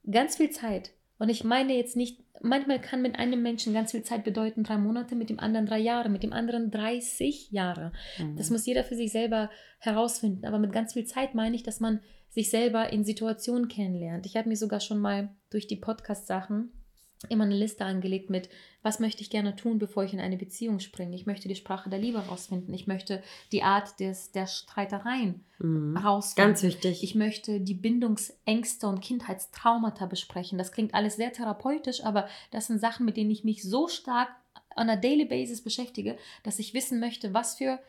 ganz 0.09 0.37
viel 0.37 0.49
Zeit. 0.49 0.91
Und 1.19 1.29
ich 1.29 1.43
meine 1.43 1.75
jetzt 1.75 1.95
nicht, 1.95 2.21
manchmal 2.41 2.79
kann 2.79 3.01
mit 3.01 3.17
einem 3.17 3.41
Menschen 3.41 3.73
ganz 3.73 3.91
viel 3.91 4.03
Zeit 4.03 4.23
bedeuten, 4.23 4.63
drei 4.63 4.77
Monate, 4.77 5.15
mit 5.15 5.29
dem 5.29 5.39
anderen 5.39 5.65
drei 5.65 5.79
Jahre, 5.79 6.09
mit 6.09 6.23
dem 6.23 6.33
anderen 6.33 6.69
30 6.69 7.51
Jahre. 7.51 7.91
Mhm. 8.19 8.35
Das 8.35 8.49
muss 8.49 8.65
jeder 8.65 8.83
für 8.83 8.95
sich 8.95 9.11
selber 9.11 9.49
herausfinden. 9.79 10.45
Aber 10.45 10.59
mit 10.59 10.71
ganz 10.71 10.93
viel 10.93 11.05
Zeit 11.05 11.33
meine 11.33 11.55
ich, 11.55 11.63
dass 11.63 11.79
man 11.79 12.01
sich 12.29 12.49
selber 12.49 12.91
in 12.91 13.03
Situationen 13.03 13.67
kennenlernt. 13.67 14.25
Ich 14.25 14.35
habe 14.35 14.49
mir 14.49 14.57
sogar 14.57 14.79
schon 14.79 14.99
mal 14.99 15.29
durch 15.49 15.65
die 15.65 15.77
Podcast-Sachen 15.77 16.71
immer 17.29 17.45
eine 17.45 17.55
Liste 17.55 17.85
angelegt 17.85 18.29
mit, 18.29 18.49
was 18.83 18.99
möchte 18.99 19.21
ich 19.21 19.29
gerne 19.29 19.55
tun, 19.55 19.79
bevor 19.79 20.03
ich 20.03 20.13
in 20.13 20.19
eine 20.19 20.37
Beziehung 20.37 20.79
springe. 20.79 21.15
Ich 21.15 21.25
möchte 21.25 21.47
die 21.47 21.55
Sprache 21.55 21.89
der 21.89 21.99
Liebe 21.99 22.23
herausfinden. 22.23 22.73
Ich 22.73 22.87
möchte 22.87 23.23
die 23.51 23.63
Art 23.63 23.99
des, 23.99 24.31
der 24.31 24.47
Streitereien 24.47 25.43
mhm. 25.59 25.97
herausfinden. 25.97 26.49
Ganz 26.49 26.63
wichtig. 26.63 27.03
Ich 27.03 27.15
möchte 27.15 27.59
die 27.59 27.73
Bindungsängste 27.73 28.87
und 28.87 29.01
Kindheitstraumata 29.01 30.05
besprechen. 30.05 30.57
Das 30.57 30.71
klingt 30.71 30.93
alles 30.93 31.15
sehr 31.15 31.33
therapeutisch, 31.33 32.03
aber 32.03 32.27
das 32.51 32.67
sind 32.67 32.79
Sachen, 32.79 33.05
mit 33.05 33.17
denen 33.17 33.31
ich 33.31 33.43
mich 33.43 33.63
so 33.63 33.87
stark 33.87 34.29
on 34.75 34.89
a 34.89 34.95
daily 34.95 35.25
basis 35.25 35.63
beschäftige, 35.63 36.17
dass 36.43 36.59
ich 36.59 36.73
wissen 36.73 36.99
möchte, 36.99 37.33
was 37.33 37.55
für 37.55 37.79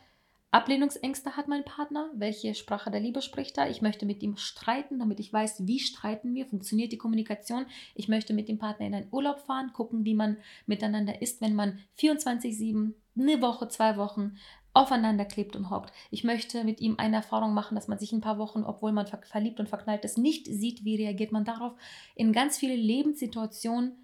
Ablehnungsängste 0.50 1.36
hat 1.36 1.46
mein 1.46 1.64
Partner? 1.64 2.10
Welche 2.14 2.54
Sprache 2.54 2.90
der 2.90 3.00
Liebe 3.00 3.20
spricht 3.20 3.58
er? 3.58 3.68
Ich 3.68 3.82
möchte 3.82 4.06
mit 4.06 4.22
ihm 4.22 4.38
streiten, 4.38 4.98
damit 4.98 5.20
ich 5.20 5.30
weiß, 5.30 5.66
wie 5.66 5.78
streiten 5.78 6.34
wir, 6.34 6.46
funktioniert 6.46 6.90
die 6.90 6.96
Kommunikation. 6.96 7.66
Ich 7.94 8.08
möchte 8.08 8.32
mit 8.32 8.48
dem 8.48 8.58
Partner 8.58 8.86
in 8.86 8.94
einen 8.94 9.08
Urlaub 9.10 9.40
fahren, 9.40 9.72
gucken, 9.74 10.06
wie 10.06 10.14
man 10.14 10.38
miteinander 10.64 11.20
ist, 11.20 11.42
wenn 11.42 11.54
man 11.54 11.78
24-7, 11.98 12.94
eine 13.18 13.42
Woche, 13.42 13.68
zwei 13.68 13.98
Wochen 13.98 14.38
aufeinander 14.72 15.24
klebt 15.24 15.56
und 15.56 15.70
hockt. 15.70 15.92
Ich 16.10 16.24
möchte 16.24 16.64
mit 16.64 16.80
ihm 16.80 16.94
eine 16.98 17.16
Erfahrung 17.16 17.52
machen, 17.52 17.74
dass 17.74 17.88
man 17.88 17.98
sich 17.98 18.12
ein 18.12 18.20
paar 18.20 18.38
Wochen, 18.38 18.62
obwohl 18.62 18.92
man 18.92 19.06
verliebt 19.06 19.60
und 19.60 19.68
verknallt 19.68 20.04
ist, 20.04 20.16
nicht 20.16 20.46
sieht, 20.46 20.84
wie 20.84 20.96
reagiert 20.96 21.32
man 21.32 21.44
darauf. 21.44 21.72
In 22.14 22.32
ganz 22.32 22.56
viele 22.56 22.76
Lebenssituationen 22.76 23.96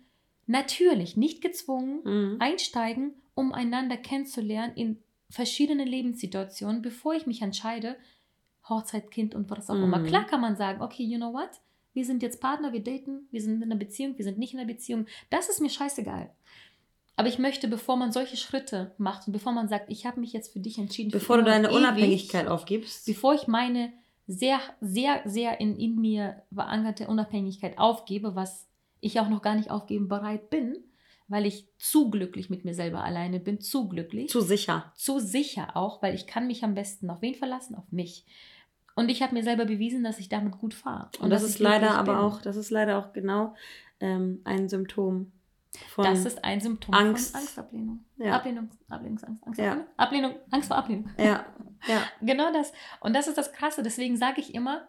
natürlich, 0.47 1.17
nicht 1.17 1.41
gezwungen, 1.41 2.01
mhm. 2.05 2.37
einsteigen, 2.41 3.15
um 3.35 3.53
einander 3.53 3.97
kennenzulernen 3.97 4.75
in 4.75 4.99
verschiedene 5.35 5.85
Lebenssituationen, 5.85 6.83
bevor 6.83 7.15
ich 7.15 7.27
mich 7.27 7.43
entscheide, 7.43 7.97
Hochzeit, 8.69 9.11
Kind 9.11 9.35
und 9.35 9.51
was 9.51 9.69
auch 9.69 9.75
mhm. 9.75 9.85
immer. 9.85 10.03
Klar 10.05 10.25
kann 10.25 10.41
man 10.41 10.57
sagen, 10.57 10.81
okay, 10.81 11.03
you 11.03 11.19
know 11.19 11.33
what? 11.33 11.51
Wir 11.93 12.05
sind 12.05 12.23
jetzt 12.23 12.41
Partner, 12.41 12.73
wir 12.73 12.83
daten, 12.83 13.29
wir 13.31 13.41
sind 13.41 13.57
in 13.57 13.63
einer 13.63 13.77
Beziehung, 13.77 14.17
wir 14.17 14.25
sind 14.25 14.39
nicht 14.39 14.55
in 14.55 14.61
einer 14.61 14.73
Beziehung. 14.73 15.07
Das 15.31 15.49
ist 15.49 15.61
mir 15.61 15.71
scheißegal. 15.71 16.31
Aber 17.17 17.29
ich 17.29 17.39
möchte, 17.39 17.69
bevor 17.69 17.97
man 17.97 18.11
solche 18.11 18.37
Schritte 18.37 18.93
macht 18.99 19.29
und 19.29 19.33
bevor 19.33 19.53
man 19.53 19.69
sagt, 19.69 19.91
ich 19.91 20.05
habe 20.05 20.19
mich 20.19 20.33
jetzt 20.33 20.53
für 20.53 20.59
dich 20.59 20.79
entschieden. 20.79 21.11
Bevor 21.11 21.37
du 21.37 21.45
deine 21.45 21.69
ewig, 21.69 21.77
Unabhängigkeit 21.77 22.49
aufgibst. 22.49 23.07
Bevor 23.07 23.35
ich 23.35 23.47
meine 23.47 23.93
sehr, 24.27 24.59
sehr, 24.81 25.23
sehr 25.25 25.61
in, 25.61 25.77
in 25.77 26.01
mir 26.01 26.43
verankerte 26.53 27.07
Unabhängigkeit 27.07 27.79
aufgebe, 27.79 28.35
was 28.35 28.67
ich 29.01 29.21
auch 29.21 29.29
noch 29.29 29.43
gar 29.43 29.55
nicht 29.55 29.71
aufgeben 29.71 30.09
bereit 30.09 30.51
bin, 30.51 30.79
weil 31.29 31.47
ich 31.47 31.67
zu 31.79 32.11
glücklich 32.11 32.51
mit 32.51 32.65
mir 32.65 32.75
selber 32.75 33.03
alleine 33.03 33.41
bin, 33.41 33.61
zu 33.61 33.89
glücklich. 33.89 34.31
Zu 34.31 34.41
sicher. 34.41 34.93
Zu 34.95 35.19
sicher 35.19 35.77
auch, 35.77 36.03
weil 36.03 36.15
ich 36.15 36.27
kann 36.27 36.47
mich 36.47 36.65
am 36.65 36.75
besten 36.75 37.11
auf 37.11 37.23
wen 37.23 37.35
verlassen? 37.35 37.75
Auf 37.75 37.91
mich. 37.91 38.27
Und 38.95 39.09
ich 39.09 39.23
habe 39.23 39.35
mir 39.35 39.43
selber 39.43 39.65
bewiesen, 39.65 40.05
dass 40.05 40.19
ich 40.19 40.29
damit 40.29 40.59
gut 40.59 40.75
fahre. 40.75 41.11
Und, 41.19 41.25
Und 41.25 41.31
das 41.31 41.43
ist 41.43 41.59
leider 41.59 41.93
aber 41.93 42.15
bin. 42.15 42.23
auch, 42.23 42.43
das 42.43 42.57
ist 42.57 42.71
leider 42.71 42.99
auch 42.99 43.13
genau 43.13 43.55
ähm, 44.01 44.41
ein 44.45 44.69
Symptom 44.69 45.33
von 45.89 46.05
Das 46.05 46.25
ist 46.25 46.45
ein 46.45 46.61
Symptom 46.61 46.95
Angst. 46.95 47.33
von 47.33 47.41
Angstablehnung. 47.41 48.05
Ja. 48.17 48.37
Ablehnung, 48.37 48.71
Ablehnungsangst, 48.89 49.45
Angst, 49.45 49.61
ja. 49.61 49.85
Ablehnung, 49.97 50.35
Angst 50.51 50.69
vor 50.69 50.77
Ablehnung. 50.77 51.11
Ja, 51.19 51.47
ja. 51.89 52.03
genau 52.21 52.53
das. 52.53 52.73
Und 53.01 53.15
das 53.15 53.27
ist 53.27 53.37
das 53.37 53.53
Krasse. 53.53 53.83
Deswegen 53.83 54.17
sage 54.17 54.41
ich 54.41 54.55
immer, 54.55 54.87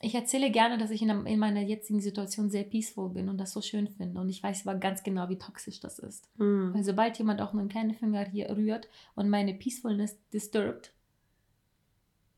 ich 0.00 0.14
erzähle 0.14 0.50
gerne, 0.50 0.76
dass 0.76 0.90
ich 0.90 1.00
in, 1.00 1.08
in, 1.26 1.38
meiner 1.38 1.62
jetzigen 1.62 2.00
Situation 2.00 2.50
sehr 2.50 2.64
peaceful 2.64 3.10
bin 3.10 3.28
und 3.28 3.38
das 3.38 3.52
so 3.52 3.62
schön 3.62 3.88
finde. 3.88 4.20
Und 4.20 4.28
ich 4.28 4.42
weiß 4.42 4.66
aber 4.66 4.78
ganz 4.78 5.02
genau, 5.02 5.28
wie 5.28 5.38
toxisch 5.38 5.80
das 5.80 5.98
ist. 5.98 6.28
Mhm. 6.38 6.74
Weil 6.74 6.84
sobald 6.84 7.18
jemand 7.18 7.40
auch 7.40 7.52
nur 7.52 7.60
einen 7.60 7.70
kleinen 7.70 7.94
Finger 7.94 8.24
hier 8.24 8.50
rührt 8.50 8.88
und 9.14 9.30
meine 9.30 9.54
Peacefulness 9.54 10.18
disturbed, 10.32 10.92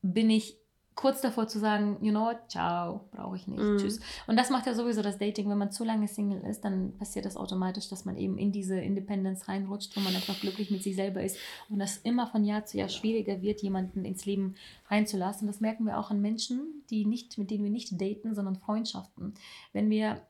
bin 0.01 0.29
ich 0.29 0.58
kurz 0.99 1.21
davor 1.21 1.47
zu 1.47 1.59
sagen, 1.59 1.97
you 2.01 2.11
know 2.11 2.25
what, 2.25 2.39
ciao, 2.49 3.07
brauche 3.11 3.37
ich 3.37 3.47
nicht, 3.47 3.63
mm. 3.63 3.77
tschüss. 3.77 4.01
Und 4.27 4.35
das 4.35 4.49
macht 4.49 4.65
ja 4.65 4.73
sowieso 4.73 5.01
das 5.01 5.17
Dating, 5.17 5.49
wenn 5.49 5.57
man 5.57 5.71
zu 5.71 5.85
lange 5.85 6.09
Single 6.09 6.41
ist, 6.41 6.65
dann 6.65 6.97
passiert 6.97 7.23
das 7.23 7.37
automatisch, 7.37 7.87
dass 7.87 8.03
man 8.03 8.17
eben 8.17 8.37
in 8.37 8.51
diese 8.51 8.77
Independence 8.77 9.47
reinrutscht, 9.47 9.95
wo 9.95 10.01
man 10.01 10.13
einfach 10.13 10.37
glücklich 10.41 10.71
mit 10.71 10.83
sich 10.83 10.97
selber 10.97 11.23
ist 11.23 11.37
und 11.69 11.79
das 11.79 11.95
immer 11.99 12.27
von 12.27 12.43
Jahr 12.43 12.65
zu 12.65 12.77
Jahr 12.77 12.89
schwieriger 12.89 13.41
wird, 13.41 13.61
jemanden 13.61 14.03
ins 14.03 14.25
Leben 14.25 14.55
reinzulassen. 14.89 15.47
Das 15.47 15.61
merken 15.61 15.85
wir 15.85 15.97
auch 15.97 16.11
an 16.11 16.19
Menschen, 16.19 16.83
die 16.89 17.05
nicht, 17.05 17.37
mit 17.37 17.49
denen 17.49 17.63
wir 17.63 17.71
nicht 17.71 18.01
daten, 18.01 18.35
sondern 18.35 18.57
Freundschaften. 18.57 19.35
Wenn 19.71 19.89
wir 19.89 20.21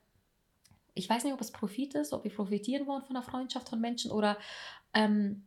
ich 0.93 1.10
weiß 1.10 1.23
nicht, 1.23 1.34
ob 1.34 1.41
es 1.41 1.51
Profit 1.51 1.95
ist, 1.95 2.13
ob 2.13 2.25
wir 2.25 2.32
profitieren 2.32 2.86
wollen 2.86 3.03
von 3.03 3.15
der 3.15 3.23
Freundschaft 3.23 3.69
von 3.69 3.79
Menschen 3.79 4.12
oder 4.12 4.38
ähm, 4.93 5.45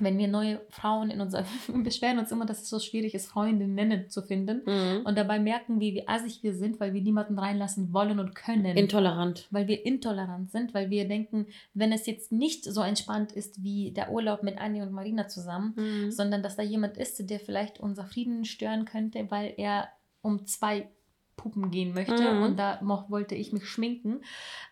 wenn 0.00 0.16
wir 0.16 0.28
neue 0.28 0.60
Frauen 0.68 1.10
in 1.10 1.20
unser, 1.20 1.44
wir 1.66 1.82
beschweren 1.82 2.18
uns 2.20 2.30
immer, 2.30 2.46
dass 2.46 2.62
es 2.62 2.68
so 2.68 2.78
schwierig 2.78 3.14
ist, 3.14 3.26
Freundinnen 3.26 4.08
zu 4.08 4.22
finden. 4.22 4.62
Mhm. 4.64 5.04
Und 5.04 5.18
dabei 5.18 5.40
merken 5.40 5.80
wir, 5.80 5.92
wie 5.92 6.06
assig 6.06 6.42
wir 6.44 6.54
sind, 6.54 6.78
weil 6.78 6.94
wir 6.94 7.00
niemanden 7.02 7.36
reinlassen 7.36 7.92
wollen 7.92 8.20
und 8.20 8.34
können. 8.36 8.76
Intolerant. 8.76 9.48
weil 9.50 9.66
wir 9.66 9.84
intolerant 9.84 10.52
sind, 10.52 10.72
weil 10.72 10.90
wir 10.90 11.08
denken, 11.08 11.46
wenn 11.74 11.90
es 11.90 12.06
jetzt 12.06 12.30
nicht 12.30 12.62
so 12.64 12.80
entspannt 12.82 13.32
ist 13.32 13.62
wie 13.62 13.90
der 13.90 14.12
Urlaub 14.12 14.44
mit 14.44 14.58
Anni 14.58 14.82
und 14.82 14.92
Marina 14.92 15.26
zusammen, 15.26 15.74
Mhm. 15.76 16.10
sondern 16.12 16.42
dass 16.44 16.54
da 16.56 16.62
jemand 16.62 16.96
ist, 16.96 17.28
der 17.28 17.40
vielleicht 17.40 17.80
unser 17.80 18.04
Frieden 18.04 18.44
stören 18.44 18.84
könnte, 18.84 19.26
weil 19.30 19.54
er 19.56 19.88
um 20.22 20.46
zwei 20.46 20.90
Puppen 21.36 21.70
gehen 21.72 21.94
möchte 21.94 22.34
Mhm. 22.34 22.42
und 22.42 22.56
da 22.58 22.78
wollte 23.08 23.34
ich 23.34 23.52
mich 23.52 23.64
schminken, 23.66 24.20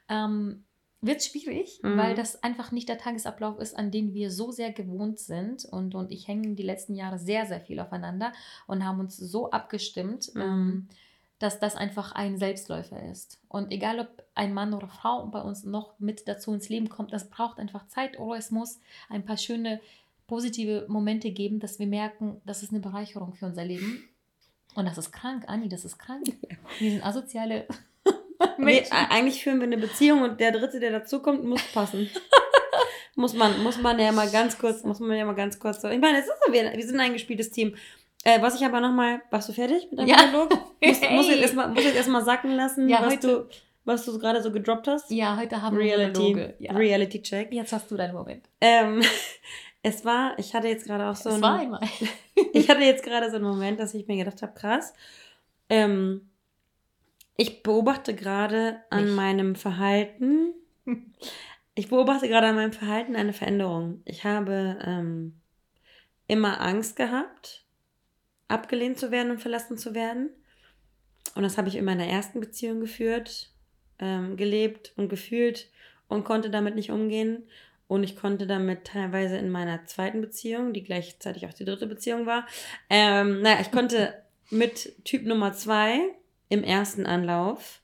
ähm, 0.09 0.66
wird 1.01 1.23
schwierig, 1.23 1.81
Mhm. 1.83 1.97
weil 1.99 2.15
das 2.15 2.43
einfach 2.43 2.73
nicht 2.73 2.89
der 2.89 2.99
Tagesablauf 2.99 3.59
ist, 3.59 3.77
an 3.77 3.91
den 3.91 4.15
wir 4.15 4.31
so 4.31 4.51
sehr 4.51 4.73
gewohnt 4.73 5.19
sind 5.19 5.65
und, 5.65 5.95
und 5.95 6.11
ich 6.11 6.27
hänge 6.27 6.55
die 6.55 6.63
letzten 6.63 6.95
Jahre 6.95 7.19
sehr, 7.19 7.47
sehr 7.47 7.61
viel 7.61 7.79
aufeinander 7.81 8.33
und 8.67 8.85
haben 8.85 9.01
uns 9.01 9.17
so 9.17 9.51
abgestimmt, 9.51 10.35
Mhm. 10.35 10.41
ähm, 10.43 10.89
dass 11.39 11.61
das 11.61 11.77
einfach 11.77 12.13
ein 12.13 12.39
Selbstläufer 12.39 13.11
ist. 13.11 13.39
Und 13.49 13.71
egal, 13.71 14.01
ob 14.01 14.09
ein 14.35 14.55
Mann 14.55 14.73
oder 14.73 14.89
Frau 14.89 15.27
bei 15.27 15.43
uns 15.43 15.65
noch 15.65 15.99
mit 15.99 16.27
dazu 16.29 16.53
ins 16.55 16.71
Leben 16.71 16.89
kommt, 16.89 17.13
das 17.13 17.29
braucht 17.29 17.59
einfach 17.59 17.87
Zeit 17.89 18.19
oder 18.19 18.39
es 18.39 18.51
muss 18.51 18.81
ein 19.11 19.25
paar 19.27 19.37
schöne, 19.37 19.81
positive 20.27 20.87
Momente 20.89 21.31
geben, 21.31 21.61
dass 21.61 21.79
wir 21.79 21.87
merken, 21.87 22.41
das 22.47 22.63
ist 22.63 22.71
eine 22.71 22.81
Bereicherung 22.81 23.35
für 23.35 23.47
unser 23.47 23.65
Leben. 23.65 24.03
Und 24.75 24.87
das 24.87 24.99
ist 24.99 25.13
krank, 25.13 25.45
Anni, 25.47 25.69
das 25.69 25.85
ist 25.85 25.99
krank. 25.99 26.25
Wir 26.81 26.91
sind 26.91 27.05
asoziale 27.05 27.67
Wir, 28.59 28.65
Menschen. 28.65 28.93
e- 28.93 29.15
eigentlich 29.15 29.43
führen 29.43 29.59
wir 29.59 29.65
eine 29.67 29.79
Beziehung 29.79 30.23
und 30.23 30.41
der 30.41 30.53
Dritte, 30.53 30.81
der 30.81 30.91
dazukommt, 30.91 31.45
muss 31.45 31.63
passen. 31.73 32.11
muss 33.15 33.35
man, 33.35 33.63
muss 33.63 33.79
man 33.79 33.99
ja 33.99 34.13
mal 34.13 34.29
ganz 34.31 34.59
kurz, 34.59 34.83
muss 34.85 35.01
man 35.01 35.17
ja 35.17 35.25
mal 35.25 35.35
ganz 35.35 35.59
kurz 35.59 35.81
so. 35.83 35.89
Ich 35.89 36.01
meine, 36.01 36.19
es 36.19 36.27
ist 36.27 36.35
so, 36.47 36.53
wir, 36.53 36.73
wir 36.73 36.87
sind 36.87 37.01
ein 37.01 37.13
gespieltes 37.13 37.51
Team. 37.51 37.75
Äh, 38.25 38.43
was 38.43 38.57
ich 38.57 38.65
aber 38.67 38.81
nochmal, 38.81 39.23
warst 39.31 39.49
du 39.49 39.53
fertig 39.53 39.87
mit 39.91 40.01
deinem 40.01 40.09
Ja. 40.09 40.27
Monolog? 40.27 40.51
Muss, 40.51 41.01
Hey. 41.01 41.17
jetzt 41.31 41.41
erstmal 41.43 41.69
muss 41.69 41.85
jetzt 41.85 41.97
erstmal 41.97 42.25
sacken 42.25 42.57
lassen, 42.57 42.89
Ja, 42.89 43.03
was 43.03 43.15
heute- 43.15 43.27
du, 43.29 43.49
was 43.85 44.05
du 44.05 44.19
gerade 44.19 44.43
so 44.43 44.51
gedroppt 44.51 44.89
hast. 44.89 45.11
Ja, 45.11 45.37
heute 45.37 45.63
haben 45.63 45.79
wir 45.79 45.85
Reality, 45.85 46.21
Monologe. 46.21 46.55
Ja. 46.59 46.73
Reality 46.73 47.23
Check. 47.23 47.53
Jetzt 47.53 47.73
hast 47.73 47.89
du 47.91 47.97
deinen 47.97 48.15
Moment. 48.15 48.45
Ähm, 48.61 49.01
es 49.83 50.05
war, 50.05 50.37
ich 50.39 50.53
hatte 50.55 50.67
jetzt 50.67 50.85
gerade 50.87 51.07
auch 51.09 51.15
so 51.15 51.29
es 51.31 51.37
ein- 51.37 51.43
war 51.43 51.59
einmal. 51.61 51.81
ich 52.53 52.69
hatte 52.69 52.81
jetzt 52.83 53.05
gerade 53.05 53.31
so 53.31 53.37
einen 53.37 53.45
Moment, 53.45 53.79
dass 53.79 53.95
ich 53.95 54.07
mir 54.09 54.17
gedacht 54.17 54.43
habe, 54.43 54.53
krass. 54.55 54.93
Ähm, 55.69 56.29
ich 57.37 57.63
beobachte 57.63 58.15
gerade 58.15 58.81
an 58.91 59.05
Mich. 59.05 59.15
meinem 59.15 59.55
Verhalten, 59.55 60.55
ich 61.75 61.89
beobachte 61.89 62.29
gerade 62.29 62.49
an 62.49 62.57
meinem 62.57 62.73
Verhalten 62.73 63.17
eine 63.17 63.33
Veränderung. 63.33 64.03
Ich 64.05 64.25
habe 64.25 64.79
ähm, 64.85 65.41
immer 66.27 66.61
Angst 66.61 66.97
gehabt, 66.97 67.65
abgelehnt 68.49 68.99
zu 68.99 69.11
werden 69.11 69.31
und 69.31 69.41
verlassen 69.41 69.77
zu 69.77 69.95
werden. 69.95 70.31
Und 71.35 71.43
das 71.43 71.59
habe 71.59 71.69
ich 71.69 71.77
in 71.77 71.85
meiner 71.85 72.07
ersten 72.07 72.41
Beziehung 72.41 72.81
geführt, 72.81 73.51
ähm, 73.99 74.37
gelebt 74.37 74.93
und 74.97 75.09
gefühlt 75.09 75.71
und 76.09 76.25
konnte 76.25 76.51
damit 76.51 76.75
nicht 76.75 76.91
umgehen. 76.91 77.45
Und 77.89 78.03
ich 78.03 78.17
konnte 78.17 78.47
damit 78.47 78.85
teilweise 78.85 79.37
in 79.37 79.51
meiner 79.51 79.85
zweiten 79.85 80.21
Beziehung, 80.21 80.73
die 80.73 80.83
gleichzeitig 80.83 81.47
auch 81.47 81.53
die 81.53 81.65
dritte 81.65 81.87
Beziehung 81.87 82.27
war, 82.27 82.47
ähm, 82.91 83.43
naja, 83.43 83.59
ich 83.61 83.71
konnte 83.71 84.15
mit 84.51 85.05
Typ 85.05 85.25
Nummer 85.25 85.53
zwei 85.53 86.01
im 86.49 86.63
ersten 86.63 87.07
Anlauf, 87.07 87.83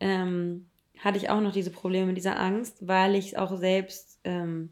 ähm, 0.00 0.66
hatte 0.98 1.18
ich 1.18 1.30
auch 1.30 1.40
noch 1.40 1.52
diese 1.52 1.70
Probleme 1.70 2.06
mit 2.06 2.16
dieser 2.16 2.38
Angst, 2.38 2.86
weil 2.86 3.14
ich 3.14 3.38
auch 3.38 3.56
selbst 3.56 4.20
ähm, 4.24 4.70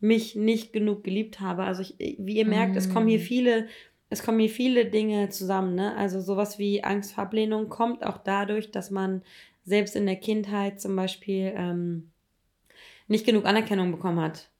mich 0.00 0.36
nicht 0.36 0.72
genug 0.72 1.02
geliebt 1.02 1.40
habe. 1.40 1.64
Also 1.64 1.82
ich, 1.82 1.96
wie 1.98 2.36
ihr 2.36 2.46
merkt, 2.46 2.76
es 2.76 2.90
kommen 2.92 3.08
hier 3.08 3.18
Mm. 3.18 3.22
viele, 3.22 3.68
es 4.10 4.22
kommen 4.22 4.38
hier 4.38 4.50
viele 4.50 4.86
Dinge 4.86 5.30
zusammen. 5.30 5.74
Ne? 5.74 5.96
Also 5.96 6.20
sowas 6.20 6.58
wie 6.58 6.84
Angst 6.84 7.14
vor 7.14 7.24
Ablehnung 7.24 7.68
kommt 7.68 8.04
auch 8.04 8.18
dadurch, 8.18 8.70
dass 8.70 8.90
man 8.90 9.22
selbst 9.64 9.96
in 9.96 10.06
der 10.06 10.16
Kindheit 10.16 10.80
zum 10.80 10.94
Beispiel 10.94 11.52
ähm, 11.56 12.10
nicht 13.08 13.26
genug 13.26 13.46
Anerkennung 13.46 13.90
bekommen 13.90 14.20
hat. 14.20 14.50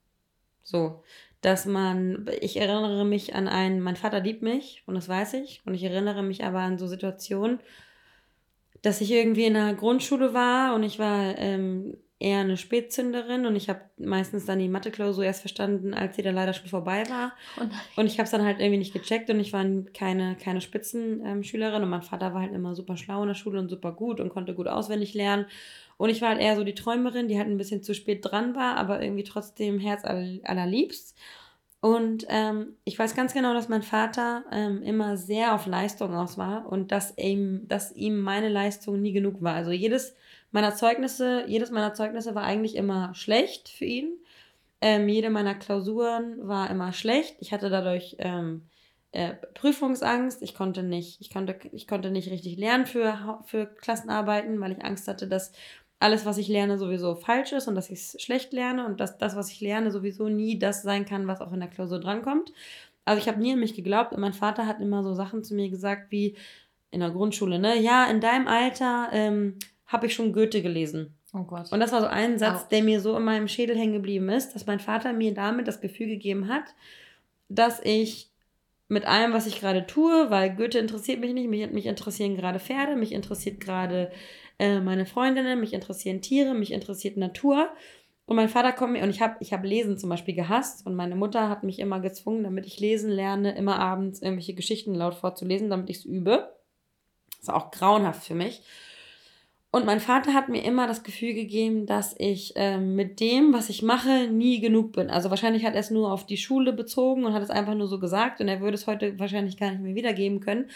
So, 0.63 1.03
dass 1.41 1.67
man, 1.67 2.25
ich 2.41 2.57
erinnere 2.57 3.05
mich 3.05 3.35
an 3.35 3.47
einen, 3.47 3.81
mein 3.81 3.95
Vater 3.95 4.19
liebt 4.19 4.41
mich 4.41 4.81
und 4.87 4.95
das 4.95 5.07
weiß 5.07 5.35
ich. 5.35 5.61
Und 5.65 5.75
ich 5.75 5.83
erinnere 5.83 6.23
mich 6.23 6.43
aber 6.43 6.59
an 6.59 6.79
so 6.79 6.87
Situationen, 6.87 7.59
dass 8.85 9.01
ich 9.01 9.11
irgendwie 9.11 9.45
in 9.45 9.55
der 9.55 9.73
Grundschule 9.73 10.33
war 10.33 10.75
und 10.75 10.83
ich 10.83 10.99
war 10.99 11.37
ähm, 11.37 11.97
eher 12.19 12.39
eine 12.39 12.55
Spätzünderin 12.55 13.45
und 13.45 13.55
ich 13.55 13.67
habe 13.67 13.81
meistens 13.97 14.45
dann 14.45 14.59
die 14.59 14.69
Mathe-Klausur 14.69 15.25
erst 15.25 15.41
verstanden, 15.41 15.93
als 15.93 16.15
sie 16.15 16.21
dann 16.21 16.35
leider 16.35 16.53
schon 16.53 16.67
vorbei 16.67 17.03
war. 17.09 17.33
Und 17.59 17.71
Und 17.95 18.05
ich 18.05 18.13
habe 18.13 18.23
es 18.25 18.31
dann 18.31 18.45
halt 18.45 18.59
irgendwie 18.59 18.77
nicht 18.77 18.93
gecheckt 18.93 19.29
und 19.29 19.39
ich 19.39 19.51
war 19.53 19.65
keine, 19.93 20.35
keine 20.35 20.61
Spitzenschülerin 20.61 21.83
und 21.83 21.89
mein 21.89 22.03
Vater 22.03 22.33
war 22.33 22.41
halt 22.41 22.53
immer 22.53 22.75
super 22.75 22.95
schlau 22.95 23.21
in 23.23 23.27
der 23.27 23.35
Schule 23.35 23.59
und 23.59 23.69
super 23.69 23.91
gut 23.91 24.19
und 24.19 24.29
konnte 24.29 24.53
gut 24.53 24.67
auswendig 24.67 25.13
lernen. 25.13 25.45
Und 25.97 26.09
ich 26.09 26.21
war 26.21 26.29
halt 26.29 26.41
eher 26.41 26.55
so 26.55 26.63
die 26.63 26.75
Träumerin, 26.75 27.27
die 27.27 27.37
halt 27.37 27.47
ein 27.47 27.57
bisschen 27.57 27.83
zu 27.83 27.93
spät 27.93 28.23
dran 28.23 28.55
war, 28.55 28.77
aber 28.77 29.01
irgendwie 29.01 29.23
trotzdem 29.23 29.79
Herz 29.79 30.05
aller, 30.05 30.39
allerliebst. 30.43 31.17
Und 31.85 32.25
ähm, 32.29 32.77
ich 32.83 32.97
weiß 32.97 33.13
ganz 33.13 33.31
genau, 33.31 33.53
dass 33.53 33.69
mein 33.69 33.83
Vater 33.83 34.43
ähm, 34.51 34.81
immer 34.81 35.17
sehr 35.17 35.53
auf 35.53 35.67
Leistung 35.67 36.15
aus 36.15 36.35
war 36.35 36.65
und 36.67 36.91
dass 36.91 37.15
ihm, 37.15 37.67
dass 37.67 37.95
ihm 37.95 38.21
meine 38.21 38.49
Leistung 38.49 39.03
nie 39.03 39.13
genug 39.13 39.43
war. 39.43 39.53
Also 39.53 39.69
jedes 39.69 40.15
meiner 40.49 40.73
Zeugnisse, 40.73 41.45
jedes 41.45 41.69
meiner 41.69 41.93
Zeugnisse 41.93 42.33
war 42.33 42.41
eigentlich 42.41 42.75
immer 42.75 43.13
schlecht 43.13 43.69
für 43.69 43.85
ihn. 43.85 44.17
Ähm, 44.81 45.07
jede 45.07 45.29
meiner 45.29 45.53
Klausuren 45.53 46.47
war 46.47 46.71
immer 46.71 46.91
schlecht. 46.91 47.35
Ich 47.39 47.53
hatte 47.53 47.69
dadurch 47.69 48.15
ähm, 48.17 48.63
äh, 49.11 49.35
Prüfungsangst. 49.53 50.41
Ich 50.41 50.55
konnte 50.55 50.81
nicht, 50.81 51.21
ich 51.21 51.29
konnte, 51.29 51.55
ich 51.71 51.87
konnte 51.87 52.09
nicht 52.09 52.31
richtig 52.31 52.57
lernen 52.57 52.87
für, 52.87 53.43
für 53.45 53.67
Klassenarbeiten, 53.67 54.59
weil 54.59 54.71
ich 54.71 54.83
Angst 54.83 55.07
hatte, 55.07 55.27
dass 55.27 55.51
alles, 55.99 56.25
was 56.25 56.37
ich 56.37 56.47
lerne, 56.47 56.77
sowieso 56.77 57.15
falsch 57.15 57.53
ist 57.53 57.67
und 57.67 57.75
dass 57.75 57.89
ich 57.89 57.99
es 57.99 58.21
schlecht 58.21 58.53
lerne 58.53 58.85
und 58.85 58.99
dass 58.99 59.17
das, 59.17 59.35
was 59.35 59.49
ich 59.51 59.61
lerne, 59.61 59.91
sowieso 59.91 60.27
nie 60.29 60.59
das 60.59 60.83
sein 60.83 61.05
kann, 61.05 61.27
was 61.27 61.41
auch 61.41 61.53
in 61.53 61.59
der 61.59 61.69
Klausur 61.69 61.99
drankommt. 61.99 62.51
Also 63.05 63.21
ich 63.21 63.27
habe 63.27 63.39
nie 63.39 63.53
an 63.53 63.59
mich 63.59 63.75
geglaubt 63.75 64.13
und 64.13 64.19
mein 64.19 64.33
Vater 64.33 64.65
hat 64.67 64.81
immer 64.81 65.03
so 65.03 65.13
Sachen 65.13 65.43
zu 65.43 65.55
mir 65.55 65.69
gesagt 65.69 66.11
wie 66.11 66.35
in 66.91 66.99
der 66.99 67.11
Grundschule, 67.11 67.59
ne? 67.59 67.79
Ja, 67.79 68.05
in 68.05 68.19
deinem 68.19 68.47
Alter 68.47 69.09
ähm, 69.11 69.57
habe 69.85 70.07
ich 70.07 70.13
schon 70.13 70.33
Goethe 70.33 70.61
gelesen. 70.61 71.13
oh 71.33 71.43
Gott. 71.43 71.71
Und 71.71 71.79
das 71.79 71.91
war 71.91 72.01
so 72.01 72.07
ein 72.07 72.39
Satz, 72.39 72.63
Autsch. 72.63 72.69
der 72.69 72.83
mir 72.83 72.99
so 72.99 73.15
in 73.17 73.23
meinem 73.23 73.47
Schädel 73.47 73.77
hängen 73.77 73.93
geblieben 73.93 74.29
ist, 74.29 74.53
dass 74.55 74.65
mein 74.65 74.79
Vater 74.79 75.13
mir 75.13 75.33
damit 75.33 75.67
das 75.67 75.81
Gefühl 75.81 76.07
gegeben 76.07 76.47
hat, 76.47 76.73
dass 77.47 77.79
ich 77.83 78.29
mit 78.87 79.05
allem, 79.05 79.33
was 79.33 79.47
ich 79.47 79.59
gerade 79.59 79.87
tue, 79.87 80.29
weil 80.29 80.55
Goethe 80.55 80.79
interessiert 80.79 81.19
mich 81.19 81.33
nicht, 81.33 81.49
mich, 81.49 81.69
mich 81.71 81.85
interessieren 81.85 82.35
gerade 82.35 82.59
Pferde, 82.59 82.95
mich 82.95 83.11
interessiert 83.11 83.59
gerade 83.59 84.11
äh, 84.59 84.79
meine 84.79 85.05
Freundinnen, 85.05 85.59
mich 85.59 85.73
interessieren 85.73 86.21
Tiere, 86.21 86.53
mich 86.53 86.71
interessiert 86.71 87.17
Natur. 87.17 87.69
Und 88.25 88.35
mein 88.35 88.49
Vater 88.49 88.71
kommt 88.71 88.93
mir, 88.93 89.03
und 89.03 89.11
ich 89.11 89.21
habe 89.21 89.35
ich 89.39 89.53
hab 89.53 89.63
Lesen 89.63 89.97
zum 89.97 90.09
Beispiel 90.09 90.33
gehasst 90.33 90.85
und 90.85 90.95
meine 90.95 91.15
Mutter 91.15 91.47
hat 91.47 91.63
mich 91.63 91.77
immer 91.77 91.99
gezwungen, 91.99 92.43
damit 92.43 92.65
ich 92.65 92.79
lesen 92.79 93.11
lerne, 93.11 93.55
immer 93.55 93.79
abends 93.79 94.21
irgendwelche 94.21 94.55
Geschichten 94.55 94.95
laut 94.95 95.13
vorzulesen, 95.13 95.69
damit 95.69 95.89
ich 95.91 95.97
es 95.97 96.05
übe. 96.05 96.51
Das 97.39 97.49
war 97.49 97.55
auch 97.55 97.71
grauenhaft 97.71 98.25
für 98.25 98.33
mich. 98.33 98.63
Und 99.75 99.85
mein 99.85 99.99
Vater 99.99 100.33
hat 100.33 100.47
mir 100.47 100.63
immer 100.63 100.87
das 100.87 101.03
Gefühl 101.03 101.33
gegeben, 101.33 101.85
dass 101.85 102.15
ich 102.17 102.53
ähm, 102.55 102.95
mit 102.95 103.19
dem, 103.19 103.51
was 103.51 103.67
ich 103.67 103.83
mache, 103.83 104.29
nie 104.29 104.61
genug 104.61 104.93
bin. 104.93 105.09
Also 105.09 105.29
wahrscheinlich 105.29 105.65
hat 105.65 105.73
er 105.73 105.81
es 105.81 105.91
nur 105.91 106.13
auf 106.13 106.25
die 106.25 106.37
Schule 106.37 106.71
bezogen 106.71 107.25
und 107.25 107.33
hat 107.33 107.43
es 107.43 107.49
einfach 107.49 107.75
nur 107.75 107.87
so 107.87 107.99
gesagt 107.99 108.39
und 108.39 108.47
er 108.47 108.61
würde 108.61 108.75
es 108.75 108.87
heute 108.87 109.19
wahrscheinlich 109.19 109.57
gar 109.57 109.71
nicht 109.71 109.81
mehr 109.81 109.93
wiedergeben 109.93 110.39
können. 110.39 110.69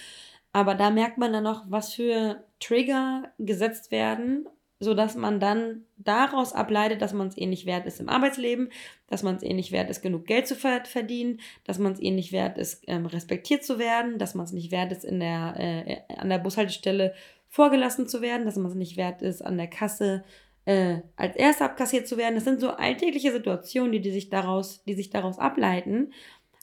Aber 0.51 0.75
da 0.75 0.89
merkt 0.89 1.17
man 1.17 1.31
dann 1.31 1.43
noch, 1.43 1.65
was 1.69 1.93
für 1.93 2.43
Trigger 2.59 3.31
gesetzt 3.37 3.91
werden, 3.91 4.47
sodass 4.79 5.15
man 5.15 5.39
dann 5.39 5.83
daraus 5.97 6.53
ableitet, 6.53 7.01
dass 7.01 7.13
man 7.13 7.27
es 7.27 7.37
eh 7.37 7.45
nicht 7.45 7.65
wert 7.65 7.85
ist 7.85 7.99
im 7.99 8.09
Arbeitsleben, 8.09 8.69
dass 9.07 9.23
man 9.23 9.35
es 9.35 9.43
eh 9.43 9.53
nicht 9.53 9.71
wert 9.71 9.89
ist, 9.89 10.01
genug 10.01 10.25
Geld 10.25 10.47
zu 10.47 10.55
ver- 10.55 10.85
verdienen, 10.85 11.39
dass 11.65 11.79
man 11.79 11.91
es 11.91 12.01
eh 12.01 12.11
nicht 12.11 12.31
wert 12.31 12.57
ist, 12.57 12.83
ähm, 12.87 13.05
respektiert 13.05 13.63
zu 13.63 13.77
werden, 13.77 14.17
dass 14.17 14.35
man 14.35 14.45
es 14.45 14.53
nicht 14.53 14.71
wert 14.71 14.91
ist, 14.91 15.03
in 15.03 15.19
der, 15.19 15.55
äh, 15.57 15.97
an 16.15 16.29
der 16.29 16.39
Bushaltestelle 16.39 17.13
vorgelassen 17.49 18.07
zu 18.07 18.21
werden, 18.21 18.45
dass 18.45 18.55
man 18.55 18.67
es 18.67 18.75
nicht 18.75 18.95
wert 18.95 19.21
ist, 19.21 19.41
an 19.41 19.57
der 19.57 19.67
Kasse 19.67 20.23
äh, 20.65 20.99
als 21.17 21.35
Erster 21.35 21.65
abkassiert 21.65 22.07
zu 22.07 22.17
werden. 22.17 22.35
Das 22.35 22.45
sind 22.45 22.61
so 22.61 22.69
alltägliche 22.69 23.31
Situationen, 23.31 23.91
die, 23.91 24.01
die, 24.01 24.11
sich 24.11 24.29
daraus, 24.29 24.83
die 24.85 24.93
sich 24.93 25.09
daraus 25.09 25.39
ableiten, 25.39 26.13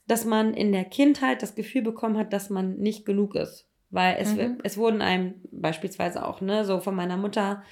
dass 0.06 0.24
man 0.24 0.54
in 0.54 0.72
der 0.72 0.84
Kindheit 0.84 1.42
das 1.42 1.54
Gefühl 1.54 1.82
bekommen 1.82 2.16
hat, 2.16 2.32
dass 2.32 2.48
man 2.48 2.78
nicht 2.78 3.04
genug 3.04 3.34
ist. 3.34 3.68
Weil 3.96 4.16
es, 4.18 4.34
Mhm. 4.34 4.58
es 4.62 4.76
wurden 4.76 5.00
einem 5.00 5.36
beispielsweise 5.50 6.26
auch, 6.26 6.42
ne, 6.42 6.66
so 6.66 6.80
von 6.80 6.94
meiner 6.94 7.16
Mutter, 7.16 7.62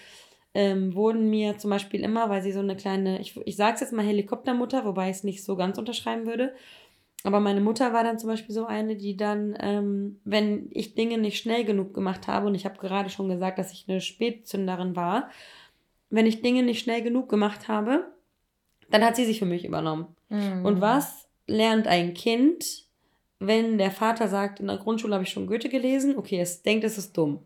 ähm, 0.54 0.94
wurden 0.94 1.28
mir 1.28 1.58
zum 1.58 1.68
Beispiel 1.68 2.00
immer, 2.00 2.30
weil 2.30 2.40
sie 2.40 2.52
so 2.52 2.60
eine 2.60 2.76
kleine, 2.76 3.20
ich, 3.20 3.36
ich 3.44 3.56
sage 3.56 3.74
es 3.74 3.80
jetzt 3.80 3.92
mal 3.92 4.06
Helikoptermutter, 4.06 4.86
wobei 4.86 5.10
ich 5.10 5.16
es 5.16 5.24
nicht 5.24 5.44
so 5.44 5.54
ganz 5.54 5.76
unterschreiben 5.76 6.24
würde, 6.24 6.54
aber 7.24 7.40
meine 7.40 7.60
Mutter 7.60 7.92
war 7.92 8.04
dann 8.04 8.18
zum 8.18 8.30
Beispiel 8.30 8.54
so 8.54 8.64
eine, 8.64 8.96
die 8.96 9.18
dann, 9.18 9.54
ähm, 9.60 10.20
wenn 10.24 10.68
ich 10.70 10.94
Dinge 10.94 11.18
nicht 11.18 11.38
schnell 11.38 11.64
genug 11.64 11.92
gemacht 11.92 12.26
habe, 12.26 12.46
und 12.46 12.54
ich 12.54 12.64
habe 12.64 12.78
gerade 12.78 13.10
schon 13.10 13.28
gesagt, 13.28 13.58
dass 13.58 13.72
ich 13.72 13.84
eine 13.86 14.00
Spätzünderin 14.00 14.96
war, 14.96 15.28
wenn 16.08 16.24
ich 16.24 16.40
Dinge 16.40 16.62
nicht 16.62 16.80
schnell 16.82 17.02
genug 17.02 17.28
gemacht 17.28 17.68
habe, 17.68 18.06
dann 18.90 19.04
hat 19.04 19.16
sie 19.16 19.26
sich 19.26 19.40
für 19.40 19.46
mich 19.46 19.66
übernommen. 19.66 20.06
Mhm. 20.30 20.64
Und 20.64 20.80
was 20.80 21.28
lernt 21.46 21.86
ein 21.86 22.14
Kind, 22.14 22.83
wenn 23.38 23.78
der 23.78 23.90
Vater 23.90 24.28
sagt, 24.28 24.60
in 24.60 24.66
der 24.68 24.78
Grundschule 24.78 25.14
habe 25.14 25.24
ich 25.24 25.30
schon 25.30 25.46
Goethe 25.46 25.68
gelesen, 25.68 26.16
okay, 26.16 26.40
es 26.40 26.62
denkt, 26.62 26.84
es 26.84 26.98
ist 26.98 27.16
dumm. 27.16 27.40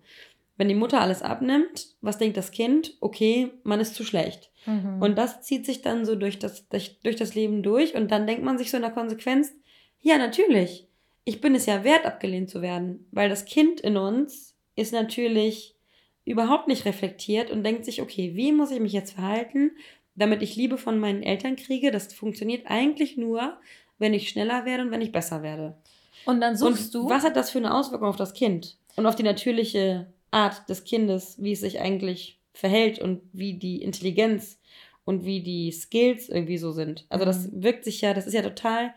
Wenn 0.57 0.69
die 0.69 0.75
Mutter 0.75 1.01
alles 1.01 1.23
abnimmt, 1.23 1.95
was 2.01 2.19
denkt 2.19 2.37
das 2.37 2.51
Kind? 2.51 2.97
Okay, 3.01 3.53
man 3.63 3.81
ist 3.81 3.95
zu 3.95 4.05
schlecht. 4.05 4.51
Mhm. 4.67 5.01
Und 5.01 5.17
das 5.17 5.43
zieht 5.43 5.65
sich 5.65 5.83
dann 5.83 6.05
so 6.05 6.17
durch 6.17 6.39
das, 6.39 6.69
durch, 6.69 6.99
durch 7.03 7.17
das 7.17 7.35
Leben 7.35 7.63
durch 7.63 7.95
und 7.95 8.11
dann 8.11 8.27
denkt 8.27 8.43
man 8.43 8.59
sich 8.59 8.71
so 8.71 8.77
in 8.77 8.83
der 8.83 8.93
Konsequenz, 8.93 9.55
ja, 10.01 10.19
natürlich, 10.19 10.87
ich 11.25 11.41
bin 11.41 11.55
es 11.55 11.67
ja 11.67 11.85
wert, 11.85 12.07
abgelehnt 12.07 12.51
zu 12.51 12.63
werden, 12.63 13.07
weil 13.13 13.29
das 13.29 13.45
Kind 13.45 13.81
in 13.81 13.97
uns 13.97 14.57
ist 14.77 14.93
natürlich 14.93 15.77
überhaupt 16.25 16.69
nicht 16.69 16.85
reflektiert 16.85 17.51
und 17.51 17.65
denkt 17.65 17.85
sich, 17.85 18.03
okay, 18.03 18.33
wie 18.35 18.53
muss 18.53 18.71
ich 18.71 18.81
mich 18.81 18.93
jetzt 18.93 19.13
verhalten, 19.13 19.73
damit 20.15 20.43
ich 20.43 20.57
Liebe 20.57 20.79
von 20.79 20.99
meinen 20.99 21.23
Eltern 21.23 21.57
kriege? 21.57 21.91
Das 21.91 22.13
funktioniert 22.13 22.67
eigentlich 22.67 23.17
nur, 23.17 23.59
wenn 23.99 24.15
ich 24.15 24.29
schneller 24.29 24.65
werde 24.65 24.85
und 24.85 24.91
wenn 24.91 25.03
ich 25.03 25.13
besser 25.13 25.43
werde. 25.43 25.77
Und 26.25 26.41
dann 26.41 26.57
suchst 26.57 26.95
und 26.95 27.05
du. 27.05 27.09
Was 27.09 27.25
hat 27.25 27.37
das 27.37 27.51
für 27.51 27.59
eine 27.59 27.75
Auswirkung 27.75 28.09
auf 28.09 28.17
das 28.17 28.33
Kind 28.33 28.77
und 28.97 29.07
auf 29.07 29.17
die 29.17 29.23
natürliche 29.23 30.13
Art 30.31 30.69
des 30.69 30.85
Kindes, 30.85 31.37
wie 31.43 31.53
es 31.53 31.61
sich 31.61 31.81
eigentlich 31.81 32.39
verhält 32.53 32.99
und 32.99 33.23
wie 33.33 33.55
die 33.55 33.83
Intelligenz 33.83 34.61
und 35.05 35.25
wie 35.25 35.43
die 35.43 35.73
Skills 35.73 36.29
irgendwie 36.29 36.59
so 36.59 36.73
sind? 36.73 37.07
Also, 37.09 37.25
das 37.25 37.51
mhm. 37.51 37.63
wirkt 37.63 37.85
sich 37.85 38.01
ja, 38.01 38.15
das 38.15 38.27
ist 38.27 38.35
ja 38.35 38.43
total, 38.43 38.95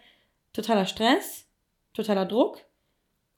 totaler 0.53 0.85
Stress, 0.85 1.47
totaler 1.93 2.25
Druck 2.25 2.59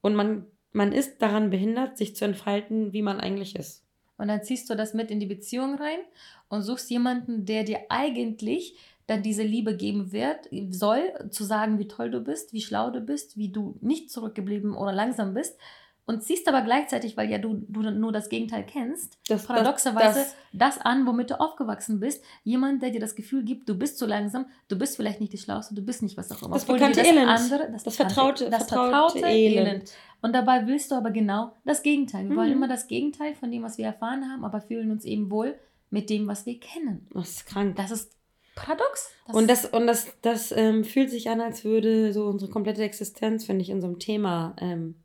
und 0.02 0.16
man, 0.16 0.46
man 0.72 0.92
ist 0.92 1.22
daran 1.22 1.50
behindert, 1.50 1.98
sich 1.98 2.16
zu 2.16 2.26
entfalten, 2.26 2.94
wie 2.94 3.02
man 3.02 3.20
eigentlich 3.20 3.56
ist. 3.56 3.84
Und 4.18 4.28
dann 4.28 4.44
ziehst 4.44 4.70
du 4.70 4.76
das 4.76 4.94
mit 4.94 5.12
in 5.12 5.20
die 5.20 5.26
Beziehung 5.26 5.76
rein 5.76 6.00
und 6.48 6.62
suchst 6.62 6.90
jemanden, 6.90 7.46
der 7.46 7.64
dir 7.64 7.80
eigentlich 7.90 8.76
dann 9.08 9.24
diese 9.24 9.44
Liebe 9.44 9.76
geben 9.76 10.12
wird, 10.12 10.50
soll, 10.70 11.02
zu 11.30 11.44
sagen, 11.44 11.80
wie 11.80 11.88
toll 11.88 12.10
du 12.10 12.22
bist, 12.22 12.54
wie 12.54 12.62
schlau 12.62 12.90
du 12.90 13.02
bist, 13.02 13.38
wie 13.38 13.50
du 13.50 13.78
nicht 13.82 14.12
zurückgeblieben 14.12 14.76
oder 14.76 14.94
langsam 14.94 15.34
bist, 15.34 15.58
und 16.06 16.22
ziehst 16.22 16.48
aber 16.50 16.62
gleichzeitig, 16.62 17.16
weil 17.16 17.30
ja 17.30 17.38
du, 17.38 17.64
du 17.70 17.82
nur 17.92 18.12
das 18.12 18.28
Gegenteil 18.28 18.66
kennst, 18.66 19.18
das, 19.28 19.46
paradoxerweise 19.46 20.20
das, 20.20 20.36
das, 20.52 20.76
das, 20.76 20.86
an, 20.86 21.08
womit 21.08 21.30
du 21.30 21.40
aufgewachsen 21.40 22.02
bist. 22.02 22.24
Jemand, 22.44 22.82
der 22.84 22.90
dir 22.90 23.00
das 23.00 23.16
Gefühl 23.16 23.44
gibt, 23.44 23.70
du 23.70 23.78
bist 23.78 23.98
zu 23.98 24.06
langsam, 24.06 24.46
du 24.68 24.78
bist 24.78 24.98
vielleicht 24.98 25.22
nicht 25.22 25.32
die 25.32 25.38
Schlauste, 25.38 25.74
du 25.76 25.82
bist 25.82 26.04
nicht 26.04 26.18
was 26.18 26.30
auch 26.32 26.42
immer. 26.42 26.56
Das 26.56 26.66
bekannte 26.66 27.00
das 27.00 27.08
Elend. 27.08 27.30
Andere, 27.30 27.72
das, 27.72 27.84
das 27.84 27.96
vertraute, 27.96 28.50
das 28.50 28.68
vertraute, 28.68 29.20
vertraute 29.20 29.20
Elend. 29.20 29.68
Elend. 29.68 29.92
Und 30.22 30.34
dabei 30.34 30.68
willst 30.68 30.92
du 30.92 30.96
aber 30.96 31.12
genau 31.12 31.54
das 31.64 31.84
Gegenteil. 31.84 32.26
Wir 32.26 32.32
mhm. 32.32 32.36
wollen 32.36 32.52
immer 32.52 32.68
das 32.68 32.88
Gegenteil 32.88 33.34
von 33.36 33.50
dem, 33.50 33.64
was 33.64 33.78
wir 33.78 33.86
erfahren 33.86 34.30
haben, 34.30 34.44
aber 34.44 34.60
fühlen 34.60 34.92
uns 34.92 35.06
eben 35.06 35.32
wohl 35.32 35.58
mit 35.90 36.10
dem, 36.10 36.28
was 36.28 36.46
wir 36.46 36.60
kennen. 36.60 37.08
Das 37.14 37.30
ist 37.30 37.46
krank. 37.46 37.78
Das 37.78 37.92
ist 37.92 38.12
paradox. 38.56 39.12
Das 39.28 39.36
und 39.36 39.50
das, 39.50 39.66
und 39.66 39.88
das, 39.88 40.08
das 40.22 40.52
ähm, 40.52 40.84
fühlt 40.84 41.10
sich 41.10 41.30
an, 41.30 41.42
als 41.42 41.64
würde 41.64 42.14
so 42.14 42.26
unsere 42.26 42.52
komplette 42.52 42.84
Existenz, 42.84 43.46
finde 43.46 43.62
ich, 43.62 43.70
in 43.70 43.82
so 43.82 43.88
einem 43.88 44.00
Thema 44.00 44.56
ähm, 44.60 44.96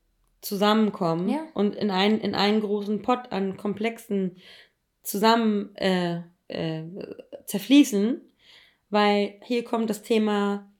zusammenkommen 0.41 1.29
ja. 1.29 1.47
und 1.55 1.75
in, 1.75 1.91
ein, 1.91 2.21
in 2.21 2.35
einen 2.35 2.61
großen 2.61 3.03
Pott 3.03 3.33
an 3.33 3.57
Komplexen 3.57 4.37
zusammen 5.03 5.75
äh, 5.77 6.21
äh, 6.49 6.85
zerfließen, 7.47 8.21
weil 8.91 9.41
hier 9.43 9.65
kommt 9.65 9.91
das 9.91 10.03
Thema 10.03 10.71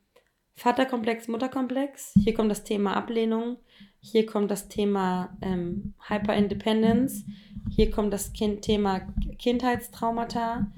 Vaterkomplex, 0.55 1.29
Mutterkomplex, 1.29 2.15
hier 2.23 2.35
kommt 2.35 2.51
das 2.51 2.65
Thema 2.65 2.97
Ablehnung, 2.97 3.59
hier 4.01 4.27
kommt 4.27 4.51
das 4.51 4.69
Thema 4.69 5.37
ähm, 5.41 5.95
Hyperindependence, 6.09 7.25
hier 7.71 7.91
kommt 7.91 8.13
das 8.13 8.33
kind 8.33 8.63
Thema 8.63 9.01
Kindheitstraumata, 9.39 10.73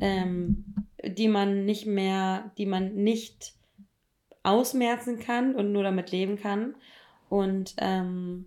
ähm, 0.00 0.85
die 1.04 1.28
man 1.28 1.64
nicht 1.64 1.86
mehr, 1.86 2.52
die 2.58 2.66
man 2.66 2.94
nicht 2.94 3.54
ausmerzen 4.42 5.18
kann 5.18 5.54
und 5.54 5.72
nur 5.72 5.82
damit 5.82 6.10
leben 6.10 6.36
kann. 6.36 6.76
Und 7.28 7.74
ähm, 7.78 8.46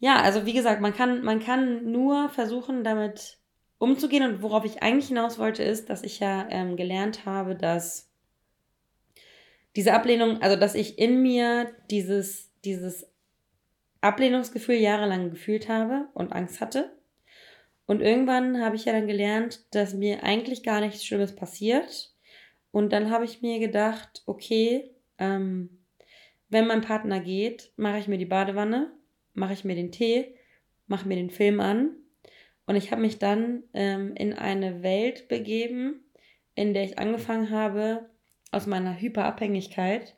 ja, 0.00 0.16
also 0.16 0.46
wie 0.46 0.52
gesagt, 0.54 0.80
man 0.80 0.94
kann, 0.94 1.22
man 1.22 1.40
kann 1.40 1.90
nur 1.90 2.28
versuchen, 2.30 2.84
damit 2.84 3.38
umzugehen. 3.78 4.24
Und 4.24 4.42
worauf 4.42 4.64
ich 4.64 4.82
eigentlich 4.82 5.08
hinaus 5.08 5.38
wollte, 5.38 5.62
ist, 5.62 5.90
dass 5.90 6.02
ich 6.02 6.20
ja 6.20 6.46
ähm, 6.50 6.76
gelernt 6.76 7.26
habe, 7.26 7.54
dass 7.54 8.10
diese 9.76 9.92
Ablehnung, 9.92 10.40
also 10.40 10.56
dass 10.56 10.74
ich 10.74 10.98
in 10.98 11.22
mir 11.22 11.74
dieses, 11.90 12.50
dieses 12.64 13.06
Ablehnungsgefühl 14.00 14.76
jahrelang 14.76 15.30
gefühlt 15.30 15.68
habe 15.68 16.08
und 16.14 16.32
Angst 16.32 16.60
hatte. 16.60 16.92
Und 17.86 18.00
irgendwann 18.00 18.62
habe 18.62 18.76
ich 18.76 18.86
ja 18.86 18.92
dann 18.92 19.06
gelernt, 19.06 19.66
dass 19.74 19.94
mir 19.94 20.22
eigentlich 20.22 20.62
gar 20.62 20.80
nichts 20.80 21.04
Schlimmes 21.04 21.34
passiert. 21.34 22.12
Und 22.70 22.92
dann 22.92 23.10
habe 23.10 23.24
ich 23.24 23.42
mir 23.42 23.58
gedacht, 23.58 24.22
okay, 24.26 24.90
ähm, 25.18 25.78
wenn 26.48 26.66
mein 26.66 26.80
Partner 26.80 27.20
geht, 27.20 27.72
mache 27.76 27.98
ich 27.98 28.08
mir 28.08 28.18
die 28.18 28.24
Badewanne, 28.24 28.92
mache 29.32 29.52
ich 29.52 29.64
mir 29.64 29.74
den 29.74 29.92
Tee, 29.92 30.34
mache 30.86 31.06
mir 31.06 31.16
den 31.16 31.30
Film 31.30 31.60
an. 31.60 31.90
Und 32.66 32.76
ich 32.76 32.90
habe 32.90 33.02
mich 33.02 33.18
dann 33.18 33.64
ähm, 33.74 34.14
in 34.16 34.32
eine 34.32 34.82
Welt 34.82 35.28
begeben, 35.28 36.04
in 36.54 36.72
der 36.72 36.84
ich 36.84 36.98
angefangen 36.98 37.50
habe, 37.50 38.08
aus 38.50 38.66
meiner 38.66 38.98
Hyperabhängigkeit 38.98 40.16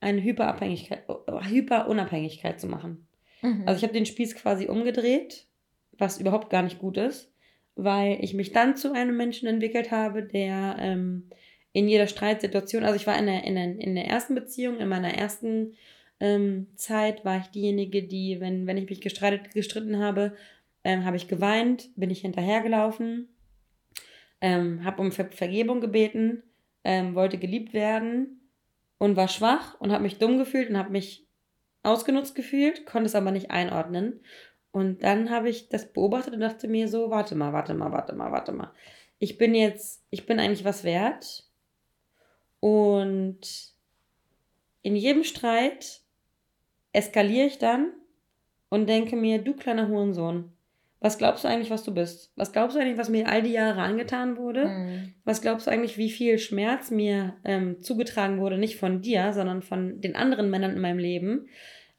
eine 0.00 0.22
Hyperabhängigkeit, 0.22 1.04
Hyperunabhängigkeit 1.28 2.60
zu 2.60 2.66
machen. 2.68 3.06
Mhm. 3.42 3.64
Also 3.66 3.78
ich 3.78 3.82
habe 3.82 3.94
den 3.94 4.06
Spieß 4.06 4.36
quasi 4.36 4.66
umgedreht, 4.66 5.47
was 5.98 6.18
überhaupt 6.18 6.50
gar 6.50 6.62
nicht 6.62 6.78
gut 6.78 6.96
ist, 6.96 7.32
weil 7.76 8.18
ich 8.22 8.34
mich 8.34 8.52
dann 8.52 8.76
zu 8.76 8.92
einem 8.92 9.16
Menschen 9.16 9.48
entwickelt 9.48 9.90
habe, 9.90 10.22
der 10.22 10.76
ähm, 10.78 11.30
in 11.72 11.88
jeder 11.88 12.06
Streitsituation, 12.06 12.84
also 12.84 12.96
ich 12.96 13.06
war 13.06 13.18
in 13.18 13.26
der, 13.26 13.44
in 13.44 13.54
der, 13.54 13.78
in 13.78 13.94
der 13.94 14.06
ersten 14.06 14.34
Beziehung, 14.34 14.78
in 14.78 14.88
meiner 14.88 15.14
ersten 15.14 15.74
ähm, 16.20 16.68
Zeit 16.74 17.24
war 17.24 17.38
ich 17.38 17.46
diejenige, 17.48 18.02
die, 18.02 18.40
wenn, 18.40 18.66
wenn 18.66 18.76
ich 18.76 18.88
mich 18.88 19.00
gestreitet, 19.00 19.52
gestritten 19.52 19.98
habe, 19.98 20.34
ähm, 20.84 21.04
habe 21.04 21.16
ich 21.16 21.28
geweint, 21.28 21.90
bin 21.96 22.10
ich 22.10 22.22
hinterhergelaufen, 22.22 23.28
ähm, 24.40 24.84
habe 24.84 25.02
um 25.02 25.12
Ver 25.12 25.30
Vergebung 25.30 25.80
gebeten, 25.80 26.42
ähm, 26.84 27.14
wollte 27.14 27.38
geliebt 27.38 27.74
werden 27.74 28.40
und 28.98 29.16
war 29.16 29.28
schwach 29.28 29.80
und 29.80 29.92
habe 29.92 30.02
mich 30.02 30.18
dumm 30.18 30.38
gefühlt 30.38 30.70
und 30.70 30.78
habe 30.78 30.90
mich 30.90 31.26
ausgenutzt 31.82 32.34
gefühlt, 32.34 32.86
konnte 32.86 33.06
es 33.06 33.14
aber 33.14 33.30
nicht 33.30 33.50
einordnen. 33.50 34.20
Und 34.70 35.02
dann 35.02 35.30
habe 35.30 35.48
ich 35.48 35.68
das 35.68 35.92
beobachtet 35.92 36.34
und 36.34 36.40
dachte 36.40 36.68
mir 36.68 36.88
so, 36.88 37.10
warte 37.10 37.34
mal, 37.34 37.52
warte 37.52 37.74
mal, 37.74 37.90
warte 37.90 38.14
mal, 38.14 38.30
warte 38.32 38.52
mal. 38.52 38.72
Ich 39.18 39.38
bin 39.38 39.54
jetzt, 39.54 40.04
ich 40.10 40.26
bin 40.26 40.38
eigentlich 40.38 40.64
was 40.64 40.84
wert. 40.84 41.44
Und 42.60 43.72
in 44.82 44.96
jedem 44.96 45.24
Streit 45.24 46.00
eskaliere 46.92 47.46
ich 47.46 47.58
dann 47.58 47.92
und 48.68 48.88
denke 48.88 49.16
mir, 49.16 49.38
du 49.38 49.54
kleiner 49.54 49.88
Hurensohn, 49.88 50.52
was 51.00 51.16
glaubst 51.16 51.44
du 51.44 51.48
eigentlich, 51.48 51.70
was 51.70 51.84
du 51.84 51.94
bist? 51.94 52.32
Was 52.34 52.52
glaubst 52.52 52.76
du 52.76 52.80
eigentlich, 52.80 52.98
was 52.98 53.08
mir 53.08 53.28
all 53.28 53.42
die 53.42 53.52
Jahre 53.52 53.82
angetan 53.82 54.36
wurde? 54.36 54.64
Mhm. 54.66 55.14
Was 55.24 55.40
glaubst 55.40 55.66
du 55.66 55.70
eigentlich, 55.70 55.96
wie 55.96 56.10
viel 56.10 56.38
Schmerz 56.38 56.90
mir 56.90 57.36
ähm, 57.44 57.80
zugetragen 57.80 58.40
wurde? 58.40 58.58
Nicht 58.58 58.76
von 58.76 59.00
dir, 59.00 59.32
sondern 59.32 59.62
von 59.62 60.00
den 60.00 60.16
anderen 60.16 60.50
Männern 60.50 60.72
in 60.72 60.80
meinem 60.80 60.98
Leben. 60.98 61.48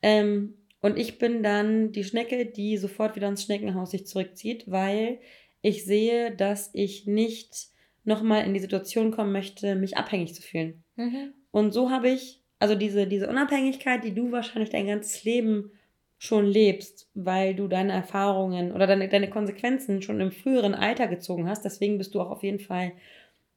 Ähm, 0.02 0.56
und 0.82 0.98
ich 0.98 1.18
bin 1.18 1.44
dann 1.44 1.92
die 1.92 2.04
Schnecke, 2.04 2.46
die 2.46 2.78
sofort 2.78 3.16
wieder 3.16 3.28
ins 3.28 3.44
Schneckenhaus 3.44 3.92
sich 3.92 4.08
zurückzieht, 4.08 4.70
weil 4.72 5.20
ich 5.62 5.86
sehe, 5.86 6.36
dass 6.36 6.70
ich 6.74 7.06
nicht 7.06 7.68
nochmal 8.06 8.46
in 8.46 8.54
die 8.54 8.60
Situation 8.60 9.12
kommen 9.12 9.32
möchte, 9.32 9.76
mich 9.76 9.98
abhängig 9.98 10.34
zu 10.34 10.42
fühlen. 10.42 10.84
Mhm. 10.96 11.34
Und 11.52 11.74
so 11.74 11.92
habe 11.92 12.10
ich, 12.10 12.42
also 12.60 12.76
diese, 12.76 13.08
diese 13.08 13.30
Unabhängigkeit, 13.30 14.04
die 14.04 14.14
du 14.14 14.32
wahrscheinlich 14.32 14.70
dein 14.70 14.88
ganzes 14.88 15.24
Leben 15.24 15.72
schon 16.18 16.46
lebst, 16.46 17.10
weil 17.14 17.56
du 17.56 17.68
deine 17.68 17.94
Erfahrungen 17.94 18.72
oder 18.72 18.88
deine, 18.88 19.08
deine 19.10 19.30
Konsequenzen 19.30 20.02
schon 20.02 20.20
im 20.20 20.32
früheren 20.32 20.76
Alter 20.76 21.08
gezogen 21.08 21.48
hast. 21.48 21.64
Deswegen 21.64 21.98
bist 21.98 22.14
du 22.14 22.22
auch 22.22 22.30
auf 22.30 22.44
jeden 22.44 22.60
Fall 22.60 22.94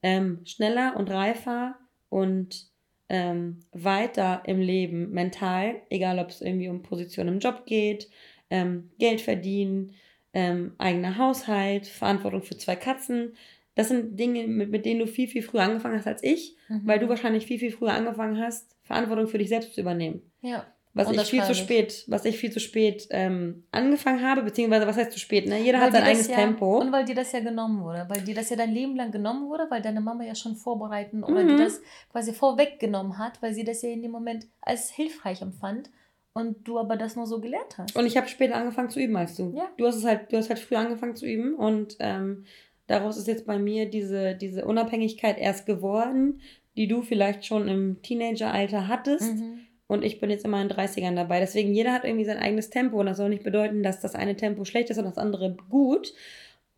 ähm, 0.02 0.40
schneller 0.44 0.96
und 0.96 1.10
reifer 1.10 1.76
und 2.08 2.71
ähm, 3.12 3.58
weiter 3.72 4.42
im 4.46 4.58
Leben 4.58 5.10
mental, 5.10 5.82
egal 5.90 6.18
ob 6.18 6.30
es 6.30 6.40
irgendwie 6.40 6.70
um 6.70 6.82
Position 6.82 7.28
im 7.28 7.40
Job 7.40 7.66
geht, 7.66 8.08
ähm, 8.48 8.90
Geld 8.98 9.20
verdienen, 9.20 9.92
ähm, 10.32 10.72
eigener 10.78 11.18
Haushalt, 11.18 11.86
Verantwortung 11.86 12.42
für 12.42 12.56
zwei 12.56 12.74
Katzen. 12.74 13.36
Das 13.74 13.88
sind 13.88 14.18
Dinge, 14.18 14.48
mit, 14.48 14.70
mit 14.70 14.86
denen 14.86 15.00
du 15.00 15.06
viel, 15.06 15.28
viel 15.28 15.42
früher 15.42 15.62
angefangen 15.62 15.98
hast 15.98 16.06
als 16.06 16.24
ich, 16.24 16.56
mhm. 16.68 16.86
weil 16.86 17.00
du 17.00 17.08
wahrscheinlich 17.10 17.44
viel, 17.44 17.58
viel 17.58 17.70
früher 17.70 17.92
angefangen 17.92 18.38
hast, 18.38 18.74
Verantwortung 18.82 19.28
für 19.28 19.38
dich 19.38 19.50
selbst 19.50 19.74
zu 19.74 19.82
übernehmen. 19.82 20.22
Ja. 20.40 20.66
Was 20.94 21.10
ich 21.10 21.22
viel 21.22 21.42
zu 21.42 21.54
spät, 21.54 22.04
was 22.06 22.26
ich 22.26 22.38
viel 22.38 22.52
zu 22.52 22.60
spät 22.60 23.06
ähm, 23.10 23.64
angefangen 23.70 24.22
habe, 24.22 24.42
beziehungsweise 24.42 24.86
was 24.86 24.96
heißt 24.96 25.12
zu 25.12 25.18
spät, 25.18 25.48
ne? 25.48 25.58
Jeder 25.58 25.78
weil 25.78 25.86
hat 25.86 25.92
sein 25.92 26.02
eigenes 26.02 26.28
ja, 26.28 26.36
Tempo. 26.36 26.80
Und 26.80 26.92
weil 26.92 27.06
dir 27.06 27.14
das 27.14 27.32
ja 27.32 27.40
genommen 27.40 27.82
wurde, 27.82 28.04
weil 28.08 28.20
dir 28.20 28.34
das 28.34 28.50
ja 28.50 28.56
dein 28.56 28.72
Leben 28.72 28.94
lang 28.94 29.10
genommen 29.10 29.48
wurde, 29.48 29.66
weil 29.70 29.80
deine 29.80 30.02
Mama 30.02 30.24
ja 30.24 30.34
schon 30.34 30.54
vorbereiten 30.54 31.24
oder 31.24 31.44
mhm. 31.44 31.48
dir 31.48 31.64
das 31.64 31.80
quasi 32.10 32.34
vorweggenommen 32.34 33.16
hat, 33.16 33.40
weil 33.40 33.54
sie 33.54 33.64
das 33.64 33.80
ja 33.80 33.88
in 33.88 34.02
dem 34.02 34.10
Moment 34.10 34.46
als 34.60 34.90
hilfreich 34.90 35.40
empfand 35.40 35.90
und 36.34 36.68
du 36.68 36.78
aber 36.78 36.96
das 36.96 37.16
nur 37.16 37.26
so 37.26 37.40
gelernt 37.40 37.78
hast. 37.78 37.96
Und 37.96 38.06
ich 38.06 38.16
habe 38.18 38.28
später 38.28 38.56
angefangen 38.56 38.90
zu 38.90 39.00
üben 39.00 39.16
als 39.16 39.36
du. 39.36 39.52
Ja. 39.56 39.70
Du 39.78 39.86
hast 39.86 39.96
es 39.96 40.04
halt, 40.04 40.30
du 40.30 40.36
hast 40.36 40.50
halt 40.50 40.58
früher 40.58 40.78
angefangen 40.78 41.16
zu 41.16 41.26
üben 41.26 41.54
und 41.54 41.96
ähm, 42.00 42.44
daraus 42.86 43.16
ist 43.16 43.28
jetzt 43.28 43.46
bei 43.46 43.58
mir 43.58 43.88
diese, 43.88 44.34
diese 44.34 44.66
Unabhängigkeit 44.66 45.38
erst 45.38 45.64
geworden, 45.64 46.40
die 46.76 46.86
du 46.86 47.02
vielleicht 47.02 47.46
schon 47.46 47.68
im 47.68 48.02
Teenageralter 48.02 48.88
hattest. 48.88 49.34
Mhm. 49.36 49.60
Und 49.92 50.04
ich 50.04 50.20
bin 50.20 50.30
jetzt 50.30 50.46
immer 50.46 50.62
in 50.62 50.68
den 50.68 50.76
30ern 50.78 51.14
dabei. 51.14 51.38
Deswegen, 51.38 51.74
jeder 51.74 51.92
hat 51.92 52.04
irgendwie 52.04 52.24
sein 52.24 52.38
eigenes 52.38 52.70
Tempo. 52.70 52.98
Und 52.98 53.06
das 53.06 53.18
soll 53.18 53.28
nicht 53.28 53.44
bedeuten, 53.44 53.82
dass 53.82 54.00
das 54.00 54.14
eine 54.14 54.36
Tempo 54.36 54.64
schlecht 54.64 54.88
ist 54.88 54.96
und 54.96 55.04
das 55.04 55.18
andere 55.18 55.54
gut. 55.68 56.14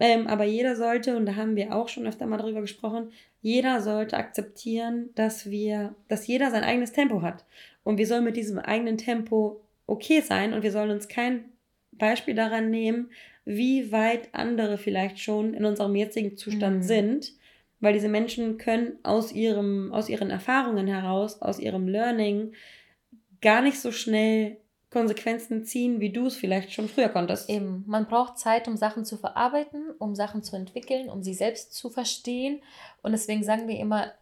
Ähm, 0.00 0.26
aber 0.26 0.42
jeder 0.42 0.74
sollte, 0.74 1.16
und 1.16 1.24
da 1.24 1.36
haben 1.36 1.54
wir 1.54 1.72
auch 1.76 1.88
schon 1.88 2.08
öfter 2.08 2.26
mal 2.26 2.38
drüber 2.38 2.60
gesprochen, 2.60 3.12
jeder 3.40 3.80
sollte 3.80 4.16
akzeptieren, 4.16 5.10
dass 5.14 5.48
wir, 5.48 5.94
dass 6.08 6.26
jeder 6.26 6.50
sein 6.50 6.64
eigenes 6.64 6.90
Tempo 6.90 7.22
hat. 7.22 7.44
Und 7.84 7.98
wir 7.98 8.06
sollen 8.08 8.24
mit 8.24 8.36
diesem 8.36 8.58
eigenen 8.58 8.98
Tempo 8.98 9.60
okay 9.86 10.20
sein 10.20 10.52
und 10.52 10.64
wir 10.64 10.72
sollen 10.72 10.90
uns 10.90 11.06
kein 11.06 11.44
Beispiel 11.92 12.34
daran 12.34 12.70
nehmen, 12.70 13.10
wie 13.44 13.92
weit 13.92 14.30
andere 14.32 14.76
vielleicht 14.76 15.20
schon 15.20 15.54
in 15.54 15.64
unserem 15.64 15.94
jetzigen 15.94 16.36
Zustand 16.36 16.78
mhm. 16.78 16.82
sind, 16.82 17.32
weil 17.78 17.92
diese 17.92 18.08
Menschen 18.08 18.58
können 18.58 18.94
aus, 19.04 19.30
ihrem, 19.30 19.92
aus 19.92 20.08
ihren 20.08 20.30
Erfahrungen 20.30 20.88
heraus, 20.88 21.40
aus 21.40 21.60
ihrem 21.60 21.86
Learning 21.86 22.52
gar 23.44 23.62
nicht 23.62 23.78
so 23.78 23.92
schnell 23.92 24.56
Konsequenzen 24.90 25.64
ziehen, 25.64 26.00
wie 26.00 26.10
du 26.10 26.26
es 26.26 26.36
vielleicht 26.36 26.72
schon 26.72 26.88
früher 26.88 27.08
konntest. 27.08 27.50
Eben, 27.50 27.84
man 27.86 28.06
braucht 28.06 28.38
Zeit, 28.38 28.66
um 28.68 28.76
Sachen 28.76 29.04
zu 29.04 29.16
verarbeiten, 29.16 29.90
um 29.98 30.14
Sachen 30.14 30.42
zu 30.42 30.56
entwickeln, 30.56 31.10
um 31.10 31.22
sie 31.22 31.34
selbst 31.34 31.74
zu 31.74 31.90
verstehen. 31.90 32.62
Und 33.02 33.12
deswegen 33.12 33.42
sagen 33.42 33.68
wir 33.68 33.78
immer, 33.78 34.12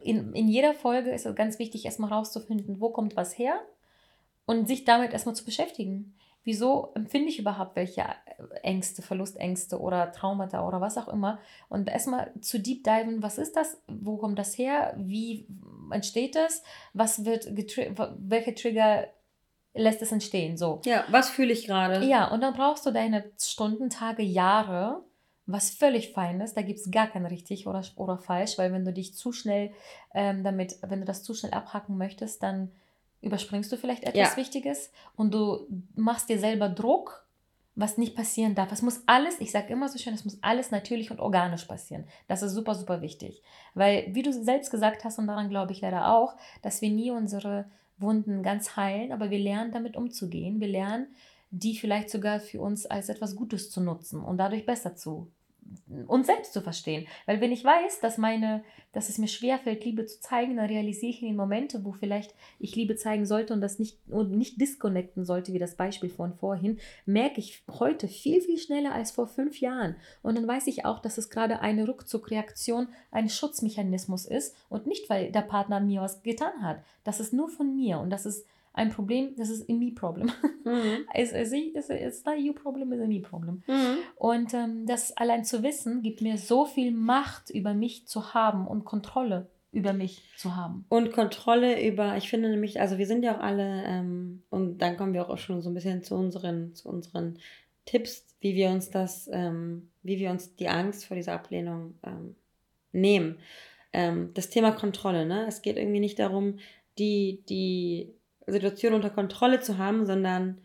in, 0.00 0.32
in 0.32 0.48
jeder 0.48 0.74
Folge 0.74 1.10
ist 1.10 1.26
es 1.26 1.34
ganz 1.34 1.58
wichtig, 1.58 1.84
erstmal 1.84 2.12
rauszufinden, 2.12 2.80
wo 2.80 2.88
kommt 2.88 3.14
was 3.14 3.36
her 3.36 3.60
und 4.46 4.66
sich 4.66 4.84
damit 4.84 5.12
erstmal 5.12 5.36
zu 5.36 5.44
beschäftigen. 5.44 6.14
Wieso 6.44 6.92
empfinde 6.94 7.28
ich 7.28 7.38
überhaupt 7.38 7.76
welche 7.76 8.04
Ängste, 8.62 9.02
Verlustängste 9.02 9.80
oder 9.80 10.10
Traumata 10.12 10.66
oder 10.66 10.80
was 10.80 10.98
auch 10.98 11.08
immer? 11.08 11.38
Und 11.68 11.88
erstmal 11.88 12.32
zu 12.40 12.58
deep 12.58 12.84
diven, 12.84 13.22
was 13.22 13.38
ist 13.38 13.56
das? 13.56 13.80
Wo 13.86 14.16
kommt 14.16 14.38
das 14.38 14.58
her? 14.58 14.94
Wie 14.96 15.46
entsteht 15.92 16.34
das? 16.34 16.62
Was 16.94 17.24
wird 17.24 17.48
welche 17.54 18.54
Trigger 18.54 19.08
lässt 19.74 20.02
es 20.02 20.12
entstehen. 20.12 20.56
So. 20.56 20.80
Ja, 20.84 21.04
was 21.08 21.30
fühle 21.30 21.52
ich 21.52 21.66
gerade? 21.66 22.04
Ja, 22.04 22.30
und 22.30 22.42
dann 22.42 22.54
brauchst 22.54 22.84
du 22.86 22.90
deine 22.90 23.24
Stunden, 23.40 23.90
Tage, 23.90 24.22
Jahre, 24.22 25.02
was 25.46 25.70
völlig 25.70 26.12
fein 26.12 26.40
ist. 26.40 26.56
Da 26.56 26.62
gibt 26.62 26.78
es 26.78 26.90
gar 26.90 27.06
kein 27.06 27.26
richtig 27.26 27.66
oder, 27.66 27.82
oder 27.96 28.18
falsch, 28.18 28.58
weil 28.58 28.72
wenn 28.72 28.84
du 28.84 28.92
dich 28.92 29.14
zu 29.14 29.32
schnell 29.32 29.72
ähm, 30.14 30.44
damit, 30.44 30.76
wenn 30.82 31.00
du 31.00 31.06
das 31.06 31.22
zu 31.22 31.34
schnell 31.34 31.52
abhacken 31.52 31.96
möchtest, 31.96 32.42
dann 32.42 32.70
überspringst 33.22 33.72
du 33.72 33.76
vielleicht 33.76 34.04
etwas 34.04 34.32
ja. 34.32 34.36
Wichtiges 34.36 34.90
und 35.16 35.32
du 35.32 35.66
machst 35.94 36.28
dir 36.28 36.38
selber 36.38 36.68
Druck, 36.68 37.26
was 37.74 37.96
nicht 37.96 38.14
passieren 38.14 38.54
darf. 38.54 38.70
Es 38.70 38.82
muss 38.82 39.02
alles, 39.06 39.40
ich 39.40 39.50
sage 39.50 39.72
immer 39.72 39.88
so 39.88 39.98
schön, 39.98 40.12
es 40.12 40.24
muss 40.24 40.38
alles 40.42 40.70
natürlich 40.70 41.10
und 41.10 41.20
organisch 41.20 41.64
passieren. 41.64 42.04
Das 42.28 42.42
ist 42.42 42.52
super, 42.52 42.74
super 42.74 43.00
wichtig. 43.00 43.42
Weil, 43.74 44.14
wie 44.14 44.22
du 44.22 44.32
selbst 44.32 44.70
gesagt 44.70 45.04
hast, 45.04 45.18
und 45.18 45.26
daran 45.26 45.48
glaube 45.48 45.72
ich 45.72 45.80
leider 45.80 46.12
auch, 46.12 46.36
dass 46.60 46.82
wir 46.82 46.90
nie 46.90 47.10
unsere 47.10 47.64
Wunden 47.96 48.42
ganz 48.42 48.76
heilen, 48.76 49.12
aber 49.12 49.30
wir 49.30 49.38
lernen 49.38 49.72
damit 49.72 49.96
umzugehen. 49.96 50.60
Wir 50.60 50.68
lernen, 50.68 51.06
die 51.50 51.76
vielleicht 51.76 52.10
sogar 52.10 52.40
für 52.40 52.60
uns 52.60 52.84
als 52.86 53.08
etwas 53.08 53.36
Gutes 53.36 53.70
zu 53.70 53.80
nutzen 53.80 54.22
und 54.22 54.38
dadurch 54.38 54.66
besser 54.66 54.96
zu 54.96 55.30
uns 56.06 56.26
selbst 56.26 56.52
zu 56.52 56.60
verstehen. 56.60 57.06
Weil 57.26 57.40
wenn 57.40 57.52
ich 57.52 57.64
weiß, 57.64 58.00
dass 58.00 58.18
meine, 58.18 58.64
dass 58.92 59.08
es 59.08 59.18
mir 59.18 59.28
schwerfällt, 59.28 59.84
Liebe 59.84 60.06
zu 60.06 60.20
zeigen, 60.20 60.56
dann 60.56 60.66
realisiere 60.66 61.10
ich 61.10 61.22
in 61.22 61.28
den 61.28 61.36
Momente, 61.36 61.84
wo 61.84 61.92
vielleicht 61.92 62.34
ich 62.58 62.76
Liebe 62.76 62.96
zeigen 62.96 63.26
sollte 63.26 63.52
und 63.54 63.60
das 63.60 63.78
nicht 63.78 63.98
und 64.08 64.32
nicht 64.32 64.60
disconnecten 64.60 65.24
sollte, 65.24 65.52
wie 65.52 65.58
das 65.58 65.76
Beispiel 65.76 66.10
von 66.10 66.34
vorhin, 66.34 66.78
merke 67.06 67.40
ich 67.40 67.62
heute 67.68 68.08
viel, 68.08 68.40
viel 68.40 68.58
schneller 68.58 68.92
als 68.92 69.10
vor 69.10 69.26
fünf 69.26 69.60
Jahren. 69.60 69.96
Und 70.22 70.36
dann 70.36 70.48
weiß 70.48 70.66
ich 70.66 70.84
auch, 70.84 71.00
dass 71.00 71.18
es 71.18 71.30
gerade 71.30 71.60
eine 71.60 71.88
Rückzugreaktion, 71.88 72.88
ein 73.10 73.28
Schutzmechanismus 73.28 74.26
ist 74.26 74.56
und 74.68 74.86
nicht, 74.86 75.08
weil 75.08 75.32
der 75.32 75.42
Partner 75.42 75.80
mir 75.80 76.00
was 76.00 76.22
getan 76.22 76.62
hat. 76.62 76.82
Das 77.04 77.20
ist 77.20 77.32
nur 77.32 77.48
von 77.48 77.74
mir 77.74 77.98
und 77.98 78.10
das 78.10 78.26
ist 78.26 78.46
ein 78.74 78.90
Problem, 78.90 79.34
das 79.36 79.50
ist 79.50 79.68
ein 79.68 79.78
Me-Problem. 79.78 80.30
Mhm. 80.64 81.04
es, 81.14 81.32
es, 81.32 81.52
es, 81.52 81.90
it's 81.90 82.24
not 82.24 82.38
you 82.38 82.52
problem, 82.52 82.92
it's 82.92 83.02
a 83.02 83.06
me-problem. 83.06 83.62
Mhm. 83.66 83.98
Und 84.16 84.54
ähm, 84.54 84.86
das 84.86 85.16
allein 85.16 85.44
zu 85.44 85.62
wissen, 85.62 86.02
gibt 86.02 86.22
mir 86.22 86.38
so 86.38 86.64
viel 86.64 86.90
Macht 86.90 87.50
über 87.50 87.74
mich 87.74 88.06
zu 88.06 88.34
haben 88.34 88.66
und 88.66 88.84
Kontrolle 88.84 89.48
über 89.72 89.94
mich 89.94 90.22
zu 90.36 90.54
haben. 90.54 90.84
Und 90.90 91.12
Kontrolle 91.12 91.82
über, 91.86 92.16
ich 92.18 92.28
finde 92.28 92.50
nämlich, 92.50 92.80
also 92.80 92.98
wir 92.98 93.06
sind 93.06 93.24
ja 93.24 93.36
auch 93.36 93.40
alle, 93.40 93.82
ähm, 93.86 94.42
und 94.50 94.78
dann 94.78 94.98
kommen 94.98 95.14
wir 95.14 95.28
auch 95.28 95.38
schon 95.38 95.62
so 95.62 95.70
ein 95.70 95.74
bisschen 95.74 96.02
zu 96.02 96.14
unseren, 96.14 96.74
zu 96.74 96.90
unseren 96.90 97.38
Tipps, 97.86 98.26
wie 98.40 98.54
wir 98.54 98.68
uns 98.70 98.90
das, 98.90 99.30
ähm, 99.32 99.88
wie 100.02 100.18
wir 100.18 100.30
uns 100.30 100.56
die 100.56 100.68
Angst 100.68 101.06
vor 101.06 101.16
dieser 101.16 101.32
Ablehnung 101.32 101.94
ähm, 102.04 102.36
nehmen. 102.92 103.38
Ähm, 103.94 104.30
das 104.34 104.50
Thema 104.50 104.72
Kontrolle, 104.72 105.24
ne? 105.24 105.46
Es 105.46 105.62
geht 105.62 105.78
irgendwie 105.78 106.00
nicht 106.00 106.18
darum, 106.18 106.58
die, 106.98 107.42
die 107.48 108.12
Situation 108.46 108.94
unter 108.94 109.10
Kontrolle 109.10 109.60
zu 109.60 109.78
haben, 109.78 110.06
sondern 110.06 110.60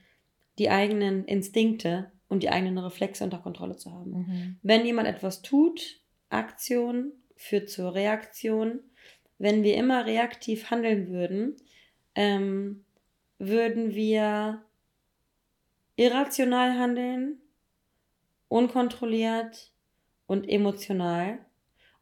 die 0.58 0.70
eigenen 0.70 1.26
Instinkte 1.26 2.12
und 2.28 2.44
die 2.44 2.50
eigenen 2.50 2.78
Reflexe 2.78 3.24
unter 3.24 3.38
Kontrolle 3.38 3.78
zu 3.78 3.92
haben. 3.92 4.12
Mhm. 4.12 4.58
Wenn 4.64 4.86
jemand 4.86 5.08
etwas 5.08 5.42
tut, 5.42 6.02
Aktion 6.30 7.12
führt 7.36 7.70
zur 7.70 7.94
Reaktion. 7.94 8.80
Wenn 9.38 9.64
wir 9.64 9.76
immer 9.76 10.06
reaktiv 10.06 10.72
handeln 10.72 11.10
würden, 11.10 11.56
ähm, 12.16 12.84
würden 13.38 13.94
wir 13.94 14.64
irrational 15.96 16.78
handeln, 16.78 17.38
unkontrolliert 18.48 19.72
und 20.26 20.50
emotional. 20.50 21.40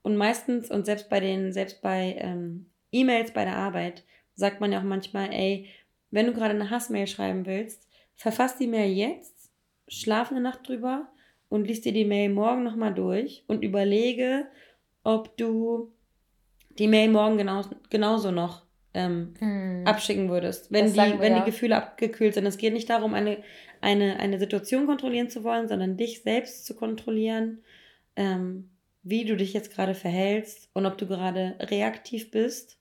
Und 0.01 0.17
meistens, 0.17 0.71
und 0.71 0.86
selbst 0.86 1.09
bei 1.09 1.19
den, 1.19 1.51
selbst 1.51 1.82
bei 1.82 2.15
ähm, 2.19 2.67
E-Mails 2.91 3.32
bei 3.32 3.43
der 3.43 3.57
Arbeit, 3.57 4.03
sagt 4.36 4.61
man 4.61 4.71
ja 4.71 4.79
auch 4.79 4.83
manchmal, 4.83 5.33
ey, 5.33 5.69
wenn 6.11 6.27
du 6.27 6.33
gerade 6.33 6.53
eine 6.53 6.69
Hassmail 6.69 7.07
schreiben 7.07 7.45
willst, 7.45 7.89
verfass 8.15 8.57
die 8.57 8.67
Mail 8.67 8.91
jetzt, 8.91 9.51
schlaf 9.88 10.31
eine 10.31 10.41
Nacht 10.41 10.67
drüber 10.67 11.07
und 11.49 11.65
liest 11.65 11.86
dir 11.86 11.93
die 11.93 12.05
Mail 12.05 12.29
morgen 12.29 12.63
nochmal 12.63 12.93
durch 12.93 13.43
und 13.47 13.63
überlege, 13.63 14.47
ob 15.03 15.38
du 15.38 15.91
die 16.77 16.88
Mail 16.88 17.09
morgen 17.09 17.38
genau, 17.38 17.63
genauso 17.89 18.31
noch 18.31 18.65
ähm, 18.93 19.33
hm. 19.39 19.83
abschicken 19.86 20.29
würdest, 20.29 20.71
wenn, 20.71 20.91
die, 20.91 20.97
wenn 20.97 21.33
ja. 21.33 21.39
die 21.39 21.51
Gefühle 21.51 21.75
abgekühlt 21.75 22.33
sind. 22.33 22.45
Es 22.45 22.57
geht 22.57 22.73
nicht 22.73 22.89
darum, 22.89 23.13
eine, 23.13 23.43
eine, 23.81 24.17
eine 24.19 24.39
Situation 24.39 24.86
kontrollieren 24.86 25.29
zu 25.29 25.43
wollen, 25.43 25.67
sondern 25.67 25.97
dich 25.97 26.23
selbst 26.23 26.65
zu 26.65 26.75
kontrollieren, 26.75 27.63
ähm, 28.15 28.69
wie 29.03 29.25
du 29.25 29.36
dich 29.36 29.53
jetzt 29.53 29.73
gerade 29.73 29.93
verhältst 29.93 30.69
und 30.73 30.86
ob 30.86 30.97
du 30.97 31.07
gerade 31.07 31.55
reaktiv 31.59 32.31
bist 32.31 32.79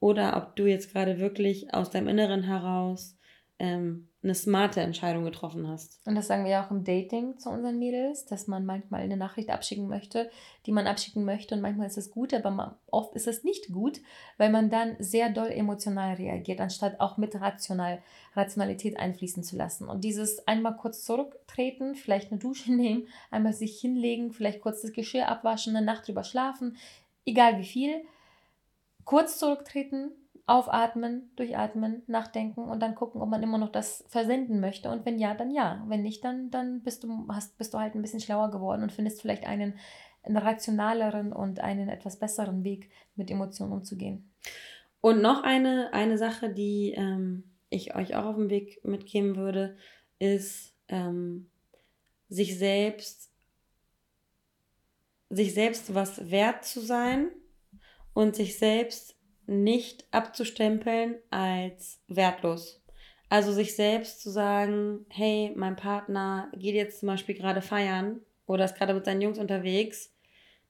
oder 0.00 0.36
ob 0.36 0.56
du 0.56 0.66
jetzt 0.66 0.92
gerade 0.92 1.18
wirklich 1.18 1.72
aus 1.74 1.90
deinem 1.90 2.08
Inneren 2.08 2.42
heraus 2.42 3.16
ähm, 3.58 4.08
eine 4.22 4.34
smarte 4.34 4.80
Entscheidung 4.80 5.24
getroffen 5.24 5.68
hast. 5.68 6.00
Und 6.04 6.16
das 6.16 6.26
sagen 6.26 6.44
wir 6.44 6.50
ja 6.50 6.66
auch 6.66 6.70
im 6.70 6.84
Dating 6.84 7.38
zu 7.38 7.48
unseren 7.48 7.78
Mädels, 7.78 8.26
dass 8.26 8.48
man 8.48 8.66
manchmal 8.66 9.02
eine 9.02 9.16
Nachricht 9.16 9.50
abschicken 9.50 9.86
möchte, 9.88 10.30
die 10.66 10.72
man 10.72 10.86
abschicken 10.86 11.24
möchte 11.24 11.54
und 11.54 11.60
manchmal 11.60 11.86
ist 11.86 11.96
es 11.96 12.10
gut, 12.10 12.34
aber 12.34 12.78
oft 12.90 13.14
ist 13.14 13.28
es 13.28 13.44
nicht 13.44 13.72
gut, 13.72 14.00
weil 14.36 14.50
man 14.50 14.68
dann 14.68 14.96
sehr 14.98 15.30
doll 15.30 15.48
emotional 15.48 16.14
reagiert, 16.16 16.60
anstatt 16.60 17.00
auch 17.00 17.16
mit 17.18 17.40
rational, 17.40 18.02
Rationalität 18.34 18.98
einfließen 18.98 19.44
zu 19.44 19.56
lassen. 19.56 19.88
Und 19.88 20.02
dieses 20.02 20.46
einmal 20.48 20.76
kurz 20.76 21.04
zurücktreten, 21.04 21.94
vielleicht 21.94 22.32
eine 22.32 22.40
Dusche 22.40 22.72
nehmen, 22.74 23.06
einmal 23.30 23.52
sich 23.52 23.80
hinlegen, 23.80 24.32
vielleicht 24.32 24.60
kurz 24.60 24.82
das 24.82 24.92
Geschirr 24.92 25.28
abwaschen, 25.28 25.76
eine 25.76 25.86
Nacht 25.86 26.08
drüber 26.08 26.24
schlafen, 26.24 26.76
egal 27.24 27.58
wie 27.58 27.64
viel, 27.64 28.02
kurz 29.06 29.38
zurücktreten, 29.38 30.10
aufatmen, 30.46 31.30
durchatmen, 31.36 32.02
nachdenken 32.06 32.64
und 32.64 32.80
dann 32.80 32.94
gucken, 32.94 33.22
ob 33.22 33.30
man 33.30 33.42
immer 33.42 33.56
noch 33.56 33.70
das 33.70 34.04
versenden 34.08 34.60
möchte. 34.60 34.90
Und 34.90 35.06
wenn 35.06 35.18
ja, 35.18 35.34
dann 35.34 35.50
ja. 35.50 35.82
Wenn 35.88 36.02
nicht, 36.02 36.22
dann, 36.24 36.50
dann 36.50 36.82
bist, 36.82 37.02
du, 37.02 37.26
hast, 37.28 37.56
bist 37.56 37.72
du 37.72 37.78
halt 37.78 37.94
ein 37.94 38.02
bisschen 38.02 38.20
schlauer 38.20 38.50
geworden 38.50 38.82
und 38.82 38.92
findest 38.92 39.22
vielleicht 39.22 39.46
einen, 39.46 39.78
einen 40.22 40.36
rationaleren 40.36 41.32
und 41.32 41.60
einen 41.60 41.88
etwas 41.88 42.18
besseren 42.18 42.62
Weg, 42.62 42.90
mit 43.14 43.30
Emotionen 43.30 43.72
umzugehen. 43.72 44.30
Und 45.00 45.22
noch 45.22 45.42
eine, 45.42 45.92
eine 45.92 46.18
Sache, 46.18 46.50
die 46.50 46.92
ähm, 46.96 47.44
ich 47.70 47.94
euch 47.94 48.14
auch 48.14 48.26
auf 48.26 48.36
den 48.36 48.50
Weg 48.50 48.84
mitgeben 48.84 49.36
würde, 49.36 49.76
ist 50.18 50.74
ähm, 50.88 51.48
sich 52.28 52.58
selbst 52.58 53.30
sich 55.28 55.54
selbst 55.54 55.92
was 55.92 56.30
wert 56.30 56.64
zu 56.64 56.80
sein 56.80 57.30
und 58.16 58.34
sich 58.34 58.58
selbst 58.58 59.14
nicht 59.46 60.06
abzustempeln 60.10 61.16
als 61.28 62.00
wertlos. 62.08 62.82
Also 63.28 63.52
sich 63.52 63.76
selbst 63.76 64.22
zu 64.22 64.30
sagen, 64.30 65.04
hey, 65.10 65.52
mein 65.54 65.76
Partner 65.76 66.50
geht 66.54 66.74
jetzt 66.74 67.00
zum 67.00 67.08
Beispiel 67.08 67.34
gerade 67.34 67.60
feiern 67.60 68.22
oder 68.46 68.64
ist 68.64 68.74
gerade 68.74 68.94
mit 68.94 69.04
seinen 69.04 69.20
Jungs 69.20 69.38
unterwegs. 69.38 70.16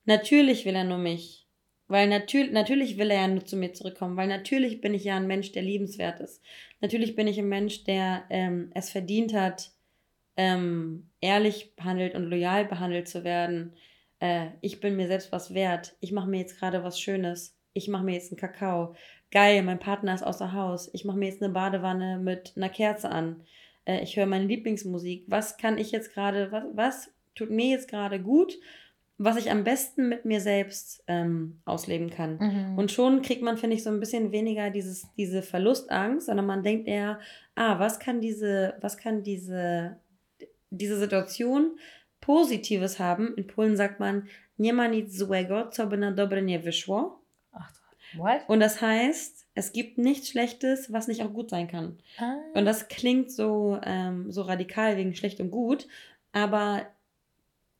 Natürlich 0.07 0.65
will 0.65 0.75
er 0.75 0.83
nur 0.83 0.99
mich. 0.99 1.47
Weil 1.87 2.09
natürlich, 2.09 2.51
natürlich 2.51 2.99
will 2.99 3.13
er 3.13 3.21
ja 3.21 3.29
nur 3.29 3.45
zu 3.45 3.57
mir 3.57 3.73
zurückkommen, 3.73 4.17
weil 4.17 4.27
natürlich 4.27 4.81
bin 4.81 4.93
ich 4.93 5.05
ja 5.05 5.17
ein 5.17 5.29
Mensch, 5.29 5.53
der 5.53 5.63
liebenswert 5.63 6.19
ist. 6.19 6.43
Natürlich 6.81 7.15
bin 7.15 7.29
ich 7.29 7.39
ein 7.39 7.49
Mensch, 7.49 7.85
der 7.85 8.25
ähm, 8.29 8.73
es 8.75 8.91
verdient 8.91 9.33
hat, 9.35 9.71
ähm, 10.37 11.11
ehrlich 11.21 11.77
behandelt 11.77 12.17
und 12.17 12.25
loyal 12.25 12.65
behandelt 12.65 13.07
zu 13.07 13.23
werden 13.23 13.77
äh, 14.21 14.49
ich 14.61 14.81
bin 14.81 14.97
mir 14.97 15.07
selbst 15.07 15.33
was 15.33 15.55
wert, 15.55 15.97
ich 16.01 16.13
mache 16.13 16.29
mir 16.29 16.39
jetzt 16.39 16.59
gerade 16.59 16.83
was 16.83 17.01
Schönes, 17.01 17.57
ich 17.73 17.89
mache 17.89 18.05
mir 18.05 18.15
jetzt 18.15 18.33
einen 18.33 18.41
Kakao. 18.41 18.95
Geil, 19.31 19.63
mein 19.63 19.79
Partner 19.79 20.15
ist 20.15 20.23
außer 20.23 20.53
Haus. 20.53 20.89
Ich 20.95 21.05
mache 21.05 21.19
mir 21.19 21.29
jetzt 21.29 21.43
eine 21.43 21.53
Badewanne 21.53 22.19
mit 22.19 22.55
einer 22.57 22.71
Kerze 22.71 23.11
an. 23.11 23.43
Äh, 23.85 24.03
ich 24.03 24.17
höre 24.17 24.27
meine 24.27 24.47
Lieblingsmusik. 24.47 25.25
Was 25.27 25.59
kann 25.59 25.77
ich 25.77 25.91
jetzt 25.91 26.15
gerade, 26.15 26.51
was, 26.53 26.65
was 26.73 27.11
tut 27.35 27.51
mir 27.51 27.67
jetzt 27.67 27.89
gerade 27.89 28.21
gut? 28.21 28.59
was 29.19 29.37
ich 29.37 29.51
am 29.51 29.65
besten 29.65 30.09
mit 30.09 30.25
mir 30.25 30.41
selbst 30.41 31.03
ähm, 31.07 31.61
ausleben 31.65 32.11
kann. 32.11 32.39
Mhm. 32.39 32.79
Und 32.79 32.93
schon 32.93 33.23
kriegt 33.23 33.43
man, 33.43 33.57
finde 33.57 33.77
ich, 33.77 33.83
so 33.83 33.91
ein 33.91 34.01
bisschen 34.01 34.31
weniger 34.31 34.71
dieses, 34.71 35.07
diese 35.17 35.43
Verlustangst, 35.43 36.27
sondern 36.27 36.45
man 36.45 36.63
denkt 36.63 36.87
eher, 36.87 37.19
ah, 37.55 37.79
was 37.79 37.99
kann 37.99 38.21
diese, 38.21 38.75
was 38.81 38.99
kann 38.99 39.23
diese, 39.23 39.97
diese 40.69 40.99
Situation 40.99 41.79
Positives 42.27 42.99
haben? 42.99 43.35
In 43.37 43.47
Polen 43.47 43.77
sagt 43.77 44.01
man, 44.01 44.27
nie 44.59 44.73
ma 44.73 44.89
nic 44.89 45.17
złego, 45.19 45.69
co 45.71 45.87
by 45.87 45.97
na 45.97 46.13
dobre 46.13 46.43
nie 46.43 46.59
wyszło. 46.59 47.21
Ach, 47.53 47.73
what? 48.17 48.41
Und 48.49 48.61
das 48.61 48.81
heißt, 48.81 49.47
es 49.55 49.73
gibt 49.73 49.99
nichts 49.99 50.29
Schlechtes, 50.29 50.93
was 50.93 51.09
nicht 51.09 51.23
auch 51.23 51.33
gut 51.33 51.51
sein 51.51 51.69
kann. 51.69 51.99
Ah. 52.19 52.35
Und 52.55 52.65
das 52.65 52.89
klingt 52.89 53.31
so, 53.31 53.79
ähm, 53.85 54.33
so 54.33 54.43
radikal 54.43 54.97
wegen 54.97 55.15
schlecht 55.15 55.41
und 55.41 55.51
gut, 55.51 55.87
aber 56.33 56.87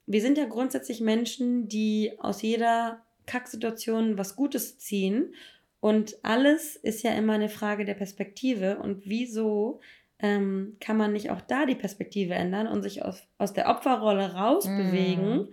wir 0.05 0.21
sind 0.21 0.37
ja 0.37 0.45
grundsätzlich 0.45 1.01
Menschen, 1.01 1.67
die 1.67 2.13
aus 2.19 2.41
jeder 2.41 3.05
Kacksituation 3.25 4.17
was 4.17 4.37
Gutes 4.37 4.79
ziehen. 4.79 5.35
Und 5.81 6.17
alles 6.23 6.77
ist 6.77 7.03
ja 7.03 7.11
immer 7.11 7.33
eine 7.33 7.49
Frage 7.49 7.83
der 7.83 7.93
Perspektive. 7.93 8.77
Und 8.77 9.01
wieso 9.05 9.81
ähm, 10.19 10.77
kann 10.79 10.97
man 10.97 11.13
nicht 11.13 11.31
auch 11.31 11.41
da 11.41 11.65
die 11.65 11.75
Perspektive 11.75 12.33
ändern 12.33 12.67
und 12.67 12.81
sich 12.81 13.03
aus, 13.03 13.27
aus 13.37 13.53
der 13.53 13.69
Opferrolle 13.69 14.33
rausbewegen 14.33 15.37
mm 15.37 15.47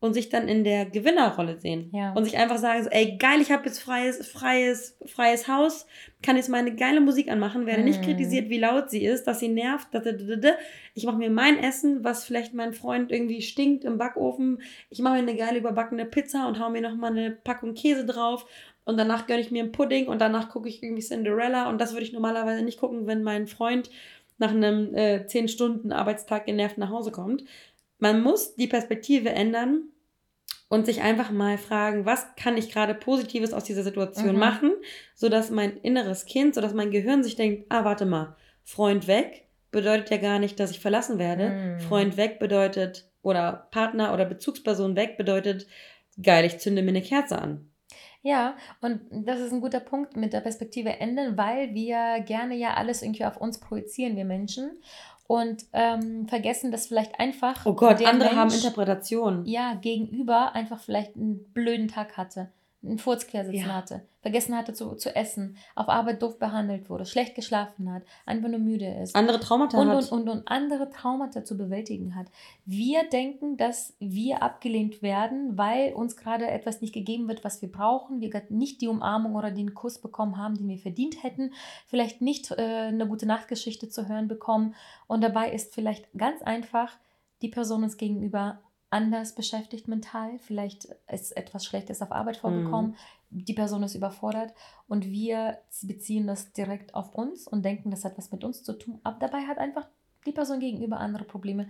und 0.00 0.14
sich 0.14 0.30
dann 0.30 0.48
in 0.48 0.64
der 0.64 0.86
Gewinnerrolle 0.86 1.58
sehen. 1.58 1.90
Ja. 1.92 2.12
Und 2.14 2.24
sich 2.24 2.38
einfach 2.38 2.56
sagen, 2.56 2.82
so, 2.82 2.88
ey, 2.88 3.18
geil, 3.18 3.40
ich 3.42 3.52
habe 3.52 3.66
jetzt 3.66 3.80
freies, 3.80 4.26
freies, 4.26 4.96
freies 5.04 5.46
Haus, 5.46 5.86
kann 6.22 6.36
jetzt 6.36 6.48
meine 6.48 6.74
geile 6.74 7.02
Musik 7.02 7.30
anmachen, 7.30 7.66
werde 7.66 7.82
mm. 7.82 7.84
nicht 7.84 8.00
mhm. 8.00 8.04
kritisiert, 8.06 8.48
wie 8.48 8.58
laut 8.58 8.88
sie 8.88 9.04
ist, 9.04 9.24
dass 9.26 9.40
sie 9.40 9.48
nervt. 9.48 9.88
Ich 10.94 11.04
mache 11.04 11.18
mir 11.18 11.30
mein 11.30 11.58
Essen, 11.58 12.02
was 12.02 12.24
vielleicht 12.24 12.54
mein 12.54 12.72
Freund 12.72 13.12
irgendwie 13.12 13.42
stinkt 13.42 13.84
im 13.84 13.98
Backofen. 13.98 14.62
Ich 14.88 15.00
mache 15.00 15.14
mir 15.14 15.20
eine 15.20 15.36
geile 15.36 15.58
überbackene 15.58 16.06
Pizza 16.06 16.48
und 16.48 16.58
hau 16.58 16.70
mir 16.70 16.80
nochmal 16.80 17.10
eine 17.10 17.32
Packung 17.32 17.74
Käse 17.74 18.06
drauf. 18.06 18.46
Und 18.90 18.96
danach 18.96 19.28
gönne 19.28 19.40
ich 19.40 19.52
mir 19.52 19.62
einen 19.62 19.70
Pudding 19.70 20.08
und 20.08 20.20
danach 20.20 20.48
gucke 20.48 20.68
ich 20.68 20.82
irgendwie 20.82 21.00
Cinderella. 21.00 21.70
Und 21.70 21.80
das 21.80 21.92
würde 21.92 22.02
ich 22.02 22.12
normalerweise 22.12 22.64
nicht 22.64 22.80
gucken, 22.80 23.06
wenn 23.06 23.22
mein 23.22 23.46
Freund 23.46 23.88
nach 24.38 24.50
einem 24.50 24.92
äh, 24.96 25.24
10 25.24 25.46
Stunden 25.46 25.92
Arbeitstag 25.92 26.46
genervt 26.46 26.76
nach 26.76 26.90
Hause 26.90 27.12
kommt. 27.12 27.44
Man 28.00 28.20
muss 28.20 28.56
die 28.56 28.66
Perspektive 28.66 29.28
ändern 29.28 29.84
und 30.68 30.86
sich 30.86 31.02
einfach 31.02 31.30
mal 31.30 31.56
fragen, 31.56 32.04
was 32.04 32.34
kann 32.34 32.56
ich 32.56 32.72
gerade 32.72 32.94
Positives 32.94 33.52
aus 33.52 33.62
dieser 33.62 33.84
Situation 33.84 34.32
mhm. 34.32 34.40
machen, 34.40 34.72
sodass 35.14 35.50
mein 35.50 35.76
inneres 35.76 36.24
Kind, 36.24 36.56
sodass 36.56 36.74
mein 36.74 36.90
Gehirn 36.90 37.22
sich 37.22 37.36
denkt, 37.36 37.66
ah, 37.68 37.84
warte 37.84 38.06
mal, 38.06 38.34
Freund 38.64 39.06
weg 39.06 39.46
bedeutet 39.70 40.10
ja 40.10 40.16
gar 40.16 40.40
nicht, 40.40 40.58
dass 40.58 40.72
ich 40.72 40.80
verlassen 40.80 41.20
werde. 41.20 41.50
Mhm. 41.50 41.80
Freund 41.80 42.16
weg 42.16 42.40
bedeutet, 42.40 43.08
oder 43.22 43.68
Partner 43.70 44.12
oder 44.12 44.24
Bezugsperson 44.24 44.96
weg 44.96 45.16
bedeutet, 45.16 45.68
geil, 46.20 46.44
ich 46.44 46.58
zünde 46.58 46.82
mir 46.82 46.88
eine 46.88 47.02
Kerze 47.02 47.38
an. 47.38 47.69
Ja, 48.22 48.54
und 48.80 49.00
das 49.10 49.40
ist 49.40 49.52
ein 49.52 49.62
guter 49.62 49.80
Punkt 49.80 50.16
mit 50.16 50.32
der 50.32 50.40
Perspektive 50.40 51.00
ändern, 51.00 51.38
weil 51.38 51.74
wir 51.74 52.20
gerne 52.20 52.54
ja 52.54 52.74
alles 52.74 53.02
irgendwie 53.02 53.24
auf 53.24 53.38
uns 53.38 53.58
projizieren, 53.60 54.16
wir 54.16 54.26
Menschen 54.26 54.78
und 55.26 55.64
ähm, 55.72 56.26
vergessen, 56.28 56.70
dass 56.70 56.88
vielleicht 56.88 57.18
einfach. 57.18 57.64
Oh 57.64 57.72
Gott, 57.72 58.04
andere 58.04 58.28
Mensch, 58.28 58.36
haben 58.36 58.50
Interpretationen. 58.50 59.46
Ja, 59.46 59.74
gegenüber 59.74 60.54
einfach 60.54 60.80
vielleicht 60.80 61.16
einen 61.16 61.44
blöden 61.52 61.88
Tag 61.88 62.16
hatte 62.16 62.50
einen 62.82 62.98
Furzquersitzen 62.98 63.68
ja. 63.68 63.74
hatte, 63.74 64.06
vergessen 64.22 64.56
hatte 64.56 64.72
zu, 64.72 64.94
zu 64.94 65.14
essen, 65.14 65.58
auf 65.74 65.88
Arbeit 65.90 66.22
doof 66.22 66.38
behandelt 66.38 66.88
wurde, 66.88 67.04
schlecht 67.04 67.34
geschlafen 67.34 67.92
hat, 67.92 68.02
einfach 68.24 68.48
nur 68.48 68.58
müde 68.58 68.86
ist. 68.86 69.14
Andere 69.14 69.38
Traumata 69.38 69.78
und, 69.78 69.88
hat. 69.88 70.10
Und, 70.10 70.12
und, 70.12 70.28
und 70.30 70.48
andere 70.48 70.88
Traumata 70.88 71.44
zu 71.44 71.58
bewältigen 71.58 72.14
hat. 72.14 72.28
Wir 72.64 73.04
denken, 73.04 73.58
dass 73.58 73.94
wir 73.98 74.42
abgelehnt 74.42 75.02
werden, 75.02 75.58
weil 75.58 75.92
uns 75.92 76.16
gerade 76.16 76.48
etwas 76.48 76.80
nicht 76.80 76.94
gegeben 76.94 77.28
wird, 77.28 77.44
was 77.44 77.60
wir 77.60 77.70
brauchen. 77.70 78.20
Wir 78.22 78.30
gerade 78.30 78.54
nicht 78.54 78.80
die 78.80 78.88
Umarmung 78.88 79.34
oder 79.34 79.50
den 79.50 79.74
Kuss 79.74 79.98
bekommen 79.98 80.38
haben, 80.38 80.56
den 80.56 80.68
wir 80.68 80.78
verdient 80.78 81.22
hätten. 81.22 81.52
Vielleicht 81.86 82.22
nicht 82.22 82.50
äh, 82.50 82.54
eine 82.54 83.06
gute 83.06 83.26
Nachtgeschichte 83.26 83.90
zu 83.90 84.08
hören 84.08 84.26
bekommen. 84.26 84.74
Und 85.06 85.22
dabei 85.22 85.52
ist 85.52 85.74
vielleicht 85.74 86.10
ganz 86.16 86.40
einfach 86.42 86.96
die 87.42 87.48
Person 87.48 87.84
uns 87.84 87.98
gegenüber 87.98 88.60
anders 88.90 89.34
beschäftigt 89.34 89.88
mental, 89.88 90.38
vielleicht 90.38 90.88
ist 91.10 91.36
etwas 91.36 91.64
Schlechtes 91.64 92.02
auf 92.02 92.12
Arbeit 92.12 92.36
vorgekommen, 92.38 92.96
mhm. 93.30 93.44
die 93.44 93.54
Person 93.54 93.82
ist 93.84 93.94
überfordert. 93.94 94.52
Und 94.88 95.06
wir 95.06 95.58
beziehen 95.82 96.26
das 96.26 96.52
direkt 96.52 96.94
auf 96.94 97.14
uns 97.14 97.46
und 97.46 97.64
denken, 97.64 97.90
das 97.90 98.04
hat 98.04 98.18
was 98.18 98.32
mit 98.32 98.44
uns 98.44 98.62
zu 98.62 98.72
tun, 98.74 99.00
aber 99.04 99.18
dabei 99.20 99.42
hat 99.46 99.58
einfach 99.58 99.86
die 100.26 100.32
Person 100.32 100.60
gegenüber 100.60 100.98
andere 100.98 101.24
Probleme, 101.24 101.68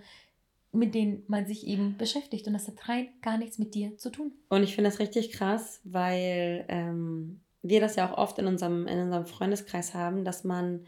mit 0.72 0.94
denen 0.94 1.24
man 1.26 1.46
sich 1.46 1.66
eben 1.66 1.96
beschäftigt. 1.96 2.46
Und 2.46 2.54
das 2.54 2.68
hat 2.68 2.88
rein 2.88 3.08
gar 3.22 3.38
nichts 3.38 3.58
mit 3.58 3.74
dir 3.74 3.96
zu 3.96 4.10
tun. 4.10 4.32
Und 4.48 4.62
ich 4.62 4.74
finde 4.74 4.90
das 4.90 4.98
richtig 4.98 5.32
krass, 5.32 5.80
weil 5.84 6.64
ähm, 6.68 7.40
wir 7.62 7.80
das 7.80 7.96
ja 7.96 8.10
auch 8.10 8.16
oft 8.16 8.38
in 8.38 8.46
unserem, 8.46 8.86
in 8.86 8.98
unserem 9.00 9.26
Freundeskreis 9.26 9.94
haben, 9.94 10.24
dass 10.24 10.44
man 10.44 10.86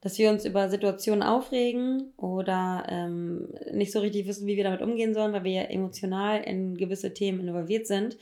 dass 0.00 0.18
wir 0.18 0.30
uns 0.30 0.44
über 0.44 0.70
Situationen 0.70 1.22
aufregen 1.22 2.12
oder 2.16 2.86
ähm, 2.88 3.48
nicht 3.72 3.92
so 3.92 4.00
richtig 4.00 4.26
wissen, 4.26 4.46
wie 4.46 4.56
wir 4.56 4.64
damit 4.64 4.82
umgehen 4.82 5.14
sollen, 5.14 5.32
weil 5.32 5.44
wir 5.44 5.52
ja 5.52 5.62
emotional 5.62 6.42
in 6.42 6.76
gewisse 6.76 7.12
Themen 7.12 7.40
involviert 7.40 7.86
sind. 7.86 8.16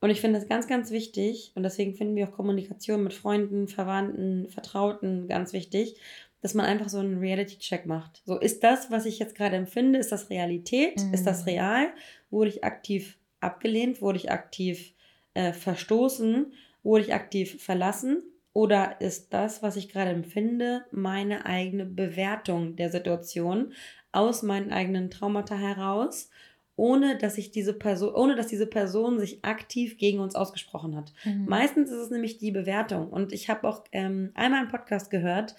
Und 0.00 0.10
ich 0.10 0.20
finde 0.20 0.38
das 0.38 0.48
ganz, 0.48 0.68
ganz 0.68 0.90
wichtig 0.90 1.52
und 1.54 1.64
deswegen 1.64 1.94
finden 1.94 2.16
wir 2.16 2.28
auch 2.28 2.32
Kommunikation 2.32 3.02
mit 3.02 3.12
Freunden, 3.12 3.68
Verwandten, 3.68 4.48
Vertrauten 4.48 5.26
ganz 5.26 5.52
wichtig, 5.52 5.96
dass 6.40 6.54
man 6.54 6.66
einfach 6.66 6.88
so 6.88 6.98
einen 6.98 7.18
Reality-Check 7.18 7.84
macht. 7.86 8.22
So, 8.24 8.38
ist 8.38 8.62
das, 8.62 8.90
was 8.90 9.06
ich 9.06 9.18
jetzt 9.18 9.34
gerade 9.34 9.56
empfinde, 9.56 9.98
ist 9.98 10.12
das 10.12 10.30
Realität? 10.30 11.02
Mhm. 11.02 11.14
Ist 11.14 11.26
das 11.26 11.46
real? 11.46 11.88
Wurde 12.30 12.50
ich 12.50 12.62
aktiv 12.62 13.18
abgelehnt? 13.40 14.00
Wurde 14.00 14.18
ich 14.18 14.30
aktiv 14.30 14.94
äh, 15.34 15.52
verstoßen? 15.52 16.52
Wurde 16.84 17.04
ich 17.04 17.12
aktiv 17.12 17.60
verlassen? 17.60 18.22
Oder 18.58 19.00
ist 19.00 19.32
das, 19.32 19.62
was 19.62 19.76
ich 19.76 19.88
gerade 19.88 20.10
empfinde, 20.10 20.84
meine 20.90 21.46
eigene 21.46 21.86
Bewertung 21.86 22.74
der 22.74 22.90
Situation 22.90 23.72
aus 24.10 24.42
meinen 24.42 24.72
eigenen 24.72 25.12
Traumata 25.12 25.54
heraus, 25.54 26.28
ohne 26.74 27.16
dass 27.18 27.38
ich 27.38 27.52
diese 27.52 27.72
Person, 27.72 28.12
ohne 28.16 28.34
dass 28.34 28.48
diese 28.48 28.66
Person 28.66 29.20
sich 29.20 29.44
aktiv 29.44 29.96
gegen 29.96 30.18
uns 30.18 30.34
ausgesprochen 30.34 30.96
hat? 30.96 31.12
Mhm. 31.24 31.44
Meistens 31.46 31.92
ist 31.92 31.98
es 31.98 32.10
nämlich 32.10 32.38
die 32.38 32.50
Bewertung. 32.50 33.10
Und 33.10 33.32
ich 33.32 33.48
habe 33.48 33.68
auch 33.68 33.84
ähm, 33.92 34.32
einmal 34.34 34.62
einen 34.62 34.70
Podcast 34.70 35.08
gehört, 35.12 35.54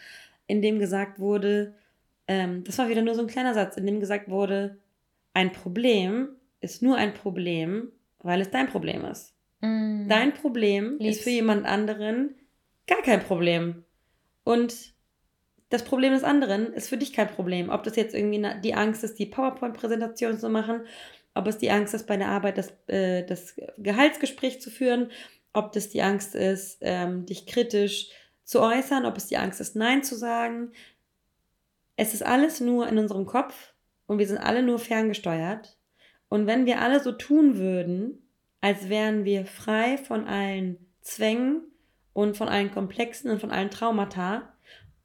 in 0.48 0.62
dem 0.62 0.78
gesagt 0.78 1.20
wurde, 1.20 1.76
ähm, 2.28 2.66
das 2.66 2.78
war 2.80 2.90
wieder 2.90 3.02
nur 3.02 3.16
so 3.16 3.22
ein 3.22 3.28
kleiner 3.28 3.54
Satz, 3.54 3.78
in 3.78 3.86
dem 3.86 4.02
gesagt 4.02 4.30
wurde, 4.30 4.78
ein 5.34 5.54
Problem 5.54 6.28
ist 6.60 6.82
nur 6.82 6.98
ein 6.98 7.14
Problem, 7.14 7.94
weil 8.22 8.42
es 8.42 8.52
dein 8.52 8.68
Problem 8.68 9.06
ist. 9.06 9.34
Mm. 9.62 10.10
Dein 10.10 10.34
Problem 10.34 10.98
Lieb's. 11.00 11.20
ist 11.20 11.24
für 11.24 11.30
jemand 11.30 11.66
anderen 11.66 12.36
Gar 12.90 13.04
kein 13.04 13.24
Problem. 13.24 13.86
Und 14.44 14.74
das 15.70 15.84
Problem 15.84 16.14
des 16.14 16.24
anderen 16.24 16.74
ist 16.74 16.90
für 16.90 16.98
dich 16.98 17.14
kein 17.14 17.30
Problem. 17.30 17.70
Ob 17.70 17.84
das 17.84 17.96
jetzt 17.96 18.16
irgendwie 18.16 18.44
die 18.64 18.74
Angst 18.74 19.04
ist, 19.04 19.20
die 19.20 19.28
PowerPoint-Präsentation 19.28 20.40
zu 20.40 20.50
machen, 20.50 20.82
ob 21.36 21.46
es 21.46 21.60
die 21.60 21.70
Angst 21.70 21.94
ist, 21.94 22.08
bei 22.08 22.18
der 22.18 22.30
Arbeit 22.30 22.58
das, 22.58 22.74
äh, 22.88 23.24
das 23.24 23.56
Gehaltsgespräch 23.78 24.60
zu 24.60 24.72
führen, 24.72 25.12
ob 25.54 25.72
das 25.74 25.90
die 25.90 26.02
Angst 26.02 26.34
ist, 26.34 26.80
ähm, 26.82 27.28
dich 27.28 27.46
kritisch 27.46 28.10
zu 28.44 28.60
äußern, 28.60 29.06
ob 29.06 29.18
es 29.18 29.28
die 29.28 29.38
Angst 29.38 29.62
ist, 29.62 29.76
Nein 29.76 30.04
zu 30.04 30.16
sagen. 30.16 30.72
Es 31.96 32.16
ist 32.16 32.24
alles 32.24 32.60
nur 32.60 32.88
in 32.88 32.98
unserem 32.98 33.28
Kopf 33.28 33.74
und 34.08 34.18
wir 34.18 34.28
sind 34.28 34.40
alle 34.40 34.64
nur 34.64 34.80
ferngesteuert. 34.80 35.78
Und 36.28 36.48
wenn 36.48 36.66
wir 36.66 36.82
alle 36.82 37.00
so 37.02 37.12
tun 37.12 37.60
würden, 37.60 38.28
als 38.62 38.90
wären 38.90 39.26
wir 39.26 39.46
frei 39.46 39.98
von 40.00 40.26
allen 40.26 40.78
Zwängen, 41.02 41.69
und 42.20 42.36
von 42.36 42.50
allen 42.50 42.72
Komplexen 42.72 43.32
und 43.32 43.40
von 43.40 43.52
allen 43.52 43.72
Traumata, 43.72 44.54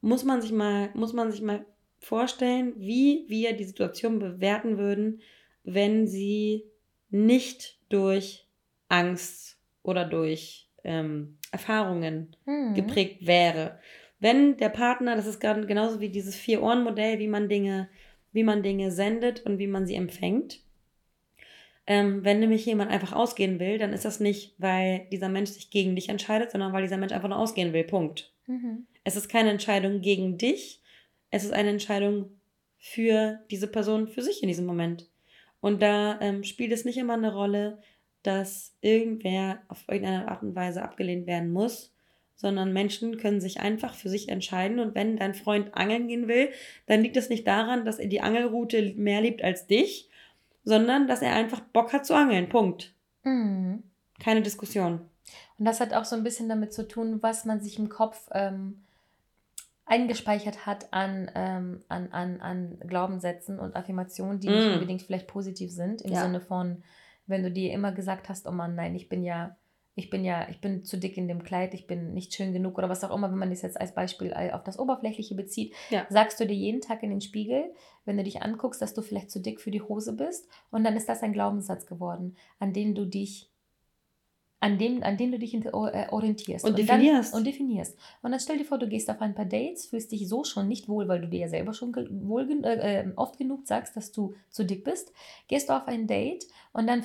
muss 0.00 0.24
man 0.24 0.42
sich 0.42 0.50
mal, 0.50 0.90
muss 0.94 1.12
man 1.12 1.30
sich 1.30 1.42
mal 1.42 1.64
vorstellen, 2.00 2.74
wie 2.76 3.24
wir 3.28 3.56
die 3.56 3.64
Situation 3.64 4.18
bewerten 4.18 4.78
würden, 4.78 5.22
wenn 5.62 6.08
sie 6.08 6.64
nicht 7.10 7.78
durch 7.88 8.48
Angst 8.88 9.58
oder 9.84 10.04
durch 10.04 10.68
ähm, 10.82 11.38
Erfahrungen 11.52 12.36
hm. 12.46 12.74
geprägt 12.74 13.26
wäre. 13.26 13.78
Wenn 14.18 14.56
der 14.56 14.70
Partner, 14.70 15.14
das 15.14 15.26
ist 15.26 15.40
gerade 15.40 15.64
genauso 15.66 16.00
wie 16.00 16.08
dieses 16.08 16.34
Vier-Ohren-Modell, 16.34 17.20
wie 17.20 17.28
man 17.28 17.48
Dinge, 17.48 17.88
wie 18.32 18.42
man 18.42 18.64
Dinge 18.64 18.90
sendet 18.90 19.46
und 19.46 19.58
wie 19.58 19.68
man 19.68 19.86
sie 19.86 19.94
empfängt. 19.94 20.63
Ähm, 21.86 22.24
wenn 22.24 22.40
nämlich 22.40 22.64
jemand 22.64 22.90
einfach 22.90 23.12
ausgehen 23.12 23.60
will, 23.60 23.78
dann 23.78 23.92
ist 23.92 24.04
das 24.04 24.18
nicht, 24.18 24.54
weil 24.58 25.06
dieser 25.12 25.28
Mensch 25.28 25.50
sich 25.50 25.70
gegen 25.70 25.94
dich 25.94 26.08
entscheidet, 26.08 26.50
sondern 26.50 26.72
weil 26.72 26.82
dieser 26.82 26.96
Mensch 26.96 27.12
einfach 27.12 27.28
nur 27.28 27.38
ausgehen 27.38 27.72
will. 27.72 27.84
Punkt. 27.84 28.32
Mhm. 28.46 28.86
Es 29.04 29.16
ist 29.16 29.28
keine 29.28 29.50
Entscheidung 29.50 30.00
gegen 30.00 30.38
dich, 30.38 30.80
es 31.30 31.44
ist 31.44 31.52
eine 31.52 31.70
Entscheidung 31.70 32.30
für 32.78 33.40
diese 33.50 33.66
Person, 33.66 34.08
für 34.08 34.22
sich 34.22 34.42
in 34.42 34.48
diesem 34.48 34.66
Moment. 34.66 35.08
Und 35.60 35.82
da 35.82 36.18
ähm, 36.20 36.44
spielt 36.44 36.72
es 36.72 36.84
nicht 36.84 36.96
immer 36.96 37.14
eine 37.14 37.34
Rolle, 37.34 37.78
dass 38.22 38.74
irgendwer 38.80 39.62
auf 39.68 39.84
irgendeine 39.88 40.28
Art 40.28 40.42
und 40.42 40.54
Weise 40.54 40.82
abgelehnt 40.82 41.26
werden 41.26 41.52
muss, 41.52 41.92
sondern 42.34 42.72
Menschen 42.72 43.16
können 43.18 43.40
sich 43.40 43.60
einfach 43.60 43.94
für 43.94 44.08
sich 44.08 44.28
entscheiden. 44.28 44.78
Und 44.78 44.94
wenn 44.94 45.16
dein 45.16 45.34
Freund 45.34 45.74
angeln 45.74 46.08
gehen 46.08 46.28
will, 46.28 46.48
dann 46.86 47.02
liegt 47.02 47.16
es 47.16 47.28
nicht 47.28 47.46
daran, 47.46 47.84
dass 47.84 47.98
er 47.98 48.08
die 48.08 48.20
Angelroute 48.20 48.94
mehr 48.96 49.20
liebt 49.20 49.42
als 49.42 49.66
dich, 49.66 50.08
sondern 50.64 51.06
dass 51.06 51.22
er 51.22 51.34
einfach 51.34 51.60
Bock 51.60 51.92
hat 51.92 52.06
zu 52.06 52.14
angeln. 52.14 52.48
Punkt. 52.48 52.94
Mhm. 53.22 53.82
Keine 54.18 54.42
Diskussion. 54.42 55.00
Und 55.58 55.64
das 55.64 55.80
hat 55.80 55.94
auch 55.94 56.04
so 56.04 56.16
ein 56.16 56.24
bisschen 56.24 56.48
damit 56.48 56.72
zu 56.72 56.86
tun, 56.86 57.22
was 57.22 57.44
man 57.44 57.60
sich 57.60 57.78
im 57.78 57.88
Kopf 57.88 58.28
ähm, 58.32 58.84
eingespeichert 59.86 60.66
hat 60.66 60.92
an, 60.92 61.30
ähm, 61.34 61.84
an, 61.88 62.10
an, 62.12 62.40
an 62.40 62.78
Glaubenssätzen 62.86 63.58
und 63.58 63.76
Affirmationen, 63.76 64.40
die 64.40 64.48
mm. 64.48 64.52
nicht 64.52 64.72
unbedingt 64.72 65.02
vielleicht 65.02 65.26
positiv 65.26 65.70
sind, 65.70 66.02
im 66.02 66.12
ja. 66.12 66.22
Sinne 66.22 66.40
von, 66.40 66.82
wenn 67.26 67.42
du 67.42 67.50
dir 67.50 67.72
immer 67.72 67.92
gesagt 67.92 68.28
hast, 68.28 68.46
oh 68.46 68.52
Mann, 68.52 68.74
nein, 68.74 68.94
ich 68.94 69.08
bin 69.08 69.22
ja, 69.22 69.56
ich 69.96 70.10
bin 70.10 70.24
ja, 70.24 70.48
ich 70.48 70.60
bin 70.60 70.84
zu 70.84 70.98
dick 70.98 71.16
in 71.16 71.28
dem 71.28 71.44
Kleid, 71.44 71.74
ich 71.74 71.86
bin 71.86 72.14
nicht 72.14 72.34
schön 72.34 72.52
genug 72.52 72.78
oder 72.78 72.88
was 72.88 73.04
auch 73.04 73.14
immer, 73.14 73.30
wenn 73.30 73.38
man 73.38 73.50
das 73.50 73.62
jetzt 73.62 73.80
als 73.80 73.94
Beispiel 73.94 74.32
auf 74.52 74.64
das 74.64 74.78
Oberflächliche 74.78 75.34
bezieht, 75.34 75.74
ja. 75.90 76.06
sagst 76.08 76.40
du 76.40 76.46
dir 76.46 76.54
jeden 76.54 76.80
Tag 76.80 77.02
in 77.02 77.10
den 77.10 77.20
Spiegel, 77.20 77.72
wenn 78.04 78.16
du 78.16 78.24
dich 78.24 78.42
anguckst, 78.42 78.82
dass 78.82 78.94
du 78.94 79.02
vielleicht 79.02 79.30
zu 79.30 79.40
dick 79.40 79.60
für 79.60 79.70
die 79.70 79.82
Hose 79.82 80.14
bist 80.14 80.48
und 80.70 80.84
dann 80.84 80.96
ist 80.96 81.08
das 81.08 81.22
ein 81.22 81.32
Glaubenssatz 81.32 81.86
geworden, 81.86 82.36
an 82.58 82.72
den 82.72 82.94
du 82.94 83.06
dich 83.06 83.50
an 84.60 84.78
dem, 84.78 85.02
an 85.02 85.16
dem 85.16 85.30
du 85.30 85.38
dich 85.38 85.54
äh, 85.54 86.08
orientierst. 86.10 86.64
Und, 86.64 86.70
und 86.70 86.78
definierst. 86.78 87.32
Dann, 87.32 87.38
und 87.38 87.46
definierst. 87.46 87.98
Und 88.22 88.30
dann 88.30 88.40
stell 88.40 88.56
dir 88.56 88.64
vor, 88.64 88.78
du 88.78 88.88
gehst 88.88 89.10
auf 89.10 89.20
ein 89.20 89.34
paar 89.34 89.44
Dates, 89.44 89.86
fühlst 89.86 90.10
dich 90.10 90.26
so 90.28 90.42
schon 90.44 90.68
nicht 90.68 90.88
wohl, 90.88 91.06
weil 91.06 91.20
du 91.20 91.28
dir 91.28 91.40
ja 91.40 91.48
selber 91.48 91.74
schon 91.74 91.94
wohl, 91.94 92.50
äh, 92.64 93.00
ähm, 93.00 93.12
oft 93.16 93.36
genug 93.36 93.66
sagst, 93.66 93.94
dass 93.96 94.10
du 94.12 94.34
zu 94.48 94.64
dick 94.64 94.84
bist. 94.84 95.12
Gehst 95.48 95.68
du 95.68 95.76
auf 95.76 95.86
ein 95.86 96.06
Date 96.06 96.46
und 96.72 96.86
dann 96.86 97.04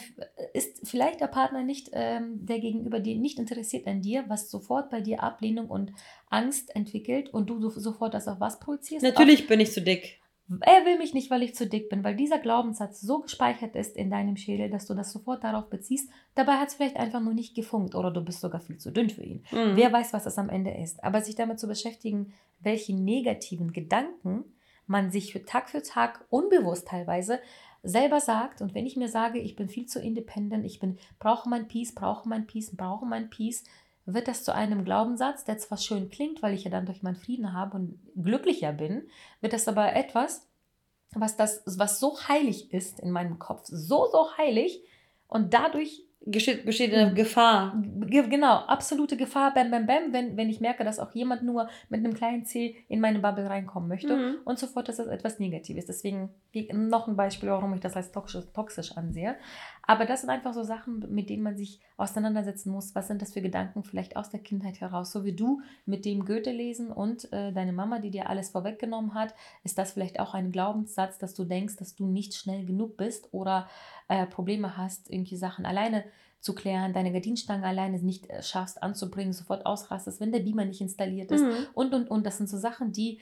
ist 0.54 0.88
vielleicht 0.88 1.20
der 1.20 1.28
Partner 1.28 1.64
nicht, 1.64 1.90
ähm, 1.92 2.46
der 2.46 2.60
gegenüber 2.60 3.00
dir 3.00 3.16
nicht 3.18 3.40
interessiert 3.40 3.88
an 3.88 4.02
dir, 4.02 4.24
was 4.28 4.50
sofort 4.50 4.90
bei 4.90 5.02
dir 5.02 5.22
Ablehnung 5.22 5.68
und 5.68 5.92
Angst 6.30 6.76
entwickelt 6.76 7.34
und 7.34 7.50
du 7.50 7.70
sofort 7.70 8.14
das 8.14 8.28
auf 8.28 8.40
was 8.40 8.60
projizierst. 8.60 9.04
Natürlich 9.04 9.42
auf, 9.42 9.48
bin 9.48 9.60
ich 9.60 9.72
zu 9.74 9.82
dick. 9.82 10.19
Er 10.62 10.86
will 10.86 10.98
mich 10.98 11.14
nicht, 11.14 11.30
weil 11.30 11.44
ich 11.44 11.54
zu 11.54 11.68
dick 11.68 11.90
bin, 11.90 12.04
weil 12.04 12.16
dieser 12.16 12.40
Glaubenssatz 12.40 13.02
so 13.02 13.20
gespeichert 13.20 13.76
ist 13.76 13.96
in 13.96 14.10
deinem 14.10 14.36
Schädel, 14.36 14.70
dass 14.70 14.88
du 14.88 14.96
das 14.96 15.12
sofort 15.12 15.44
darauf 15.44 15.70
beziehst. 15.70 16.10
Dabei 16.34 16.54
hat 16.54 16.70
es 16.70 16.76
vielleicht 16.76 16.98
einfach 16.98 17.22
nur 17.22 17.34
nicht 17.34 17.56
gefunkt 17.56 17.94
oder 17.94 18.10
du 18.10 18.22
bist 18.22 18.42
sogar 18.42 18.60
viel 18.60 18.78
zu 18.78 18.92
dünn 18.92 19.10
für 19.10 19.24
ihn. 19.24 19.44
Mhm. 19.52 19.76
Wer 19.76 19.94
weiß, 19.94 20.12
was 20.14 20.24
das 20.24 20.40
am 20.40 20.50
Ende 20.50 20.72
ist. 20.72 21.04
Aber 21.04 21.22
sich 21.22 21.36
damit 21.36 21.60
zu 21.60 21.68
beschäftigen, 21.68 22.34
welche 22.60 22.96
negativen 22.96 23.74
Gedanken 23.74 24.44
man 24.88 25.12
sich 25.12 25.32
für 25.32 25.46
Tag 25.46 25.70
für 25.70 25.84
Tag 25.84 26.26
unbewusst 26.30 26.88
teilweise 26.88 27.40
selber 27.84 28.20
sagt. 28.20 28.62
Und 28.62 28.74
wenn 28.74 28.88
ich 28.88 28.98
mir 28.98 29.08
sage, 29.08 29.40
ich 29.40 29.56
bin 29.56 29.70
viel 29.70 29.86
zu 29.86 30.02
independent, 30.02 30.66
ich 30.66 30.80
bin, 30.80 30.98
brauche 31.20 31.48
mein 31.48 31.68
Peace, 31.68 31.94
brauche 31.94 32.28
mein 32.28 32.48
Peace, 32.48 32.76
brauche 32.76 33.06
mein 33.06 33.30
Peace, 33.30 33.64
wird 34.06 34.28
das 34.28 34.44
zu 34.44 34.54
einem 34.54 34.86
Glaubenssatz, 34.86 35.46
der 35.46 35.58
zwar 35.58 35.78
schön 35.78 36.10
klingt, 36.10 36.42
weil 36.42 36.54
ich 36.54 36.64
ja 36.64 36.72
dann 36.72 36.86
durch 36.86 37.04
meinen 37.04 37.16
Frieden 37.16 37.54
habe 37.54 37.78
und 37.78 38.00
glücklicher 38.16 38.74
bin, 38.74 39.08
wird 39.42 39.54
das 39.54 39.68
aber 39.68 39.94
etwas, 39.96 40.48
was, 41.12 41.38
das, 41.38 41.64
was 41.66 42.00
so 42.00 42.18
heilig 42.28 42.74
ist 42.74 43.00
in 43.00 43.12
meinem 43.12 43.40
Kopf, 43.40 43.64
so, 43.66 44.08
so 44.12 44.38
heilig 44.38 44.84
und 45.28 45.54
dadurch 45.54 46.04
besteht, 46.26 46.66
besteht 46.66 46.94
eine 46.94 47.14
Gefahr. 47.14 47.82
Genau, 48.08 48.56
absolute 48.56 49.18
Gefahr, 49.18 49.54
bam, 49.54 49.72
bam, 49.72 49.86
bam, 49.86 50.12
wenn, 50.12 50.38
wenn 50.38 50.50
ich 50.50 50.60
merke, 50.60 50.84
dass 50.84 51.00
auch 51.00 51.14
jemand 51.14 51.44
nur 51.44 51.70
mit 51.90 52.00
einem 52.00 52.14
kleinen 52.14 52.46
C 52.46 52.76
in 52.88 53.00
meine 53.00 53.20
Bubble 53.20 53.50
reinkommen 53.50 53.88
möchte 53.88 54.16
mhm. 54.16 54.36
und 54.46 54.60
sofort, 54.60 54.90
dass 54.90 54.98
das 54.98 55.08
etwas 55.08 55.40
Negatives. 55.40 55.86
Deswegen 55.86 56.30
noch 56.74 57.08
ein 57.08 57.16
Beispiel, 57.16 57.50
warum 57.50 57.74
ich 57.74 57.80
das 57.80 57.96
als 57.96 58.12
toxisch, 58.12 58.46
toxisch 58.54 58.96
ansehe. 58.98 59.36
Aber 59.90 60.06
das 60.06 60.22
sind 60.22 60.30
einfach 60.30 60.54
so 60.54 60.62
Sachen, 60.62 61.04
mit 61.10 61.32
denen 61.32 61.42
man 61.42 61.58
sich 61.58 61.80
auseinandersetzen 61.98 62.72
muss. 62.72 62.94
Was 62.94 63.08
sind 63.08 63.24
das 63.24 63.34
für 63.34 63.42
Gedanken 63.42 63.84
vielleicht 63.84 64.18
aus 64.18 64.30
der 64.30 64.40
Kindheit 64.40 64.82
heraus? 64.82 65.12
So 65.12 65.26
wie 65.26 65.34
du 65.34 65.62
mit 65.88 66.06
dem 66.06 66.26
Goethe 66.26 66.52
lesen 66.52 66.92
und 66.92 67.34
äh, 67.34 67.52
deine 67.52 67.74
Mama, 67.74 67.98
die 67.98 68.12
dir 68.12 68.30
alles 68.30 68.52
vorweggenommen 68.52 69.16
hat, 69.16 69.34
ist 69.64 69.80
das 69.80 69.94
vielleicht 69.94 70.20
auch 70.20 70.36
ein 70.36 70.52
Glaubenssatz, 70.52 71.18
dass 71.18 71.34
du 71.34 71.44
denkst, 71.44 71.78
dass 71.78 71.96
du 71.96 72.06
nicht 72.06 72.36
schnell 72.36 72.68
genug 72.68 72.98
bist 72.98 73.30
oder 73.34 73.68
äh, 74.10 74.28
Probleme 74.28 74.78
hast, 74.78 75.10
irgendwie 75.10 75.38
Sachen 75.38 75.66
alleine 75.66 76.04
zu 76.40 76.54
klären, 76.54 76.94
deine 76.94 77.12
Gardinstange 77.12 77.66
alleine 77.66 77.98
nicht 77.98 78.30
äh, 78.30 78.44
schaffst 78.44 78.84
anzubringen, 78.84 79.34
sofort 79.34 79.66
ausrastest, 79.66 80.22
wenn 80.22 80.32
der 80.32 80.42
Beamer 80.42 80.66
nicht 80.66 80.82
installiert 80.82 81.32
ist 81.32 81.44
mhm. 81.44 81.68
und, 81.74 81.94
und, 81.96 82.12
und. 82.12 82.26
Das 82.28 82.38
sind 82.38 82.48
so 82.48 82.58
Sachen, 82.58 82.92
die 82.92 83.20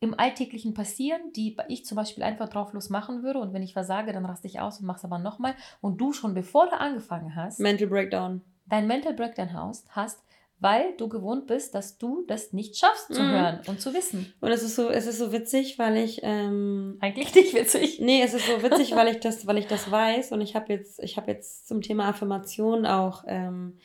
im 0.00 0.18
Alltäglichen 0.18 0.74
passieren, 0.74 1.20
die 1.34 1.56
ich 1.68 1.84
zum 1.84 1.96
Beispiel 1.96 2.22
einfach 2.22 2.48
drauf 2.48 2.72
los 2.72 2.88
machen 2.88 3.22
würde 3.22 3.40
und 3.40 3.52
wenn 3.52 3.62
ich 3.62 3.72
versage, 3.72 4.12
dann 4.12 4.24
raste 4.24 4.46
ich 4.46 4.60
aus 4.60 4.80
und 4.80 4.86
mache 4.86 4.98
es 4.98 5.04
aber 5.04 5.18
nochmal 5.18 5.54
und 5.80 6.00
du 6.00 6.12
schon 6.12 6.34
bevor 6.34 6.66
du 6.66 6.78
angefangen 6.78 7.34
hast, 7.34 7.58
Mental 7.58 7.88
Breakdown, 7.88 8.42
dein 8.66 8.86
Mental 8.86 9.14
Breakdown 9.14 9.52
hast, 9.52 9.88
hast 9.90 10.22
weil 10.60 10.94
du 10.96 11.08
gewohnt 11.08 11.46
bist, 11.46 11.74
dass 11.74 11.98
du 11.98 12.24
das 12.26 12.52
nicht 12.52 12.76
schaffst 12.76 13.14
zu 13.14 13.22
mhm. 13.22 13.30
hören 13.30 13.60
und 13.68 13.80
zu 13.80 13.94
wissen. 13.94 14.32
Und 14.40 14.50
es 14.50 14.62
ist 14.62 14.74
so, 14.74 14.88
es 14.88 15.06
ist 15.06 15.18
so 15.18 15.32
witzig, 15.32 15.78
weil 15.78 15.96
ich 15.96 16.20
ähm, 16.22 16.98
eigentlich 17.00 17.34
nicht 17.34 17.54
witzig. 17.54 18.00
Nee, 18.00 18.22
es 18.22 18.34
ist 18.34 18.46
so 18.46 18.62
witzig, 18.62 18.94
weil 18.96 19.08
ich 19.14 19.20
das, 19.20 19.46
weil 19.46 19.58
ich 19.58 19.66
das 19.66 19.90
weiß 19.90 20.32
und 20.32 20.40
ich 20.40 20.56
habe 20.56 20.72
jetzt, 20.72 21.00
ich 21.02 21.16
habe 21.16 21.30
jetzt 21.30 21.68
zum 21.68 21.80
Thema 21.80 22.08
Affirmation 22.08 22.86
auch 22.86 23.24
ähm, 23.28 23.78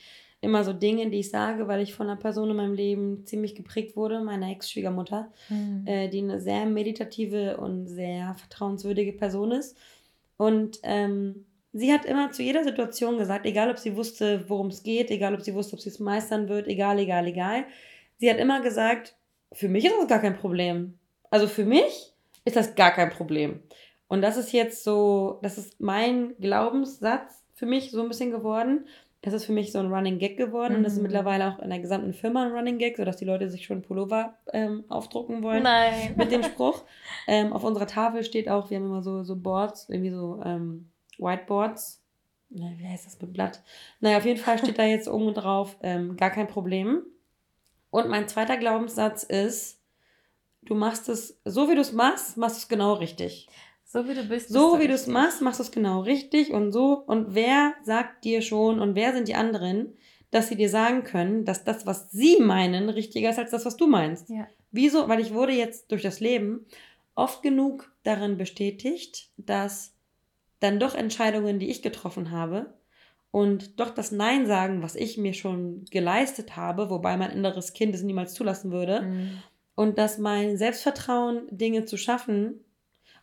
immer 0.43 0.63
so 0.63 0.73
Dinge, 0.73 1.09
die 1.09 1.19
ich 1.19 1.29
sage, 1.29 1.67
weil 1.67 1.81
ich 1.81 1.93
von 1.93 2.07
einer 2.07 2.19
Person 2.19 2.49
in 2.49 2.55
meinem 2.55 2.73
Leben 2.73 3.25
ziemlich 3.25 3.55
geprägt 3.55 3.95
wurde, 3.95 4.21
meiner 4.21 4.49
Ex-Schwiegermutter, 4.51 5.31
mhm. 5.49 5.83
äh, 5.85 6.09
die 6.09 6.19
eine 6.19 6.39
sehr 6.39 6.65
meditative 6.65 7.57
und 7.57 7.87
sehr 7.87 8.35
vertrauenswürdige 8.35 9.13
Person 9.13 9.51
ist 9.51 9.77
und 10.37 10.79
ähm, 10.83 11.45
sie 11.71 11.93
hat 11.93 12.05
immer 12.05 12.31
zu 12.31 12.43
jeder 12.43 12.63
Situation 12.63 13.17
gesagt, 13.17 13.45
egal 13.45 13.69
ob 13.69 13.77
sie 13.77 13.95
wusste, 13.95 14.45
worum 14.47 14.67
es 14.67 14.83
geht, 14.83 15.11
egal 15.11 15.33
ob 15.33 15.41
sie 15.41 15.53
wusste, 15.53 15.75
ob 15.75 15.81
sie 15.81 15.89
es 15.89 15.99
meistern 15.99 16.49
wird, 16.49 16.67
egal, 16.67 16.99
egal, 16.99 17.27
egal. 17.27 17.65
Sie 18.17 18.29
hat 18.29 18.37
immer 18.37 18.61
gesagt, 18.61 19.15
für 19.51 19.69
mich 19.69 19.85
ist 19.85 19.95
das 19.97 20.07
gar 20.07 20.19
kein 20.19 20.35
Problem. 20.35 20.97
Also 21.29 21.47
für 21.47 21.65
mich 21.65 22.13
ist 22.45 22.55
das 22.55 22.75
gar 22.75 22.91
kein 22.91 23.09
Problem. 23.09 23.61
Und 24.07 24.21
das 24.21 24.37
ist 24.37 24.51
jetzt 24.51 24.83
so, 24.83 25.39
das 25.41 25.57
ist 25.57 25.79
mein 25.79 26.35
Glaubenssatz 26.39 27.43
für 27.55 27.65
mich 27.65 27.91
so 27.91 28.01
ein 28.01 28.09
bisschen 28.09 28.31
geworden. 28.31 28.85
Das 29.23 29.33
ist 29.33 29.45
für 29.45 29.53
mich 29.53 29.71
so 29.71 29.79
ein 29.79 29.91
Running 29.91 30.19
Gag 30.19 30.35
geworden 30.35 30.73
mhm. 30.73 30.77
und 30.79 30.83
das 30.83 30.93
ist 30.93 31.01
mittlerweile 31.01 31.47
auch 31.47 31.59
in 31.59 31.69
der 31.69 31.79
gesamten 31.79 32.13
Firma 32.13 32.43
ein 32.43 32.51
Running 32.51 32.77
Gag, 32.77 32.97
sodass 32.97 33.15
die 33.15 33.25
Leute 33.25 33.49
sich 33.49 33.65
schon 33.65 33.81
Pullover 33.81 34.37
ähm, 34.51 34.83
aufdrucken 34.89 35.41
wollen. 35.41 35.63
Nein. 35.63 36.13
Mit 36.17 36.31
dem 36.31 36.43
Spruch. 36.43 36.83
ähm, 37.25 37.53
auf 37.53 37.63
unserer 37.63 37.87
Tafel 37.87 38.25
steht 38.25 38.49
auch, 38.49 38.69
wir 38.69 38.77
haben 38.77 38.85
immer 38.85 39.01
so, 39.01 39.23
so 39.23 39.37
Boards, 39.37 39.87
irgendwie 39.87 40.11
so 40.11 40.41
ähm, 40.43 40.91
Whiteboards. 41.17 42.03
Na, 42.49 42.71
wie 42.77 42.85
heißt 42.85 43.05
das 43.05 43.19
mit 43.21 43.31
Blatt? 43.31 43.63
Naja, 44.01 44.17
auf 44.17 44.25
jeden 44.25 44.39
Fall 44.39 44.59
steht 44.59 44.77
da 44.77 44.83
jetzt 44.83 45.07
oben 45.07 45.33
drauf, 45.33 45.77
ähm, 45.81 46.17
gar 46.17 46.29
kein 46.29 46.47
Problem. 46.47 47.03
Und 47.89 48.09
mein 48.09 48.27
zweiter 48.27 48.57
Glaubenssatz 48.57 49.23
ist, 49.23 49.79
du 50.63 50.75
machst 50.75 51.07
es, 51.07 51.39
so 51.45 51.69
wie 51.69 51.75
du 51.75 51.81
es 51.81 51.93
machst, 51.93 52.35
machst 52.35 52.57
du 52.57 52.59
es 52.59 52.67
genau 52.67 52.93
richtig. 52.93 53.47
So 53.93 54.09
wie 54.09 54.15
du 54.15 54.23
bist. 54.23 54.49
So 54.49 54.79
wie 54.79 54.87
du 54.87 54.95
es 54.95 55.05
machst, 55.05 55.43
machst 55.43 55.59
du 55.59 55.63
es 55.63 55.69
genau 55.69 55.99
richtig 55.99 56.51
und 56.51 56.71
so. 56.71 57.03
Und 57.05 57.35
wer 57.35 57.75
sagt 57.83 58.25
dir 58.25 58.41
schon 58.41 58.79
und 58.79 58.95
wer 58.95 59.13
sind 59.13 59.27
die 59.27 59.35
anderen, 59.35 59.93
dass 60.31 60.49
sie 60.49 60.55
dir 60.55 60.69
sagen 60.69 61.03
können, 61.03 61.45
dass 61.45 61.63
das, 61.63 61.85
was 61.85 62.09
sie 62.09 62.39
meinen, 62.39 62.89
richtiger 62.89 63.29
ist 63.29 63.37
als 63.37 63.51
das, 63.51 63.65
was 63.65 63.77
du 63.77 63.85
meinst? 63.85 64.29
Ja. 64.29 64.47
Wieso? 64.71 65.07
Weil 65.09 65.19
ich 65.19 65.35
wurde 65.35 65.53
jetzt 65.53 65.91
durch 65.91 66.01
das 66.01 66.19
Leben 66.19 66.65
oft 67.13 67.43
genug 67.43 67.93
darin 68.01 68.35
bestätigt, 68.35 69.29
dass 69.37 69.93
dann 70.59 70.79
doch 70.79 70.95
Entscheidungen, 70.95 71.59
die 71.59 71.69
ich 71.69 71.83
getroffen 71.83 72.31
habe 72.31 72.73
und 73.29 73.79
doch 73.79 73.91
das 73.91 74.11
Nein 74.11 74.47
sagen, 74.47 74.81
was 74.81 74.95
ich 74.95 75.19
mir 75.19 75.33
schon 75.33 75.85
geleistet 75.91 76.55
habe, 76.55 76.89
wobei 76.89 77.15
mein 77.15 77.29
inneres 77.29 77.73
Kind 77.73 77.93
es 77.93 78.01
niemals 78.01 78.33
zulassen 78.33 78.71
würde. 78.71 79.01
Mhm. 79.01 79.43
Und 79.75 79.99
dass 79.99 80.17
mein 80.17 80.57
Selbstvertrauen, 80.57 81.43
Dinge 81.51 81.85
zu 81.85 81.97
schaffen, 81.97 82.63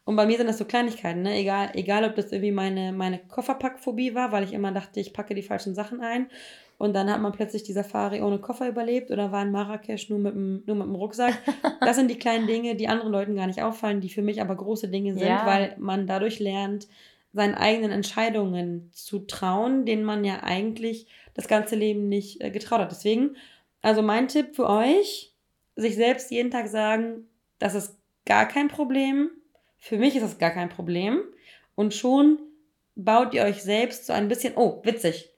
und 0.04 0.16
bei 0.16 0.26
mir 0.26 0.38
sind 0.38 0.46
das 0.46 0.58
so 0.58 0.64
Kleinigkeiten, 0.64 1.22
ne? 1.22 1.36
egal, 1.36 1.70
egal 1.74 2.04
ob 2.04 2.16
das 2.16 2.32
irgendwie 2.32 2.52
meine, 2.52 2.92
meine 2.92 3.18
Kofferpackphobie 3.18 4.14
war, 4.14 4.32
weil 4.32 4.44
ich 4.44 4.52
immer 4.52 4.72
dachte, 4.72 4.98
ich 4.98 5.12
packe 5.12 5.34
die 5.34 5.42
falschen 5.42 5.74
Sachen 5.74 6.00
ein. 6.00 6.28
Und 6.78 6.94
dann 6.94 7.10
hat 7.10 7.20
man 7.20 7.32
plötzlich 7.32 7.62
die 7.62 7.74
Safari 7.74 8.22
ohne 8.22 8.38
Koffer 8.38 8.66
überlebt 8.66 9.10
oder 9.10 9.30
war 9.32 9.42
in 9.42 9.50
Marrakesch 9.50 10.08
nur 10.08 10.18
mit 10.18 10.34
dem, 10.34 10.62
nur 10.64 10.76
mit 10.76 10.86
dem 10.86 10.94
Rucksack. 10.94 11.36
Das 11.80 11.96
sind 11.96 12.10
die 12.10 12.18
kleinen 12.18 12.46
Dinge, 12.46 12.74
die 12.74 12.88
anderen 12.88 13.12
Leuten 13.12 13.36
gar 13.36 13.46
nicht 13.46 13.62
auffallen, 13.62 14.00
die 14.00 14.08
für 14.08 14.22
mich 14.22 14.40
aber 14.40 14.56
große 14.56 14.88
Dinge 14.88 15.12
sind, 15.12 15.26
ja. 15.26 15.44
weil 15.44 15.74
man 15.78 16.06
dadurch 16.06 16.38
lernt, 16.38 16.88
seinen 17.32 17.54
eigenen 17.54 17.90
Entscheidungen 17.90 18.90
zu 18.92 19.20
trauen, 19.20 19.84
denen 19.84 20.04
man 20.04 20.24
ja 20.24 20.42
eigentlich 20.42 21.06
das 21.34 21.48
ganze 21.48 21.76
Leben 21.76 22.08
nicht 22.08 22.40
äh, 22.40 22.50
getraut 22.50 22.80
hat. 22.80 22.90
Deswegen, 22.90 23.36
also 23.82 24.02
mein 24.02 24.28
Tipp 24.28 24.56
für 24.56 24.68
euch, 24.68 25.34
sich 25.76 25.94
selbst 25.94 26.30
jeden 26.30 26.50
Tag 26.50 26.68
sagen, 26.68 27.28
das 27.58 27.74
ist 27.74 27.96
gar 28.26 28.46
kein 28.46 28.68
Problem. 28.68 29.30
Für 29.80 29.96
mich 29.96 30.14
ist 30.14 30.22
das 30.22 30.38
gar 30.38 30.50
kein 30.50 30.68
Problem. 30.68 31.22
Und 31.74 31.94
schon 31.94 32.38
baut 32.94 33.34
ihr 33.34 33.42
euch 33.42 33.62
selbst 33.62 34.06
so 34.06 34.12
ein 34.12 34.28
bisschen, 34.28 34.54
oh, 34.56 34.80
witzig. 34.84 35.30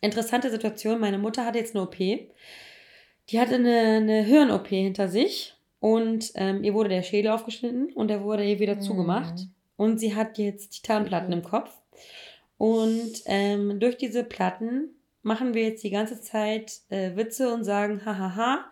Interessante 0.00 0.50
Situation. 0.50 1.00
Meine 1.00 1.18
Mutter 1.18 1.44
hatte 1.44 1.58
jetzt 1.58 1.74
eine 1.74 1.84
OP. 1.84 1.96
Die 1.96 3.40
hatte 3.40 3.56
eine, 3.56 3.96
eine 3.96 4.22
Hirn-OP 4.22 4.68
hinter 4.68 5.08
sich 5.08 5.54
und 5.80 6.32
ähm, 6.36 6.62
ihr 6.62 6.74
wurde 6.74 6.88
der 6.88 7.02
Schädel 7.02 7.32
aufgeschnitten 7.32 7.92
und 7.92 8.08
der 8.08 8.22
wurde 8.22 8.44
ihr 8.44 8.60
wieder 8.60 8.76
mhm. 8.76 8.82
zugemacht. 8.82 9.48
Und 9.76 9.98
sie 9.98 10.14
hat 10.14 10.38
jetzt 10.38 10.70
Titanplatten 10.70 11.32
im 11.32 11.42
Kopf. 11.42 11.70
Und 12.56 13.12
ähm, 13.26 13.80
durch 13.80 13.96
diese 13.96 14.24
Platten 14.24 14.90
machen 15.22 15.54
wir 15.54 15.64
jetzt 15.64 15.82
die 15.82 15.90
ganze 15.90 16.20
Zeit 16.20 16.80
äh, 16.88 17.16
Witze 17.16 17.52
und 17.52 17.64
sagen, 17.64 18.04
hahaha, 18.04 18.64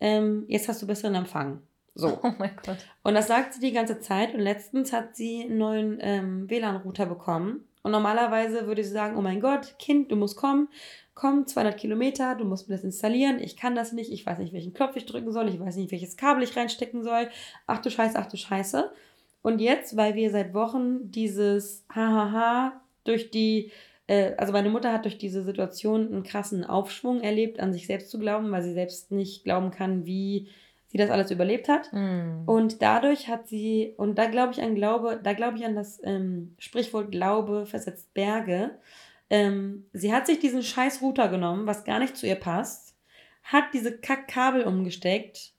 ähm, 0.00 0.44
jetzt 0.46 0.68
hast 0.68 0.80
du 0.80 0.86
besseren 0.86 1.16
Empfang. 1.16 1.60
So. 1.98 2.18
Oh 2.22 2.32
mein 2.38 2.56
Gott. 2.64 2.78
Und 3.02 3.14
das 3.14 3.26
sagt 3.26 3.54
sie 3.54 3.60
die 3.60 3.72
ganze 3.72 3.98
Zeit. 4.00 4.32
Und 4.32 4.40
letztens 4.40 4.92
hat 4.92 5.16
sie 5.16 5.42
einen 5.42 5.58
neuen 5.58 5.98
ähm, 6.00 6.48
WLAN-Router 6.48 7.06
bekommen. 7.06 7.64
Und 7.82 7.92
normalerweise 7.92 8.66
würde 8.66 8.84
sie 8.84 8.90
sagen, 8.90 9.16
oh 9.16 9.22
mein 9.22 9.40
Gott, 9.40 9.74
Kind, 9.78 10.10
du 10.10 10.16
musst 10.16 10.36
kommen. 10.36 10.68
Komm, 11.14 11.46
200 11.46 11.76
Kilometer, 11.76 12.36
du 12.36 12.44
musst 12.44 12.68
mir 12.68 12.76
das 12.76 12.84
installieren. 12.84 13.40
Ich 13.40 13.56
kann 13.56 13.74
das 13.74 13.92
nicht. 13.92 14.12
Ich 14.12 14.24
weiß 14.24 14.38
nicht, 14.38 14.52
welchen 14.52 14.74
Knopf 14.74 14.94
ich 14.94 15.06
drücken 15.06 15.32
soll. 15.32 15.48
Ich 15.48 15.58
weiß 15.58 15.76
nicht, 15.76 15.90
welches 15.90 16.16
Kabel 16.16 16.44
ich 16.44 16.56
reinstecken 16.56 17.02
soll. 17.02 17.28
Ach 17.66 17.82
du 17.82 17.90
Scheiße, 17.90 18.16
ach 18.16 18.26
du 18.26 18.36
Scheiße. 18.36 18.92
Und 19.42 19.60
jetzt, 19.60 19.96
weil 19.96 20.14
wir 20.14 20.30
seit 20.30 20.54
Wochen 20.54 21.10
dieses 21.10 21.84
Hahaha 21.92 22.80
durch 23.04 23.30
die 23.30 23.72
äh, 24.06 24.34
also 24.36 24.52
meine 24.52 24.70
Mutter 24.70 24.92
hat 24.92 25.04
durch 25.04 25.18
diese 25.18 25.42
Situation 25.42 26.08
einen 26.08 26.22
krassen 26.22 26.64
Aufschwung 26.64 27.20
erlebt, 27.20 27.58
an 27.58 27.72
sich 27.72 27.86
selbst 27.86 28.10
zu 28.10 28.18
glauben, 28.18 28.50
weil 28.52 28.62
sie 28.62 28.72
selbst 28.72 29.10
nicht 29.10 29.44
glauben 29.44 29.70
kann, 29.70 30.06
wie 30.06 30.48
sie 30.88 30.98
das 30.98 31.10
alles 31.10 31.30
überlebt 31.30 31.68
hat. 31.68 31.92
Mm. 31.92 32.42
Und 32.46 32.82
dadurch 32.82 33.28
hat 33.28 33.46
sie, 33.46 33.94
und 33.96 34.18
da 34.18 34.26
glaube 34.26 34.52
ich 34.52 34.62
an 34.62 34.74
Glaube, 34.74 35.20
da 35.22 35.34
glaube 35.34 35.58
ich 35.58 35.64
an 35.64 35.76
das 35.76 36.00
ähm, 36.02 36.54
Sprichwort 36.58 37.12
Glaube 37.12 37.66
versetzt 37.66 38.12
Berge. 38.14 38.72
Ähm, 39.30 39.86
sie 39.92 40.12
hat 40.12 40.26
sich 40.26 40.40
diesen 40.40 40.62
scheiß 40.62 41.02
Router 41.02 41.28
genommen, 41.28 41.66
was 41.66 41.84
gar 41.84 41.98
nicht 41.98 42.16
zu 42.16 42.26
ihr 42.26 42.36
passt, 42.36 42.96
hat 43.42 43.64
diese 43.74 43.98
Kackkabel 43.98 44.64
umgesteckt, 44.64 45.52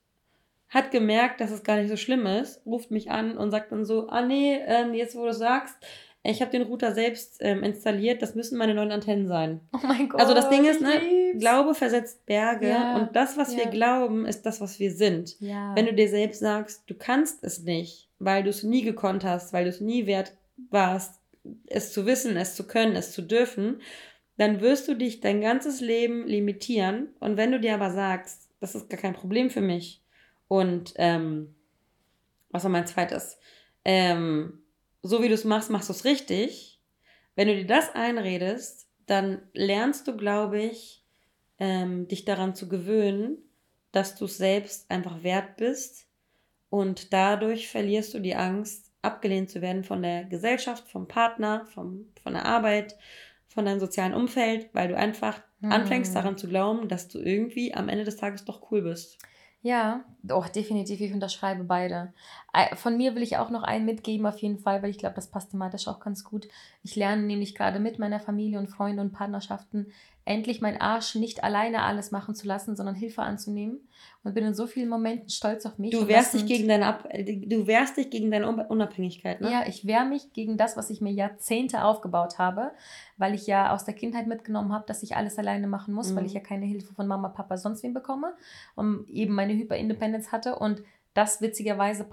hat 0.69 0.91
gemerkt, 0.91 1.41
dass 1.41 1.51
es 1.51 1.63
gar 1.63 1.77
nicht 1.77 1.89
so 1.89 1.97
schlimm 1.97 2.25
ist, 2.25 2.65
ruft 2.65 2.89
mich 2.89 3.11
an 3.11 3.37
und 3.37 3.51
sagt 3.51 3.71
dann 3.71 3.85
so, 3.85 4.09
ah 4.09 4.23
nee, 4.23 4.59
ähm, 4.65 4.93
jetzt 4.93 5.15
wo 5.15 5.25
du 5.25 5.33
sagst, 5.33 5.75
ich 6.23 6.41
habe 6.41 6.51
den 6.51 6.63
Router 6.63 6.93
selbst 6.93 7.37
ähm, 7.39 7.63
installiert. 7.63 8.21
Das 8.21 8.35
müssen 8.35 8.57
meine 8.57 8.73
neuen 8.73 8.91
Antennen 8.91 9.27
sein. 9.27 9.61
Oh 9.73 9.79
mein 9.83 10.09
Gott. 10.09 10.19
Also 10.19 10.33
das 10.33 10.49
Ding 10.49 10.65
ist, 10.65 10.81
ne, 10.81 11.33
Glaube 11.37 11.73
versetzt 11.73 12.25
Berge 12.25 12.69
Ja, 12.69 12.97
und 12.97 13.15
das, 13.15 13.37
was 13.37 13.55
wir 13.55 13.65
ja. 13.65 13.69
glauben, 13.69 14.25
ist 14.25 14.45
das, 14.45 14.59
was 14.59 14.79
wir 14.79 14.91
sind. 14.91 15.39
Ja. 15.39 15.73
Wenn 15.75 15.85
du 15.85 15.93
dir 15.93 16.09
selbst 16.09 16.39
sagst, 16.39 16.83
du 16.87 16.95
kannst 16.95 17.43
es 17.43 17.63
nicht, 17.63 18.09
weil 18.19 18.43
du 18.43 18.49
es 18.49 18.63
nie 18.63 18.81
gekonnt 18.81 19.23
hast, 19.23 19.53
weil 19.53 19.63
du 19.63 19.69
es 19.69 19.79
nie 19.79 20.05
wert 20.05 20.33
warst, 20.69 21.19
es 21.67 21.93
zu 21.93 22.05
wissen, 22.05 22.35
es 22.35 22.55
zu 22.55 22.67
können, 22.67 22.95
es 22.95 23.13
zu 23.13 23.21
dürfen, 23.21 23.81
dann 24.37 24.61
wirst 24.61 24.87
du 24.87 24.95
dich 24.95 25.21
dein 25.21 25.41
ganzes 25.41 25.79
Leben 25.79 26.27
limitieren. 26.27 27.09
Und 27.19 27.37
wenn 27.37 27.51
du 27.51 27.59
dir 27.59 27.75
aber 27.75 27.91
sagst, 27.91 28.49
das 28.59 28.75
ist 28.75 28.89
gar 28.89 28.99
kein 28.99 29.13
Problem 29.13 29.49
für 29.49 29.61
mich 29.61 30.01
und 30.49 30.93
ähm, 30.97 31.55
was 32.51 32.63
war 32.63 32.71
mein 32.71 32.87
zweites? 32.87 33.37
Ähm, 33.85 34.59
so 35.01 35.21
wie 35.21 35.27
du 35.27 35.33
es 35.33 35.45
machst, 35.45 35.69
machst 35.69 35.89
du 35.89 35.93
es 35.93 36.05
richtig. 36.05 36.81
Wenn 37.35 37.47
du 37.47 37.55
dir 37.55 37.67
das 37.67 37.93
einredest, 37.95 38.87
dann 39.05 39.41
lernst 39.53 40.07
du, 40.07 40.15
glaube 40.17 40.59
ich, 40.61 41.05
ähm, 41.57 42.07
dich 42.07 42.25
daran 42.25 42.55
zu 42.55 42.69
gewöhnen, 42.69 43.37
dass 43.91 44.15
du 44.15 44.25
es 44.25 44.37
selbst 44.37 44.89
einfach 44.91 45.23
wert 45.23 45.57
bist. 45.57 46.07
Und 46.69 47.13
dadurch 47.13 47.69
verlierst 47.69 48.13
du 48.13 48.19
die 48.19 48.35
Angst, 48.35 48.91
abgelehnt 49.01 49.49
zu 49.49 49.61
werden 49.61 49.83
von 49.83 50.01
der 50.01 50.25
Gesellschaft, 50.25 50.87
vom 50.89 51.07
Partner, 51.07 51.65
vom, 51.73 52.11
von 52.21 52.33
der 52.33 52.45
Arbeit, 52.45 52.97
von 53.47 53.65
deinem 53.65 53.79
sozialen 53.79 54.13
Umfeld, 54.13 54.69
weil 54.73 54.89
du 54.89 54.97
einfach 54.97 55.41
Hm. 55.61 55.71
anfängst 55.71 56.15
daran 56.15 56.37
zu 56.37 56.47
glauben, 56.47 56.87
dass 56.87 57.07
du 57.07 57.19
irgendwie 57.19 57.73
am 57.73 57.89
Ende 57.89 58.03
des 58.05 58.17
Tages 58.17 58.45
doch 58.45 58.71
cool 58.71 58.81
bist. 58.81 59.17
Ja, 59.61 60.05
doch, 60.23 60.47
definitiv. 60.47 61.01
Ich 61.01 61.11
unterschreibe 61.13 61.63
beide. 61.65 62.13
Ei- 62.53 62.75
Von 62.77 62.95
mir 62.97 63.15
will 63.15 63.23
ich 63.23 63.37
auch 63.37 63.49
noch 63.49 63.63
einen 63.63 63.85
mitgeben, 63.85 64.25
auf 64.25 64.37
jeden 64.39 64.57
Fall, 64.59 64.81
weil 64.81 64.89
ich 64.89 64.97
glaube, 64.97 65.15
das 65.15 65.27
passt 65.31 65.51
thematisch 65.51 65.87
auch 65.89 65.99
ganz 65.99 66.23
gut. 66.23 66.47
Ich 66.81 66.95
lerne 66.95 67.23
nämlich 67.23 67.55
gerade 67.55 67.79
mit 67.79 67.99
meiner 67.99 68.19
Familie 68.21 68.57
und 68.59 68.67
Freunden 68.69 68.99
und 69.01 69.11
Partnerschaften 69.11 69.87
endlich 70.25 70.61
mein 70.61 70.79
Arsch 70.79 71.15
nicht 71.15 71.43
alleine 71.43 71.81
alles 71.81 72.11
machen 72.11 72.35
zu 72.35 72.45
lassen, 72.47 72.75
sondern 72.75 72.93
Hilfe 72.95 73.21
anzunehmen. 73.23 73.79
Und 74.23 74.33
bin 74.35 74.45
in 74.45 74.53
so 74.53 74.67
vielen 74.67 74.89
Momenten 74.89 75.29
stolz 75.29 75.65
auf 75.65 75.77
mich. 75.77 75.91
Du 75.91 76.07
wehrst 76.07 76.33
dich 76.33 76.45
gegen 76.45 76.67
deine 76.67 76.85
Ab 76.87 77.07
du 77.13 77.67
wehrst 77.67 77.97
dich 77.97 78.09
gegen 78.09 78.29
deine 78.31 78.47
Un- 78.47 78.59
Unabhängigkeit, 78.59 79.41
ne? 79.41 79.49
Ja, 79.51 79.63
ich 79.67 79.87
wehre 79.87 80.05
mich 80.05 80.33
gegen 80.33 80.57
das, 80.57 80.77
was 80.77 80.89
ich 80.89 81.01
mir 81.01 81.11
Jahrzehnte 81.11 81.83
aufgebaut 81.83 82.37
habe, 82.37 82.71
weil 83.17 83.33
ich 83.33 83.47
ja 83.47 83.73
aus 83.73 83.85
der 83.85 83.93
Kindheit 83.95 84.27
mitgenommen 84.27 84.71
habe, 84.73 84.85
dass 84.87 85.03
ich 85.03 85.15
alles 85.15 85.37
alleine 85.39 85.67
machen 85.67 85.93
muss, 85.93 86.13
weil 86.15 86.21
Mhm. 86.23 86.27
ich 86.27 86.33
ja 86.33 86.41
keine 86.41 86.65
Hilfe 86.65 86.93
von 86.93 87.07
Mama, 87.07 87.29
Papa, 87.29 87.57
sonst 87.57 87.81
wem 87.83 87.93
bekomme 87.93 88.33
und 88.75 89.09
eben 89.09 89.33
meine 89.33 89.53
Hyper-Independence 89.53 90.31
hatte 90.31 90.57
und 90.59 90.83
das 91.15 91.41
witzigerweise 91.41 92.05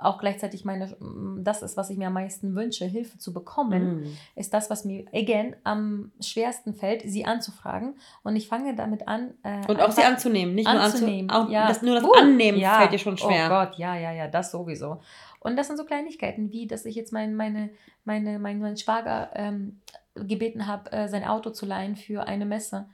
auch 0.00 0.18
gleichzeitig 0.18 0.64
meine, 0.64 0.96
das 1.42 1.62
ist, 1.62 1.76
was 1.76 1.90
ich 1.90 1.98
mir 1.98 2.06
am 2.08 2.14
meisten 2.14 2.54
wünsche, 2.54 2.86
Hilfe 2.86 3.18
zu 3.18 3.32
bekommen, 3.32 4.00
Mhm. 4.00 4.16
ist 4.36 4.54
das, 4.54 4.70
was 4.70 4.84
mir, 4.84 5.04
again, 5.12 5.54
am 5.64 6.12
schwersten 6.20 6.74
fällt, 6.74 7.02
sie 7.02 7.24
anzufragen 7.26 7.94
und 8.24 8.36
ich 8.36 8.48
fange 8.48 8.74
damit 8.74 9.06
an. 9.06 9.34
äh, 9.42 9.66
Und 9.68 9.80
auch 9.80 9.90
sie 9.92 10.02
anzunehmen, 10.02 10.54
nicht 10.54 10.66
anzunehmen. 10.66 11.26
nur 11.26 11.36
anzunehmen. 11.36 11.52
ja. 11.52 11.68
das, 11.68 11.82
nur 11.82 11.94
das 11.96 12.04
Uh, 12.04 12.12
Annehmen 12.18 12.58
ja. 12.58 12.78
fällt 12.78 12.92
dir 12.92 12.98
schon 12.98 13.18
schwer. 13.18 13.46
Oh 13.46 13.48
Gott, 13.66 13.78
ja, 13.78 13.94
ja, 13.96 14.12
ja, 14.12 14.28
das 14.28 14.50
sowieso. 14.50 15.00
Und 15.40 15.56
das 15.56 15.68
sind 15.68 15.76
so 15.76 15.84
Kleinigkeiten, 15.84 16.50
wie 16.50 16.66
dass 16.66 16.84
ich 16.84 16.96
jetzt 16.96 17.12
mein, 17.12 17.34
meine, 17.36 17.70
meine, 18.04 18.38
mein, 18.38 18.58
meinen 18.60 18.76
Schwager 18.76 19.30
ähm, 19.34 19.80
gebeten 20.14 20.66
habe, 20.66 20.90
äh, 20.90 21.06
sein 21.08 21.24
Auto 21.24 21.50
zu 21.50 21.64
leihen 21.66 21.94
für 21.96 22.26
eine 22.26 22.44
Messe. 22.46 22.86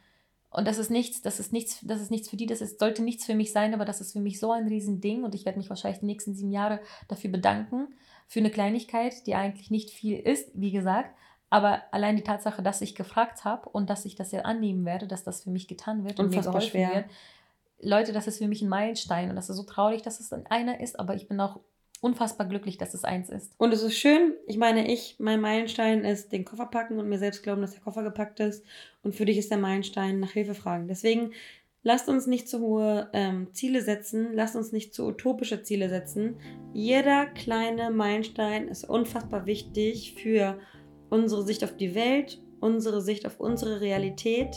Und 0.55 0.68
das 0.68 0.78
ist 0.78 0.88
nichts, 0.88 1.20
das 1.20 1.40
ist 1.40 1.52
nichts, 1.52 1.80
das 1.82 2.00
ist 2.00 2.12
nichts 2.12 2.28
für 2.28 2.36
die, 2.36 2.46
das 2.46 2.61
ist, 2.61 2.78
sollte 2.78 3.02
nichts 3.02 3.26
für 3.26 3.34
mich 3.34 3.50
sein, 3.52 3.74
aber 3.74 3.84
das 3.84 4.00
ist 4.00 4.12
für 4.12 4.20
mich 4.20 4.38
so 4.38 4.52
ein 4.52 4.68
Riesending 4.68 5.24
und 5.24 5.34
ich 5.34 5.44
werde 5.44 5.59
mich 5.59 5.68
wahrscheinlich 5.68 5.98
die 5.98 6.07
nächsten 6.07 6.36
sieben 6.36 6.52
Jahre 6.52 6.78
dafür 7.09 7.30
bedanken, 7.30 7.88
für 8.28 8.38
eine 8.38 8.50
Kleinigkeit, 8.50 9.26
die 9.26 9.34
eigentlich 9.34 9.72
nicht 9.72 9.90
viel 9.90 10.16
ist, 10.16 10.50
wie 10.55 10.70
gesagt. 10.70 11.12
Aber 11.50 11.82
allein 11.90 12.14
die 12.14 12.22
Tatsache, 12.22 12.62
dass 12.62 12.82
ich 12.82 12.94
gefragt 12.94 13.44
habe 13.44 13.68
und 13.68 13.90
dass 13.90 14.05
ich 14.05 14.14
das 14.14 14.30
ja 14.30 14.42
annehmen 14.42 14.84
werde, 14.84 15.09
dass 15.09 15.24
das 15.24 15.42
für 15.42 15.50
mich 15.50 15.66
getan 15.66 16.05
wird 16.05 16.20
und 16.20 16.26
mir 16.26 16.36
Unfassbar 16.36 16.61
geholfen 16.61 16.70
schwer. 16.70 16.94
wird, 16.94 17.07
Leute, 17.80 18.12
das 18.12 18.28
ist 18.28 18.38
für 18.38 18.46
mich 18.46 18.62
ein 18.62 18.68
Meilenstein 18.68 19.30
und 19.30 19.36
das 19.36 19.50
ist 19.50 19.57
so 19.57 19.64
traurig, 19.64 20.02
dass 20.02 20.20
es 20.20 20.28
dann 20.28 20.46
einer 20.46 20.80
ist, 20.80 21.00
aber 21.00 21.16
ich 21.16 21.26
bin 21.26 21.40
auch 21.40 21.59
unfassbar 22.05 22.46
glücklich, 22.46 22.76
dass 22.76 22.92
es 22.92 23.05
eins 23.05 23.30
ist. 23.30 23.55
Und 23.57 23.72
es 23.72 23.82
ist 23.82 23.96
schön, 23.96 24.34
ich 24.46 24.59
meine, 24.59 24.92
ich, 24.92 25.16
mein 25.18 25.40
Meilenstein 25.40 26.05
ist 26.05 26.32
den 26.32 26.44
Koffer 26.44 26.66
packen 26.66 26.98
und 26.98 27.09
mir 27.09 27.18
selbst 27.18 27.42
glauben, 27.42 27.62
dass 27.62 27.72
der 27.72 27.80
Koffer 27.80 28.02
gepackt 28.02 28.40
ist. 28.40 28.62
Und 29.02 29.14
für 29.14 29.24
dich 29.24 29.38
ist 29.38 29.50
der 29.50 29.59
Meilenstein 29.59 30.20
nach 30.20 30.32
Hilfe 30.32 30.55
fragen. 30.55 30.86
Deswegen 30.86 31.32
lasst 31.82 32.11
uns 32.11 32.26
nicht 32.26 32.46
zu 32.46 32.61
hohe 32.61 33.09
ähm, 33.14 33.48
Ziele 33.52 33.80
setzen, 33.80 34.34
lasst 34.34 34.55
uns 34.55 34.70
nicht 34.70 34.92
zu 34.92 35.07
utopische 35.07 35.62
Ziele 35.62 35.88
setzen. 35.88 36.36
Jeder 36.74 37.24
kleine 37.24 37.90
Meilenstein 37.90 38.68
ist 38.68 38.84
unfassbar 38.84 39.46
wichtig 39.46 40.14
für 40.14 40.59
unsere 41.09 41.42
Sicht 41.42 41.64
auf 41.64 41.74
die 41.74 41.94
Welt, 41.94 42.38
unsere 42.61 43.00
Sicht 43.00 43.26
auf 43.26 43.40
unsere 43.40 43.80
Realität 43.80 44.57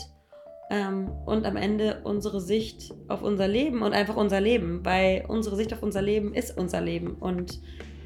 ähm, 0.70 1.10
und 1.26 1.46
am 1.46 1.56
Ende 1.56 2.00
unsere 2.04 2.40
Sicht 2.40 2.94
auf 3.08 3.22
unser 3.22 3.48
Leben 3.48 3.82
und 3.82 3.92
einfach 3.92 4.16
unser 4.16 4.40
Leben, 4.40 4.84
weil 4.84 5.24
unsere 5.28 5.56
Sicht 5.56 5.72
auf 5.72 5.82
unser 5.82 6.02
Leben 6.02 6.34
ist 6.34 6.56
unser 6.56 6.80
Leben 6.80 7.14
und 7.14 7.60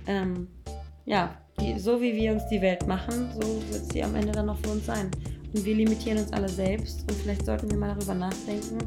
ähm, 0.07 0.49
ja, 1.05 1.37
die, 1.61 1.79
so 1.79 2.01
wie 2.01 2.15
wir 2.15 2.33
uns 2.33 2.47
die 2.49 2.61
Welt 2.61 2.87
machen, 2.87 3.31
so 3.35 3.63
wird 3.73 3.93
sie 3.93 4.03
am 4.03 4.15
Ende 4.15 4.33
dann 4.33 4.47
noch 4.47 4.59
für 4.59 4.71
uns 4.71 4.87
sein. 4.87 5.11
Und 5.55 5.65
wir 5.67 5.75
limitieren 5.75 6.19
uns 6.19 6.33
alle 6.33 6.49
selbst 6.49 7.03
und 7.03 7.13
vielleicht 7.13 7.45
sollten 7.45 7.71
wir 7.71 7.77
mal 7.77 7.95
darüber 7.95 8.15
nachdenken, 8.15 8.79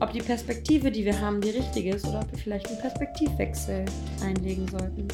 ob 0.00 0.12
die 0.12 0.20
Perspektive, 0.20 0.90
die 0.90 1.04
wir 1.04 1.20
haben, 1.20 1.40
die 1.40 1.50
richtige 1.50 1.90
ist 1.90 2.06
oder 2.08 2.20
ob 2.20 2.32
wir 2.32 2.38
vielleicht 2.38 2.66
einen 2.68 2.80
Perspektivwechsel 2.80 3.84
einlegen 4.24 4.66
sollten. 4.66 5.06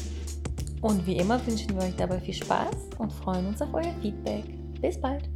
Und 0.81 1.05
wie 1.05 1.17
immer 1.17 1.45
wünschen 1.45 1.75
wir 1.75 1.83
euch 1.83 1.95
dabei 1.95 2.19
viel 2.19 2.33
Spaß 2.33 2.75
und 2.97 3.13
freuen 3.13 3.45
uns 3.47 3.61
auf 3.61 3.73
euer 3.73 3.93
Feedback. 4.01 4.45
Bis 4.81 4.99
bald! 4.99 5.29